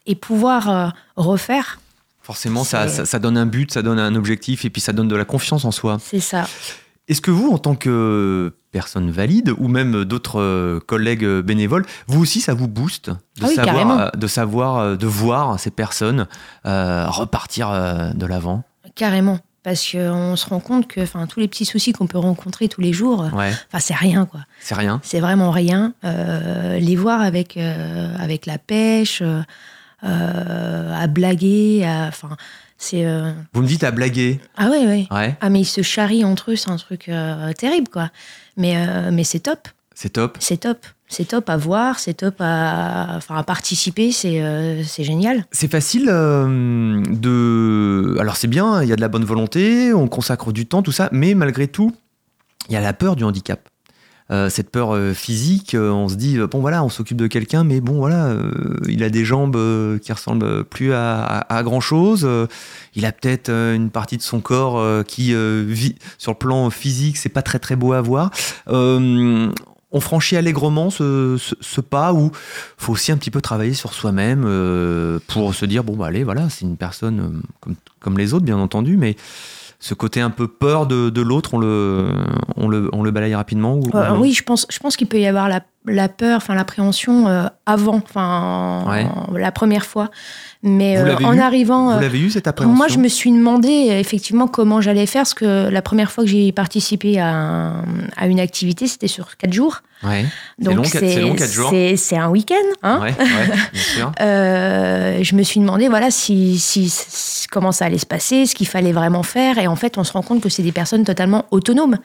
et 0.09 0.17
pouvoir 0.17 0.69
euh, 0.69 0.89
refaire, 1.17 1.79
Forcément, 2.23 2.63
ça, 2.63 2.89
ça, 2.89 3.07
ça 3.07 3.19
donne 3.21 3.39
un 3.39 3.47
but, 3.47 3.73
ça 3.73 3.81
donne 3.81 3.99
un 3.99 4.15
objectif 4.15 4.67
et 4.67 4.71
puis 4.71 4.83
ça 4.83 4.93
donne 4.93 5.09
de 5.09 5.17
la 5.17 5.25
confiance 5.25 5.65
en 5.65 5.71
soi. 5.71 5.97
c'est 6.03 6.21
ça. 6.21 6.47
Est-ce 7.09 7.23
que 7.23 7.31
vous, 7.31 7.49
en 7.51 7.57
tant 7.57 7.75
que 7.75 8.53
personne 8.71 9.11
valide 9.11 9.55
ou 9.57 9.67
même 9.69 10.05
d'autres 10.05 10.39
euh, 10.39 10.79
collègues 10.79 11.25
bénévoles, 11.41 11.87
vous 12.07 12.21
aussi, 12.21 12.43
ça 12.43 12.53
vous 12.53 12.69
booste 12.69 13.09
de 13.09 13.15
Ah 13.41 13.47
oui, 13.49 13.55
savoir, 13.55 13.75
carrément. 13.75 13.99
euh, 14.01 14.09
de 14.15 14.27
savoir, 14.27 14.99
de 14.99 15.07
voir 15.07 15.59
ces 15.59 15.71
personnes 15.71 16.27
euh, 16.67 17.07
repartir 17.09 17.71
de 18.15 18.27
l'avant? 18.27 18.63
Carrément. 18.95 19.39
Parce 19.63 19.91
qu'on 19.91 20.37
se 20.37 20.47
rend 20.51 20.61
compte 20.61 20.87
que 20.87 21.01
enfin, 21.01 21.27
tous 21.27 21.41
les 21.41 21.49
petits 21.49 21.65
soucis 21.65 21.93
qu'on 21.93 22.07
peut 22.07 22.19
rencontrer 22.19 22.69
tous 22.69 22.83
les 22.83 22.93
jours, 22.93 23.21
Ouais, 23.35 23.53
enfin, 23.73 23.81
c'est 23.81 23.95
rien. 23.95 24.27
quoi. 24.27 24.41
c'est 24.61 24.75
rien. 24.75 25.01
C'est 25.03 25.21
vraiment 25.21 25.51
rien. 25.51 25.95
Euh, 26.05 26.79
les 26.79 26.95
voir 26.97 27.23
avec, 27.23 27.57
euh, 27.57 28.15
avec 28.19 28.45
la 28.45 28.59
pêche, 28.59 29.23
à 30.03 31.07
blaguer, 31.09 31.85
à- 31.85 32.07
enfin, 32.09 32.37
c'est. 32.77 33.05
euh, 33.07 33.33
Vous 33.53 33.63
me 33.63 33.67
dites 33.67 33.85
à 33.85 33.91
blaguer. 33.91 34.41
Ah 34.57 34.69
ouais, 34.71 34.87
ouais. 34.87 35.07
Ouais, 35.11 35.37
Ah, 35.41 35.51
mais 35.51 35.61
ils 35.61 35.65
se 35.65 35.83
charrient 35.83 36.25
entre 36.25 36.53
eux, 36.53 36.57
c'est 36.57 36.71
un 36.71 36.77
truc 36.77 37.09
euh, 37.09 37.53
terrible, 37.53 37.89
quoi. 37.89 38.11
Mais, 38.57 38.77
euh, 38.77 39.11
mais 39.13 39.25
c'est 39.25 39.41
top. 39.41 39.69
C'est 39.95 40.11
top. 40.11 40.37
C'est 40.41 40.59
top. 40.59 40.87
C'est 41.11 41.25
top 41.27 41.49
à 41.49 41.57
voir, 41.57 41.99
c'est 41.99 42.13
top 42.15 42.35
à, 42.41 43.15
enfin, 43.17 43.37
à 43.37 43.43
participer, 43.43 44.13
c'est 44.13 44.43
euh, 44.43 44.83
c'est 44.85 45.05
génial. 45.05 45.47
C'est 45.53 45.71
facile 45.71 46.07
euh, 46.11 47.01
de. 47.09 48.17
Alors 48.21 48.37
c'est 48.37 48.47
bien, 48.47 48.83
il 48.83 48.89
y 48.91 48.93
a 48.93 48.97
de 48.97 49.01
la 49.01 49.09
bonne 49.09 49.25
volonté, 49.25 49.95
on 49.95 50.07
consacre 50.07 50.53
du 50.53 50.67
temps, 50.67 50.83
tout 50.83 50.93
ça, 50.93 51.09
mais 51.11 51.33
malgré 51.35 51.67
tout, 51.67 51.93
il 52.69 52.75
y 52.75 52.77
a 52.77 52.81
la 52.83 52.93
peur 52.93 53.17
du 53.17 53.25
handicap. 53.25 53.67
Euh, 54.31 54.51
cette 54.51 54.71
peur 54.71 54.95
euh, 54.95 55.15
physique, 55.15 55.75
euh, 55.75 55.91
on 55.91 56.07
se 56.07 56.17
dit 56.17 56.39
bon 56.39 56.61
voilà, 56.61 56.85
on 56.85 56.91
s'occupe 56.91 57.17
de 57.17 57.27
quelqu'un, 57.27 57.65
mais 57.65 57.81
bon 57.81 57.95
voilà, 57.95 58.35
il 58.87 59.03
a 59.03 59.09
des 59.09 59.25
jambes 59.25 59.57
qui 60.01 60.13
ressemblent 60.13 60.65
plus 60.65 60.93
à, 60.93 61.23
à, 61.25 61.63
grand 61.63 61.81
chose. 61.81 62.29
il 62.95 63.07
a 63.07 63.13
peut-être 63.13 63.51
une 63.51 63.91
partie 63.91 64.17
de 64.17 64.23
son 64.23 64.41
corps 64.41 65.05
qui 65.05 65.35
vit 65.35 65.97
sur 66.19 66.33
le 66.33 66.39
plan 66.39 66.71
physique, 66.71 67.17
c'est 67.17 67.29
pas 67.29 67.43
très 67.43 67.59
très 67.59 67.77
beau 67.77 67.93
à 67.93 68.01
voir 68.01 68.31
on 69.91 70.01
franchit 70.01 70.37
allègrement 70.37 70.91
ce, 70.91 71.39
ce, 71.39 71.81
pas 71.81 72.13
où 72.13 72.31
faut 72.77 72.93
aussi 72.93 73.11
un 73.11 73.17
petit 73.17 73.31
peu 73.31 73.41
travailler 73.41 73.73
sur 73.73 73.95
soi-même 73.95 74.43
pour 75.29 75.55
se 75.55 75.65
dire 75.65 75.83
bon 75.83 75.97
bah 75.97 76.07
allez 76.07 76.25
voilà 76.25 76.51
c'est 76.51 76.67
une 76.67 76.77
personne 76.77 77.43
comme, 77.61 77.75
comme, 77.99 78.19
les 78.19 78.35
autres 78.35 78.45
bien 78.45 78.59
entendu 78.59 78.99
mais 78.99 79.17
ce 79.81 79.95
côté 79.95 80.21
un 80.21 80.31
peu 80.31 80.49
peur 80.49 80.87
de, 80.87 81.09
de 81.09 81.21
l'autre, 81.21 81.55
on 81.55 81.59
le, 81.59 82.09
on, 82.57 82.69
le, 82.69 82.91
on 82.93 83.03
le 83.03 83.11
balaye 83.11 83.35
rapidement 83.35 83.77
ou, 83.77 83.85
euh, 83.95 84.17
Oui, 84.17 84.33
je 84.33 84.43
pense, 84.43 84.67
je 84.71 84.79
pense 84.79 84.97
qu'il 84.97 85.07
peut 85.07 85.21
y 85.21 85.27
avoir 85.27 85.49
la, 85.49 85.63
la 85.87 86.09
peur, 86.09 86.37
enfin 86.37 86.55
l'appréhension 86.55 87.29
euh, 87.29 87.47
avant, 87.67 87.97
enfin 87.97 89.07
la 89.35 89.53
première 89.53 89.87
fois. 89.87 90.11
Mais 90.63 90.99
euh, 90.99 91.17
en 91.19 91.39
arrivant, 91.39 91.95
vous 91.95 92.01
l'avez 92.01 92.19
eu 92.19 92.31
cette 92.31 92.49
appréhension 92.49 92.77
Moi, 92.77 92.89
je 92.89 92.99
me 92.99 93.07
suis 93.07 93.31
demandé 93.31 93.69
effectivement 93.69 94.49
comment 94.49 94.81
j'allais 94.81 95.07
faire, 95.07 95.21
parce 95.21 95.35
que 95.35 95.69
la 95.69 95.83
première 95.83 96.11
fois 96.11 96.25
que 96.25 96.31
j'ai 96.31 96.51
participé 96.51 97.21
à, 97.21 97.75
à, 98.17 98.27
une 98.27 98.41
activité, 98.41 98.89
c'était 98.89 99.07
sur 99.07 99.37
quatre 99.37 99.53
jours. 99.53 99.83
Ouais. 100.03 100.27
Donc 100.59 100.87
c'est 100.87 101.21
long, 101.21 101.37
quatre 101.37 101.53
jours. 101.53 101.73
C'est 101.97 102.17
un 102.17 102.29
week-end, 102.29 102.55
hein 102.83 103.01
ouais, 103.01 103.13
bien 103.13 103.57
sûr. 103.75 104.13
je 104.19 105.35
me 105.37 105.43
suis 105.43 105.61
demandé 105.61 105.89
voilà 105.89 106.11
si, 106.11 106.59
si, 106.59 106.93
comment 107.51 107.73
ça 107.73 107.85
allait 107.85 107.99
se 107.99 108.07
passer, 108.07 108.47
ce 108.47 108.57
qu'il 108.57 108.67
fallait 108.67 108.93
vraiment 108.93 109.23
faire, 109.23 109.59
et 109.59 109.69
en 109.69 109.77
fait, 109.77 109.97
on 109.97 110.05
se 110.05 110.13
rend 110.13 110.23
compte 110.23 110.41
que 110.41 110.49
c'est 110.49 110.63
des 110.65 110.73
personnes 110.73 111.05
totalement 111.05 111.47
autonomes, 111.53 111.99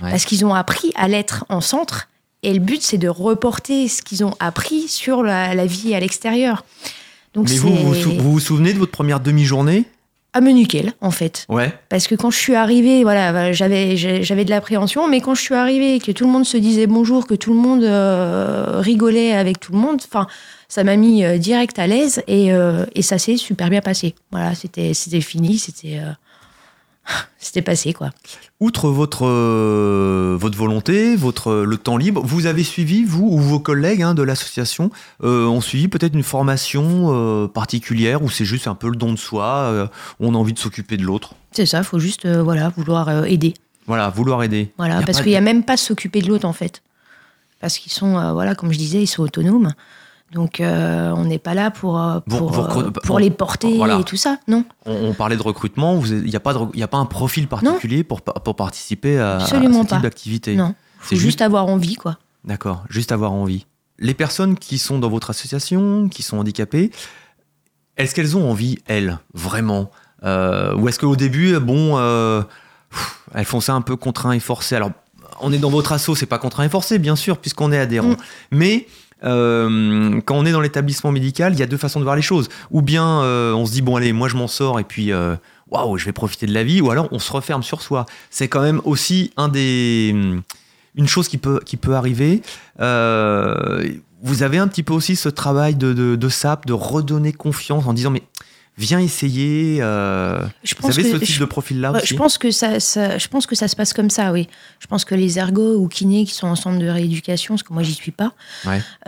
parce 0.00 0.24
qu'ils 0.24 0.46
ont 0.46 0.54
appris 0.54 0.92
à 0.96 1.08
l'être 1.08 1.44
en 1.50 1.60
centre 1.60 2.08
et 2.42 2.52
le 2.52 2.60
but, 2.60 2.82
c'est 2.82 2.98
de 2.98 3.08
reporter 3.08 3.88
ce 3.88 4.02
qu'ils 4.02 4.24
ont 4.24 4.34
appris 4.38 4.88
sur 4.88 5.22
la, 5.22 5.66
vie 5.66 5.94
à 5.94 6.00
l'extérieur. 6.00 6.64
Donc 7.34 7.48
Mais 7.48 7.56
vous, 7.56 7.74
vous, 7.74 8.18
vous, 8.18 8.40
souvenez 8.40 8.72
de 8.72 8.78
votre 8.78 8.92
première 8.92 9.20
demi-journée? 9.20 9.84
À 10.34 10.40
me 10.40 10.50
nickel, 10.50 10.92
en 11.00 11.10
fait. 11.10 11.46
Ouais. 11.48 11.72
Parce 11.88 12.06
que 12.06 12.14
quand 12.14 12.30
je 12.30 12.38
suis 12.38 12.54
arrivée, 12.54 13.02
voilà, 13.02 13.52
j'avais, 13.52 13.96
j'avais 13.96 14.44
de 14.44 14.50
l'appréhension, 14.50 15.08
mais 15.08 15.20
quand 15.20 15.34
je 15.34 15.40
suis 15.40 15.54
arrivée, 15.54 15.98
que 16.00 16.12
tout 16.12 16.26
le 16.26 16.30
monde 16.30 16.44
se 16.44 16.56
disait 16.58 16.86
bonjour, 16.86 17.26
que 17.26 17.34
tout 17.34 17.52
le 17.52 17.58
monde 17.58 17.82
euh, 17.82 18.80
rigolait 18.80 19.32
avec 19.32 19.58
tout 19.58 19.72
le 19.72 19.78
monde, 19.78 20.00
enfin, 20.04 20.26
ça 20.68 20.84
m'a 20.84 20.96
mis 20.96 21.24
euh, 21.24 21.38
direct 21.38 21.78
à 21.78 21.86
l'aise 21.86 22.22
et, 22.28 22.52
euh, 22.52 22.84
et 22.94 23.02
ça 23.02 23.18
s'est 23.18 23.38
super 23.38 23.70
bien 23.70 23.80
passé. 23.80 24.14
Voilà, 24.30 24.54
c'était, 24.54 24.92
c'était 24.94 25.22
fini, 25.22 25.58
c'était. 25.58 26.00
c'était 27.38 27.62
passé 27.62 27.92
quoi. 27.92 28.10
Outre 28.60 28.88
votre, 28.88 29.26
euh, 29.26 30.36
votre 30.38 30.58
volonté, 30.58 31.16
votre, 31.16 31.52
le 31.52 31.76
temps 31.76 31.96
libre, 31.96 32.22
vous 32.24 32.46
avez 32.46 32.64
suivi, 32.64 33.04
vous 33.04 33.28
ou 33.30 33.38
vos 33.38 33.60
collègues 33.60 34.02
hein, 34.02 34.14
de 34.14 34.22
l'association, 34.22 34.90
euh, 35.22 35.46
ont 35.46 35.60
suivi 35.60 35.88
peut-être 35.88 36.14
une 36.14 36.22
formation 36.22 37.06
euh, 37.08 37.46
particulière 37.46 38.22
ou 38.22 38.30
c'est 38.30 38.44
juste 38.44 38.66
un 38.66 38.74
peu 38.74 38.88
le 38.88 38.96
don 38.96 39.12
de 39.12 39.18
soi, 39.18 39.88
on 40.20 40.34
a 40.34 40.38
envie 40.38 40.52
de 40.52 40.58
s'occuper 40.58 40.96
de 40.96 41.04
l'autre? 41.04 41.34
C'est 41.52 41.66
ça, 41.66 41.78
il 41.78 41.84
faut 41.84 41.98
juste 41.98 42.26
voilà, 42.26 42.70
vouloir 42.70 43.24
aider. 43.26 43.54
Voilà, 43.86 44.10
vouloir 44.10 44.42
aider. 44.42 44.72
Voilà, 44.76 45.02
parce 45.02 45.20
qu'il 45.20 45.30
n'y 45.30 45.36
a 45.36 45.40
même 45.40 45.62
pas 45.62 45.76
s'occuper 45.76 46.20
de 46.20 46.28
l'autre 46.28 46.46
en 46.46 46.52
fait. 46.52 46.82
Parce 47.60 47.78
qu'ils 47.78 47.92
sont, 47.92 48.32
voilà, 48.32 48.54
comme 48.54 48.72
je 48.72 48.78
disais, 48.78 49.02
ils 49.02 49.06
sont 49.06 49.22
autonomes. 49.22 49.72
Donc 50.32 50.60
euh, 50.60 51.10
on 51.16 51.24
n'est 51.24 51.38
pas 51.38 51.54
là 51.54 51.70
pour, 51.70 52.00
euh, 52.00 52.20
pour, 52.20 52.58
euh, 52.58 52.90
pour, 52.90 53.18
les 53.18 53.30
porter 53.30 53.78
et 53.78 54.04
tout 54.04 54.16
ça, 54.16 54.38
non. 54.46 54.64
On, 54.84 55.14
parlait 55.14 55.36
de 55.36 55.42
recrutement, 55.42 56.02
il 56.04 56.24
n'y 56.24 56.36
a, 56.36 56.40
pas 56.40 56.54
a 56.54 56.88
pas 56.88 56.98
un 56.98 57.06
profil 57.06 57.48
particulier 57.48 58.04
pour, 58.04 58.20
pour 58.20 58.54
participer 58.54 59.18
à, 59.18 59.36
Absolument 59.36 59.84
ce 59.84 59.88
type 59.88 60.02
d'activité 60.02 60.54
Non, 60.54 60.74
c'est 61.02 61.16
juste, 61.16 61.40
avoir 61.40 61.66
envie, 61.66 61.94
quoi. 61.94 62.18
D'accord, 62.44 62.84
juste 62.90 63.10
avoir 63.10 63.32
envie. 63.32 63.64
Les 63.98 64.14
personnes 64.14 64.58
qui 64.58 64.76
sont 64.78 64.98
dans 64.98 65.08
votre 65.08 65.30
association, 65.30 66.08
qui 66.08 66.22
sont 66.22 66.36
handicapées, 66.38 66.90
est-ce 67.96 68.14
qu'elles 68.14 68.36
ont 68.36 68.50
envie, 68.50 68.78
elles, 68.86 69.18
vraiment? 69.32 69.90
Ou 70.22 70.88
est-ce 70.88 70.98
qu'au 70.98 71.16
début, 71.16 71.58
bon, 71.58 71.98
elles 73.34 73.44
font 73.46 73.60
ça 73.60 73.72
un 73.72 73.80
peu 73.80 73.96
contraint 73.96 74.32
et 74.32 74.40
forcé? 74.40 74.76
Alors, 74.76 74.90
on 75.40 75.52
est 75.52 75.58
dans 75.58 75.70
votre 75.70 75.92
asso, 75.92 76.10
c'est 76.16 76.26
pas 76.26 76.38
contraint 76.38 76.64
et 76.64 76.68
forcé, 76.68 76.98
bien 76.98 77.16
sûr, 77.16 77.38
puisqu'on 77.38 77.72
est 77.72 77.78
adhérent. 77.78 78.10
Mm. 78.10 78.16
Mais 78.52 78.86
euh, 79.24 80.20
quand 80.24 80.36
on 80.36 80.46
est 80.46 80.52
dans 80.52 80.60
l'établissement 80.60 81.12
médical, 81.12 81.52
il 81.52 81.58
y 81.58 81.62
a 81.62 81.66
deux 81.66 81.76
façons 81.76 81.98
de 81.98 82.04
voir 82.04 82.16
les 82.16 82.22
choses. 82.22 82.48
Ou 82.70 82.82
bien 82.82 83.22
euh, 83.22 83.52
on 83.52 83.66
se 83.66 83.72
dit, 83.72 83.82
bon 83.82 83.96
allez, 83.96 84.12
moi 84.12 84.28
je 84.28 84.36
m'en 84.36 84.48
sors 84.48 84.78
et 84.80 84.84
puis 84.84 85.12
euh, 85.12 85.36
waouh, 85.70 85.98
je 85.98 86.04
vais 86.04 86.12
profiter 86.12 86.46
de 86.46 86.54
la 86.54 86.64
vie, 86.64 86.80
ou 86.80 86.90
alors 86.90 87.08
on 87.12 87.18
se 87.18 87.32
referme 87.32 87.62
sur 87.62 87.82
soi. 87.82 88.06
C'est 88.30 88.48
quand 88.48 88.62
même 88.62 88.80
aussi 88.84 89.32
un 89.36 89.48
des, 89.48 90.14
une 90.94 91.08
chose 91.08 91.28
qui 91.28 91.38
peut, 91.38 91.60
qui 91.64 91.76
peut 91.76 91.94
arriver. 91.94 92.42
vous 92.78 94.42
avez 94.42 94.58
un 94.58 94.68
petit 94.68 94.82
peu 94.82 94.94
aussi 94.94 95.16
ce 95.16 95.28
travail 95.28 95.74
de, 95.74 95.92
de, 95.92 96.16
de 96.16 96.28
SAP, 96.28 96.66
de 96.66 96.72
redonner 96.72 97.32
confiance 97.32 97.86
en 97.86 97.92
disant, 97.92 98.10
mais 98.10 98.22
viens 98.78 99.00
essayer. 99.00 99.78
Euh, 99.80 100.40
je 100.62 100.74
pense 100.74 100.94
vous 100.94 101.00
avez 101.00 101.10
ce 101.10 101.16
type 101.16 101.40
de 101.40 101.44
profil-là 101.44 101.92
aussi 101.92 102.06
Je 102.06 102.16
pense, 102.16 102.38
que 102.38 102.50
ça, 102.50 102.78
je 102.78 103.28
pense 103.28 103.46
que 103.46 103.54
ça 103.54 103.68
se 103.68 103.76
passe 103.76 103.92
comme 103.92 104.10
ça, 104.10 104.32
oui. 104.32 104.48
Je 104.78 104.86
pense 104.86 105.04
que 105.04 105.14
les 105.14 105.38
ergots 105.38 105.76
ou 105.76 105.88
kinés 105.88 106.24
qui 106.24 106.34
sont 106.34 106.46
en 106.46 106.54
centre 106.54 106.78
de 106.78 106.88
rééducation, 106.88 107.54
parce 107.54 107.62
que 107.62 107.72
moi 107.72 107.82
j'y 107.82 107.94
suis 107.94 108.12
pas, 108.12 108.32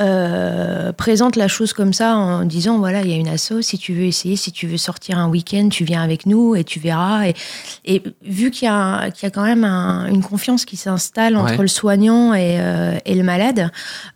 euh, 0.00 0.92
présentent 0.92 1.36
la 1.36 1.48
chose 1.48 1.72
comme 1.72 1.92
ça 1.92 2.16
en 2.16 2.44
disant 2.44 2.78
voilà, 2.78 3.02
il 3.02 3.10
y 3.10 3.14
a 3.14 3.16
une 3.16 3.28
asso, 3.28 3.62
si 3.62 3.78
tu 3.78 3.94
veux 3.94 4.04
essayer, 4.04 4.36
si 4.36 4.52
tu 4.52 4.66
veux 4.66 4.76
sortir 4.76 5.18
un 5.18 5.28
week-end, 5.28 5.68
tu 5.70 5.84
viens 5.84 6.02
avec 6.02 6.26
nous 6.26 6.54
et 6.56 6.64
tu 6.64 6.80
verras. 6.80 7.28
Et, 7.28 7.34
et 7.84 8.02
vu 8.22 8.50
qu'il 8.50 8.66
y, 8.66 8.70
a, 8.70 9.10
qu'il 9.10 9.24
y 9.24 9.26
a 9.26 9.30
quand 9.30 9.44
même 9.44 9.64
une 9.64 10.22
confiance 10.22 10.64
qui 10.64 10.76
s'installe 10.76 11.36
entre 11.36 11.62
le 11.62 11.68
soignant 11.68 12.34
et, 12.34 12.58
euh, 12.60 12.98
et 13.04 13.14
le 13.14 13.22
malade, 13.22 13.70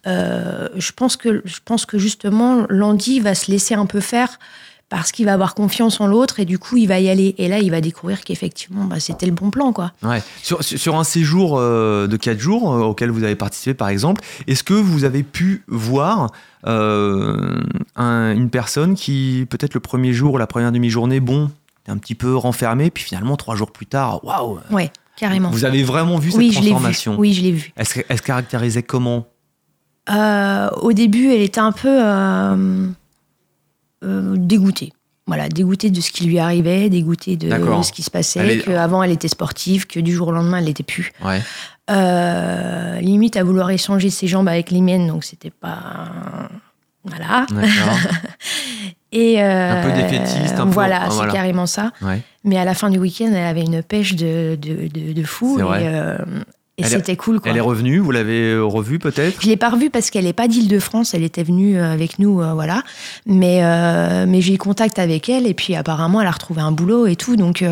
euh, 0.06 0.68
je, 0.76 0.92
pense 0.92 1.16
que, 1.16 1.42
je 1.44 1.58
pense 1.64 1.86
que 1.86 1.98
justement, 1.98 2.66
Landy 2.68 3.20
va 3.20 3.34
se 3.34 3.50
laisser 3.50 3.74
un 3.74 3.86
peu 3.86 4.00
faire 4.00 4.38
parce 4.94 5.10
qu'il 5.10 5.26
va 5.26 5.32
avoir 5.32 5.56
confiance 5.56 6.00
en 6.00 6.06
l'autre 6.06 6.38
et 6.38 6.44
du 6.44 6.60
coup 6.60 6.76
il 6.76 6.86
va 6.86 7.00
y 7.00 7.08
aller. 7.08 7.34
Et 7.38 7.48
là 7.48 7.58
il 7.58 7.72
va 7.72 7.80
découvrir 7.80 8.20
qu'effectivement 8.22 8.84
bah, 8.84 9.00
c'était 9.00 9.26
le 9.26 9.32
bon 9.32 9.50
plan. 9.50 9.72
quoi. 9.72 9.90
Ouais. 10.04 10.22
Sur, 10.40 10.62
sur 10.62 10.94
un 10.96 11.02
séjour 11.02 11.58
euh, 11.58 12.06
de 12.06 12.16
4 12.16 12.38
jours 12.38 12.72
euh, 12.72 12.82
auquel 12.82 13.10
vous 13.10 13.24
avez 13.24 13.34
participé 13.34 13.74
par 13.74 13.88
exemple, 13.88 14.22
est-ce 14.46 14.62
que 14.62 14.72
vous 14.72 15.02
avez 15.02 15.24
pu 15.24 15.64
voir 15.66 16.30
euh, 16.64 17.60
une 17.96 18.50
personne 18.50 18.94
qui 18.94 19.48
peut-être 19.50 19.74
le 19.74 19.80
premier 19.80 20.12
jour, 20.12 20.38
la 20.38 20.46
première 20.46 20.70
demi-journée, 20.70 21.18
bon, 21.18 21.50
un 21.88 21.98
petit 21.98 22.14
peu 22.14 22.36
renfermée, 22.36 22.90
puis 22.90 23.02
finalement 23.02 23.36
trois 23.36 23.56
jours 23.56 23.72
plus 23.72 23.86
tard, 23.86 24.24
waouh 24.24 24.60
Ouais, 24.70 24.92
carrément. 25.16 25.50
Vous 25.50 25.64
avez 25.64 25.82
vraiment 25.82 26.18
vu 26.18 26.30
cette 26.30 26.52
transformation? 26.52 27.16
Oui, 27.18 27.34
je 27.34 27.42
l'ai 27.42 27.50
vu. 27.50 27.72
Elle 27.74 27.86
se, 27.86 28.22
caractérisait 28.22 28.84
comment? 28.84 29.26
Au 30.08 30.92
début, 30.92 31.32
elle 31.32 31.42
était 31.42 31.60
un 31.60 31.72
peu 31.72 31.88
euh, 31.88 32.86
dégoûtée. 34.36 34.92
Voilà, 35.26 35.48
dégoûtée 35.48 35.90
de 35.90 36.00
ce 36.02 36.10
qui 36.10 36.26
lui 36.26 36.38
arrivait, 36.38 36.90
dégoûtée 36.90 37.36
de, 37.36 37.48
ce 37.82 37.92
qui 37.92 38.02
se 38.02 38.10
passait, 38.10 38.58
qu'avant 38.58 39.02
elle 39.02 39.10
était 39.10 39.28
sportive, 39.28 39.86
que 39.86 39.98
du 39.98 40.12
jour 40.12 40.28
au 40.28 40.32
lendemain 40.32 40.58
elle 40.58 40.66
n'était 40.66 40.82
plus. 40.82 41.12
Euh, 41.90 43.00
limite 43.00 43.36
à 43.36 43.44
vouloir 43.44 43.70
échanger 43.70 44.10
ses 44.10 44.26
jambes 44.26 44.48
avec 44.48 44.70
les 44.70 44.80
miennes, 44.80 45.06
donc 45.06 45.24
c'était 45.24 45.50
pas. 45.50 46.10
Voilà. 47.04 47.46
Et 49.12 49.42
euh, 49.42 49.72
un 49.72 49.82
peu 49.82 49.92
défaitiste, 49.92 50.58
un 50.58 50.64
voilà, 50.64 51.08
c'est 51.10 51.30
carrément 51.30 51.66
ça. 51.66 51.92
Mais 52.42 52.58
à 52.58 52.64
la 52.64 52.74
fin 52.74 52.90
du 52.90 52.98
week-end, 52.98 53.28
elle 53.28 53.46
avait 53.46 53.62
une 53.62 53.82
pêche 53.82 54.16
de, 54.16 54.58
de, 54.60 55.12
de, 55.12 55.22
fou. 55.22 55.58
Et, 55.58 55.88
et 56.76 56.84
c'était 56.84 57.16
cool. 57.16 57.40
Quoi. 57.40 57.50
Elle 57.50 57.56
est 57.56 57.60
revenue, 57.60 57.98
vous 57.98 58.10
l'avez 58.10 58.52
euh, 58.52 58.64
revue 58.64 58.98
peut-être? 58.98 59.40
Je 59.40 59.48
l'ai 59.48 59.56
pas 59.56 59.70
revue 59.70 59.90
parce 59.90 60.10
qu'elle 60.10 60.24
n'est 60.24 60.32
pas 60.32 60.48
d'Île-de-France, 60.48 61.14
elle 61.14 61.22
était 61.22 61.44
venue 61.44 61.78
euh, 61.78 61.92
avec 61.92 62.18
nous, 62.18 62.40
euh, 62.40 62.52
voilà. 62.54 62.82
Mais, 63.26 63.62
mais 64.26 64.40
j'ai 64.40 64.54
eu 64.54 64.58
contact 64.58 64.98
avec 64.98 65.28
elle 65.28 65.46
et 65.46 65.54
puis 65.54 65.74
apparemment 65.76 66.20
elle 66.20 66.26
a 66.26 66.32
retrouvé 66.32 66.60
un 66.60 66.72
boulot 66.72 67.06
et 67.06 67.16
tout, 67.16 67.36
donc. 67.36 67.64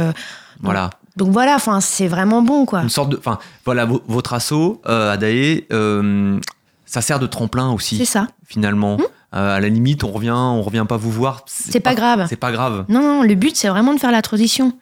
voilà. 0.60 0.90
Donc, 1.14 1.30
voilà, 1.30 1.56
enfin 1.56 1.82
c'est 1.82 2.08
vraiment 2.08 2.40
bon 2.40 2.64
quoi. 2.64 2.82
Une 2.82 2.88
sorte 2.88 3.10
de, 3.10 3.18
enfin 3.18 3.38
voilà, 3.66 3.86
votre 4.06 4.32
assaut 4.32 4.80
Adaé, 4.84 5.66
ça 6.86 7.00
sert 7.00 7.18
de 7.18 7.26
tremplin 7.26 7.70
aussi. 7.70 7.96
C'est 7.96 8.04
ça. 8.04 8.28
Finalement. 8.46 8.94
Hum 8.94 9.06
à 9.34 9.60
la 9.60 9.68
limite, 9.70 10.04
on 10.04 10.12
revient, 10.12 10.30
on 10.30 10.60
revient 10.60 10.84
pas 10.86 10.98
vous 10.98 11.10
voir. 11.10 11.44
C'est 11.46 11.80
pas, 11.80 11.90
pas, 11.90 11.94
grave. 11.96 12.26
C'est 12.28 12.36
pas 12.36 12.52
grave. 12.52 12.84
Non, 12.90 13.00
non, 13.00 13.22
le 13.22 13.34
but 13.34 13.56
c'est 13.56 13.68
vraiment 13.68 13.94
de 13.94 13.98
faire 13.98 14.12
la 14.12 14.20
transition. 14.20 14.74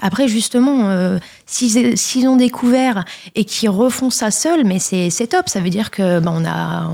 Après, 0.00 0.28
justement, 0.28 0.88
euh, 0.90 1.18
s'ils 1.46 2.28
ont 2.28 2.36
découvert 2.36 3.04
et 3.34 3.44
qu'ils 3.44 3.70
refont 3.70 4.10
ça 4.10 4.30
seuls, 4.30 4.64
mais 4.64 4.78
c'est 4.78 5.26
top. 5.28 5.48
Ça 5.48 5.60
veut 5.60 5.70
dire 5.70 5.90
que 5.90 6.20
ben, 6.20 6.32
on 6.34 6.44
a 6.44 6.90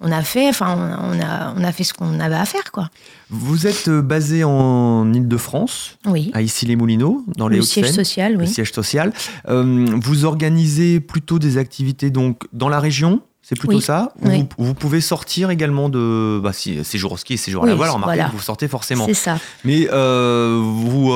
on, 0.00 0.12
a 0.12 0.22
fait, 0.22 0.48
enfin 0.48 0.98
on 1.02 1.20
a 1.20 1.54
on 1.56 1.64
a 1.64 1.72
fait 1.72 1.84
ce 1.84 1.94
qu'on 1.94 2.20
avait 2.20 2.34
à 2.34 2.44
faire, 2.44 2.70
quoi. 2.72 2.90
Vous 3.30 3.66
êtes 3.66 3.88
euh, 3.88 4.02
basé 4.02 4.44
en 4.44 5.12
Île-de-France, 5.12 5.98
oui. 6.06 6.30
à 6.34 6.42
Issy-les-Moulineaux, 6.42 7.24
dans 7.36 7.48
les 7.48 7.56
Le 7.56 7.62
siège 7.62 7.90
social, 7.90 8.32
oui. 8.32 8.40
Le 8.40 8.46
siège 8.46 8.72
social. 8.72 9.12
Euh, 9.48 9.86
vous 10.00 10.24
organisez 10.24 11.00
plutôt 11.00 11.38
des 11.38 11.58
activités 11.58 12.10
donc 12.10 12.42
dans 12.52 12.68
la 12.68 12.80
région 12.80 13.22
c'est 13.44 13.58
plutôt 13.58 13.80
ça. 13.80 14.12
Vous, 14.58 14.74
pouvez 14.74 15.00
sortir 15.00 15.50
également 15.50 15.88
de 15.88 16.40
bah, 16.42 16.52
si, 16.52 16.82
séjour 16.82 17.12
au 17.12 17.16
ski 17.16 17.34
et 17.34 17.36
séjour 17.36 17.64
à 17.64 17.66
la 17.66 17.74
voile. 17.74 17.90
Remarquez 17.90 18.24
vous 18.32 18.40
sortez 18.40 18.68
forcément. 18.68 19.06
C'est 19.06 19.14
ça. 19.14 19.38
Mais 19.64 19.88
euh, 19.92 20.58
vous, 20.60 21.12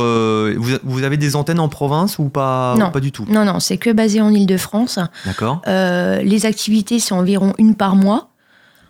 vous, 0.84 1.02
avez 1.04 1.16
des 1.16 1.36
antennes 1.36 1.60
en 1.60 1.68
province 1.68 2.18
ou 2.18 2.28
pas 2.28 2.74
Non, 2.78 2.90
pas 2.90 3.00
du 3.00 3.12
tout? 3.12 3.24
Non, 3.28 3.44
non, 3.44 3.60
c'est 3.60 3.78
que 3.78 3.90
basé 3.90 4.20
en 4.20 4.32
Ile-de-France. 4.32 4.98
D'accord. 5.24 5.62
les 5.66 6.46
activités, 6.46 6.98
c'est 6.98 7.14
environ 7.14 7.54
une 7.58 7.74
par 7.74 7.96
mois. 7.96 8.27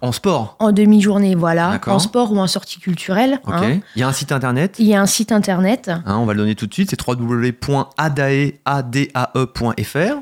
En 0.00 0.12
sport 0.12 0.56
En 0.60 0.70
demi-journée, 0.72 1.34
voilà. 1.34 1.80
En 1.86 1.98
sport 1.98 2.32
ou 2.32 2.38
en 2.38 2.46
sortie 2.46 2.78
culturelle. 2.78 3.40
Hein. 3.46 3.80
Il 3.96 4.00
y 4.00 4.02
a 4.02 4.08
un 4.08 4.12
site 4.12 4.32
internet? 4.32 4.76
Il 4.78 4.86
y 4.86 4.94
a 4.94 5.00
un 5.00 5.06
site 5.06 5.32
internet. 5.32 5.88
Hein, 5.88 6.18
on 6.18 6.24
va 6.24 6.34
le 6.34 6.40
donner 6.40 6.54
tout 6.54 6.66
de 6.66 6.74
suite, 6.74 6.90
c'est 6.90 7.06
www.adae.fr. 7.06 7.96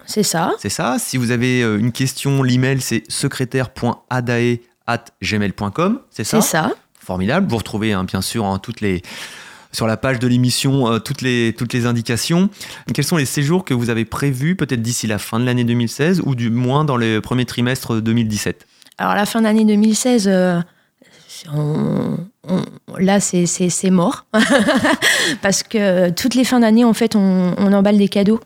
C'est 0.06 0.22
ça. 0.22 0.52
C'est 0.58 0.70
ça. 0.70 0.96
Si 0.98 1.16
vous 1.16 1.30
avez 1.30 1.62
euh, 1.62 1.78
une 1.78 1.92
question, 1.92 2.42
l'email 2.42 2.80
c'est 2.80 3.04
secrétaire.adae.gmail.com. 3.08 6.00
C'est 6.10 6.24
ça? 6.24 6.40
C'est 6.40 6.48
ça. 6.48 6.72
Formidable. 6.98 7.46
Vous 7.48 7.58
retrouvez 7.58 7.92
hein, 7.92 8.02
bien 8.04 8.22
sûr 8.22 8.58
toutes 8.62 8.80
les 8.80 9.02
sur 9.72 9.86
la 9.86 9.96
page 9.98 10.18
de 10.18 10.26
l'émission 10.26 10.90
euh, 10.90 10.98
toutes, 10.98 11.20
les, 11.20 11.54
toutes 11.56 11.74
les 11.74 11.86
indications. 11.86 12.48
Quels 12.94 13.04
sont 13.04 13.18
les 13.18 13.26
séjours 13.26 13.64
que 13.64 13.74
vous 13.74 13.90
avez 13.90 14.06
prévus 14.06 14.56
peut-être 14.56 14.80
d'ici 14.80 15.06
la 15.06 15.18
fin 15.18 15.38
de 15.38 15.44
l'année 15.44 15.64
2016 15.64 16.22
ou 16.24 16.34
du 16.34 16.48
moins 16.50 16.84
dans 16.84 16.96
le 16.96 17.20
premier 17.20 17.44
trimestre 17.44 18.00
2017 18.00 18.66
alors, 18.98 19.14
la 19.14 19.26
fin 19.26 19.42
d'année 19.42 19.64
2016, 19.64 20.26
euh, 20.26 20.60
là, 22.98 23.20
c'est 23.20 23.90
mort. 23.90 24.26
Parce 25.42 25.62
que 25.62 26.10
toutes 26.10 26.34
les 26.34 26.44
fins 26.44 26.60
d'année, 26.60 26.84
en 26.84 26.94
fait, 26.94 27.14
on, 27.14 27.72
emballe 27.72 27.98
des 27.98 28.08
cadeaux 28.08 28.40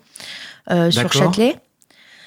euh, 0.70 0.90
sur 0.90 1.12
Châtelet. 1.12 1.56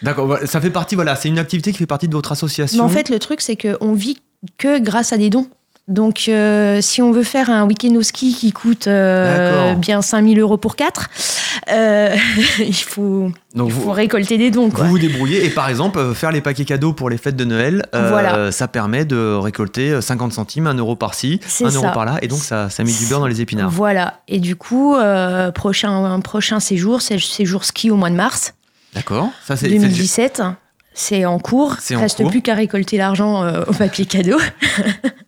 D'accord, 0.02 0.38
ça 0.46 0.60
fait 0.60 0.70
partie, 0.70 0.96
voilà, 0.96 1.16
c'est 1.16 1.30
une 1.30 1.40
activité 1.40 1.72
qui 1.72 1.78
fait 1.78 1.86
partie 1.86 2.08
de 2.08 2.14
votre 2.14 2.32
association. 2.32 2.78
Mais 2.78 2.92
en 2.92 2.94
fait, 2.94 3.10
le 3.10 3.20
truc, 3.20 3.42
c'est 3.42 3.56
qu'on 3.56 3.94
vit 3.94 4.18
que 4.58 4.80
grâce 4.80 5.14
à 5.14 5.18
des 5.18 5.30
dons. 5.30 5.48
Donc, 5.90 6.30
euh, 6.30 6.80
si 6.80 7.02
on 7.02 7.12
veut 7.12 7.24
faire 7.24 7.50
un 7.50 7.66
week-end 7.66 7.94
au 7.96 8.02
ski 8.04 8.34
qui 8.34 8.54
coûte 8.54 8.88
euh, 8.88 9.76
bien 9.76 10.02
5000 10.02 10.40
euros 10.40 10.56
pour 10.56 10.78
4, 10.78 11.10
euh, 11.70 12.16
il, 12.60 12.74
faut, 12.74 13.30
faut 13.54 13.92
récolter 13.92 14.38
des 14.38 14.50
dons. 14.50 14.70
Vous 14.70 14.86
vous 14.86 15.00
débrouillez 15.00 15.46
et 15.46 15.50
par 15.50 15.68
exemple, 15.68 16.14
faire 16.14 16.32
les 16.32 16.40
paquets 16.40 16.64
cadeaux 16.64 16.94
pour 16.94 17.10
les 17.10 17.18
fêtes 17.18 17.36
de 17.36 17.44
Noël, 17.44 17.86
ça 18.52 18.68
permet 18.70 19.04
de 19.04 19.36
récolter 19.36 20.02
50 20.02 20.32
centimes, 20.32 20.68
1 20.68 20.76
euro 20.76 20.96
par-ci, 20.96 21.42
1 21.62 21.72
euro 21.72 21.92
par-là, 21.94 22.18
et 22.22 22.30
donc 22.30 22.40
ça, 22.40 22.70
ça 22.70 22.84
met 22.86 22.92
du 22.94 23.06
beurre 23.08 23.20
dans 23.20 23.28
les 23.28 23.42
épinards. 23.42 23.70
Voilà, 23.70 24.22
et 24.30 24.40
du 24.40 24.56
coup, 24.56 24.96
prochain, 25.54 26.06
un 26.06 26.20
prochain 26.22 26.62
séjour, 26.62 27.02
c'est 27.02 27.16
le 27.16 27.20
séjour 27.20 27.66
ski 27.66 27.92
au 27.92 27.98
mois 27.98 28.10
de 28.10 28.16
mars. 28.16 28.54
D'accord. 28.96 29.32
Ça, 29.46 29.58
c'est 29.58 29.68
2017. 29.68 30.44
C'est 30.96 31.26
en 31.26 31.40
cours. 31.40 31.76
Il 31.90 31.98
reste 31.98 32.26
plus 32.28 32.42
qu'à 32.42 32.54
récolter 32.54 32.98
l'argent 32.98 33.46
au 33.68 33.74
papier 33.74 34.06
cadeau. 34.06 34.38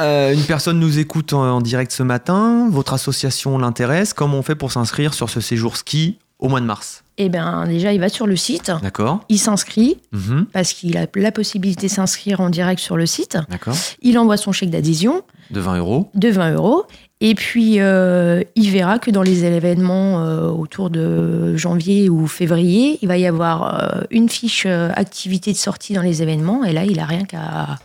Euh, 0.00 0.32
une 0.32 0.42
personne 0.42 0.78
nous 0.78 0.98
écoute 0.98 1.32
en, 1.32 1.60
direct 1.60 1.92
ce 1.92 2.02
matin, 2.02 2.68
votre 2.70 2.94
association 2.94 3.58
l'intéresse. 3.58 4.12
Comment 4.12 4.38
on 4.38 4.42
fait 4.42 4.54
pour 4.54 4.72
s'inscrire 4.72 5.14
sur 5.14 5.30
ce 5.30 5.40
séjour 5.40 5.76
ski 5.76 6.18
au 6.38 6.48
mois 6.48 6.60
de 6.60 6.66
mars 6.66 7.04
Eh 7.16 7.28
bien, 7.28 7.66
déjà, 7.66 7.92
il 7.92 8.00
va 8.00 8.08
sur 8.08 8.26
le 8.26 8.36
site. 8.36 8.72
D'accord. 8.82 9.20
Il 9.28 9.38
s'inscrit 9.38 9.98
mhm. 10.12 10.46
parce 10.52 10.72
qu'il 10.72 10.96
a 10.96 11.06
la 11.14 11.32
possibilité 11.32 11.86
de 11.86 11.92
s'inscrire 11.92 12.40
en 12.40 12.50
direct 12.50 12.80
sur 12.80 12.96
le 12.96 13.06
site. 13.06 13.38
D'accord. 13.48 13.76
Il 14.02 14.18
envoie 14.18 14.36
son 14.36 14.52
chèque 14.52 14.70
d'adhésion. 14.70 15.22
De 15.50 15.60
20 15.60 15.78
euros. 15.78 16.10
De 16.14 16.28
20 16.28 16.54
euros. 16.54 16.84
Et 17.20 17.34
puis, 17.34 17.76
euh, 17.78 18.42
il 18.56 18.70
verra 18.70 18.98
que 18.98 19.10
dans 19.10 19.22
les 19.22 19.44
événements 19.44 20.22
euh, 20.22 20.48
autour 20.48 20.90
de 20.90 21.56
janvier 21.56 22.10
ou 22.10 22.26
février, 22.26 22.98
il 23.00 23.08
va 23.08 23.16
y 23.16 23.26
avoir 23.26 24.04
une 24.10 24.28
fiche 24.28 24.66
activité 24.66 25.52
de 25.52 25.56
sortie 25.56 25.94
dans 25.94 26.02
les 26.02 26.22
événements. 26.22 26.64
Et 26.64 26.72
là, 26.72 26.84
il 26.84 26.96
n'a 26.96 27.06
rien 27.06 27.24
qu'à 27.24 27.78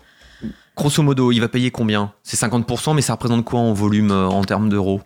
Grosso 0.80 1.04
modo, 1.04 1.34
il 1.34 1.42
va 1.42 1.50
payer 1.50 1.72
combien? 1.72 2.14
C'est 2.24 2.40
50%, 2.40 2.96
mais 2.96 3.02
ça 3.02 3.12
représente 3.12 3.44
quoi 3.44 3.60
en 3.60 3.74
volume 3.74 4.12
euh, 4.12 4.30
en 4.30 4.46
termes 4.46 4.70
d'euros? 4.70 5.02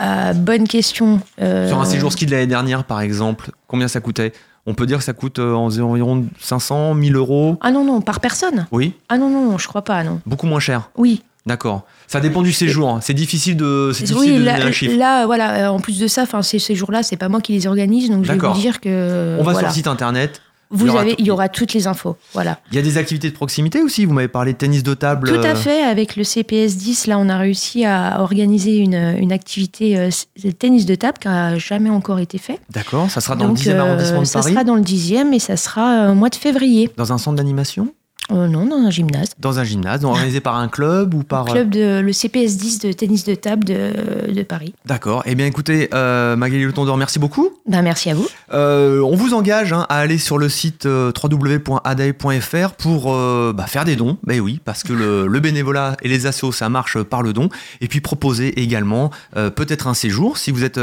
Euh, 0.00 0.32
Bonne 0.32 0.66
question. 0.66 1.20
Euh, 1.40 1.68
Sur 1.68 1.80
un 1.80 1.84
séjour 1.84 2.10
ski 2.10 2.26
de 2.26 2.32
l'année 2.32 2.48
dernière, 2.48 2.82
par 2.82 3.00
exemple, 3.00 3.52
combien 3.68 3.86
ça 3.86 4.00
coûtait? 4.00 4.32
On 4.66 4.74
peut 4.74 4.86
dire 4.86 4.98
que 4.98 5.04
ça 5.04 5.12
coûte 5.12 5.38
environ 5.38 6.26
500, 6.40 6.94
1000 6.94 7.14
euros 7.14 7.58
Ah 7.60 7.70
non, 7.70 7.84
non, 7.84 8.00
par 8.00 8.18
personne? 8.18 8.66
Oui. 8.72 8.94
Ah 9.08 9.18
non, 9.18 9.30
non, 9.30 9.56
je 9.56 9.68
crois 9.68 9.82
pas, 9.82 10.02
non. 10.02 10.20
Beaucoup 10.26 10.48
moins 10.48 10.58
cher 10.58 10.90
Oui. 10.96 11.22
D'accord. 11.46 11.86
Ça 12.08 12.18
dépend 12.18 12.42
du 12.42 12.52
séjour. 12.52 12.90
Hein. 12.90 12.98
C'est 13.02 13.14
difficile 13.14 13.56
de, 13.56 13.92
difficile 13.92 14.16
oui, 14.16 14.36
de 14.36 14.44
là, 14.44 14.56
donner 14.56 14.68
un 14.68 14.72
chiffre. 14.72 14.96
Là, 14.96 15.26
voilà, 15.26 15.72
en 15.72 15.78
plus 15.78 16.00
de 16.00 16.08
ça, 16.08 16.24
ces 16.42 16.58
séjours-là, 16.58 17.04
c'est 17.04 17.16
pas 17.16 17.28
moi 17.28 17.40
qui 17.40 17.52
les 17.52 17.68
organise, 17.68 18.10
donc 18.10 18.24
je 18.24 18.32
vais 18.32 18.38
vous 18.38 18.60
dire 18.60 18.80
que. 18.80 19.36
On 19.38 19.44
va 19.44 19.54
sur 19.54 19.68
le 19.68 19.72
site 19.72 19.86
internet. 19.86 20.42
Vous 20.72 20.86
il, 20.86 20.92
y 20.92 20.98
avez, 20.98 21.14
il 21.18 21.26
y 21.26 21.30
aura 21.32 21.48
toutes 21.48 21.72
les 21.72 21.88
infos. 21.88 22.16
Voilà. 22.32 22.60
Il 22.70 22.76
y 22.76 22.78
a 22.78 22.82
des 22.82 22.96
activités 22.96 23.28
de 23.28 23.34
proximité 23.34 23.82
aussi. 23.82 24.04
Vous 24.04 24.12
m'avez 24.12 24.28
parlé 24.28 24.52
de 24.52 24.58
tennis 24.58 24.84
de 24.84 24.94
table. 24.94 25.28
Tout 25.28 25.46
à 25.46 25.52
euh, 25.52 25.54
fait. 25.56 25.82
Avec 25.82 26.14
le 26.14 26.22
CPS 26.22 26.76
10, 26.76 27.08
là, 27.08 27.18
on 27.18 27.28
a 27.28 27.36
réussi 27.36 27.84
à 27.84 28.20
organiser 28.20 28.76
une, 28.76 29.16
une 29.18 29.32
activité 29.32 29.98
euh, 29.98 30.10
de 30.42 30.50
tennis 30.52 30.86
de 30.86 30.94
table 30.94 31.18
qui 31.18 31.26
n'a 31.26 31.58
jamais 31.58 31.90
encore 31.90 32.20
été 32.20 32.38
fait. 32.38 32.60
D'accord. 32.70 33.10
Ça 33.10 33.20
sera 33.20 33.34
dans 33.34 33.48
le 33.48 33.54
10e 33.54 33.78
arrondissement 33.78 34.22
de 34.22 34.28
euh, 34.28 34.32
Paris. 34.32 34.42
Ça 34.42 34.42
sera 34.42 34.64
dans 34.64 34.76
le 34.76 34.82
10e 34.82 35.32
et 35.32 35.40
ça 35.40 35.56
sera 35.56 36.12
au 36.12 36.14
mois 36.14 36.28
de 36.28 36.36
février. 36.36 36.88
Dans 36.96 37.12
un 37.12 37.18
centre 37.18 37.36
d'animation 37.36 37.92
euh, 38.30 38.46
non, 38.46 38.66
dans 38.66 38.76
un 38.76 38.90
gymnase. 38.90 39.30
Dans 39.38 39.58
un 39.58 39.64
gymnase, 39.64 40.04
organisé 40.04 40.40
par 40.40 40.56
un 40.56 40.68
club 40.68 41.14
ou 41.14 41.22
par... 41.22 41.48
Un 41.48 41.52
club 41.52 41.70
de 41.70 42.00
le 42.00 42.12
CPS 42.12 42.56
10 42.56 42.78
de 42.80 42.92
tennis 42.92 43.24
de 43.24 43.34
table 43.34 43.64
de, 43.64 44.32
de 44.32 44.42
Paris. 44.42 44.74
D'accord. 44.86 45.22
Eh 45.26 45.34
bien 45.34 45.46
écoutez, 45.46 45.88
euh, 45.94 46.36
Magali 46.36 46.64
Le 46.64 46.72
Tondor, 46.72 46.96
merci 46.96 47.18
beaucoup. 47.18 47.50
Ben, 47.66 47.82
merci 47.82 48.10
à 48.10 48.14
vous. 48.14 48.28
Euh, 48.52 49.00
on 49.00 49.16
vous 49.16 49.34
engage 49.34 49.72
hein, 49.72 49.86
à 49.88 49.96
aller 49.98 50.18
sur 50.18 50.38
le 50.38 50.48
site 50.48 50.86
euh, 50.86 51.12
www.adae.fr 51.20 52.72
pour 52.72 53.12
bah, 53.54 53.66
faire 53.66 53.84
des 53.84 53.96
dons. 53.96 54.18
Ben 54.24 54.40
oui, 54.40 54.60
parce 54.64 54.82
que 54.82 54.92
le, 54.92 55.26
le, 55.26 55.40
bénévolat 55.40 55.96
et 56.02 56.08
les 56.08 56.26
assos, 56.26 56.52
ça 56.52 56.68
marche 56.68 57.02
par 57.02 57.22
le 57.22 57.32
don. 57.32 57.48
Et 57.80 57.88
puis 57.88 58.00
proposer 58.00 58.60
également 58.60 59.10
peut-être 59.34 59.86
un 59.86 59.94
séjour. 59.94 60.38
Si 60.38 60.50
vous 60.50 60.64
êtes 60.64 60.80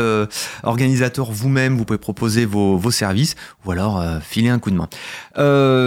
organisateur 0.63 1.31
vous-même, 1.31 1.77
vous 1.77 1.85
pouvez 1.85 1.99
proposer 1.99 2.45
vos, 2.45 2.77
vos 2.77 2.91
services 2.91 3.35
ou 3.65 3.71
alors 3.71 4.03
filer 4.21 4.49
un 4.49 4.59
coup 4.59 4.71
de 4.71 4.75
main. 4.75 4.89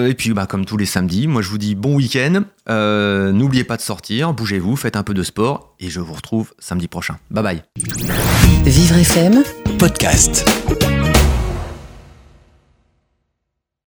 et 0.08 0.14
puis 0.14 0.32
bah, 0.32 0.46
comme 0.46 0.64
tous 0.64 0.76
les 0.76 0.86
samedis, 0.86 1.26
moi 1.26 1.39
je 1.42 1.50
je 1.50 1.52
vous 1.52 1.58
dis 1.58 1.74
bon 1.74 1.96
week-end. 1.96 2.44
Euh, 2.68 3.32
n'oubliez 3.32 3.64
pas 3.64 3.76
de 3.76 3.82
sortir, 3.82 4.32
bougez-vous, 4.32 4.76
faites 4.76 4.94
un 4.94 5.02
peu 5.02 5.14
de 5.14 5.24
sport 5.24 5.74
et 5.80 5.90
je 5.90 5.98
vous 5.98 6.12
retrouve 6.14 6.54
samedi 6.60 6.86
prochain. 6.86 7.18
Bye 7.32 7.42
bye. 7.42 7.62
Vivre 8.64 8.96
FM, 8.96 9.42
podcast. 9.76 10.48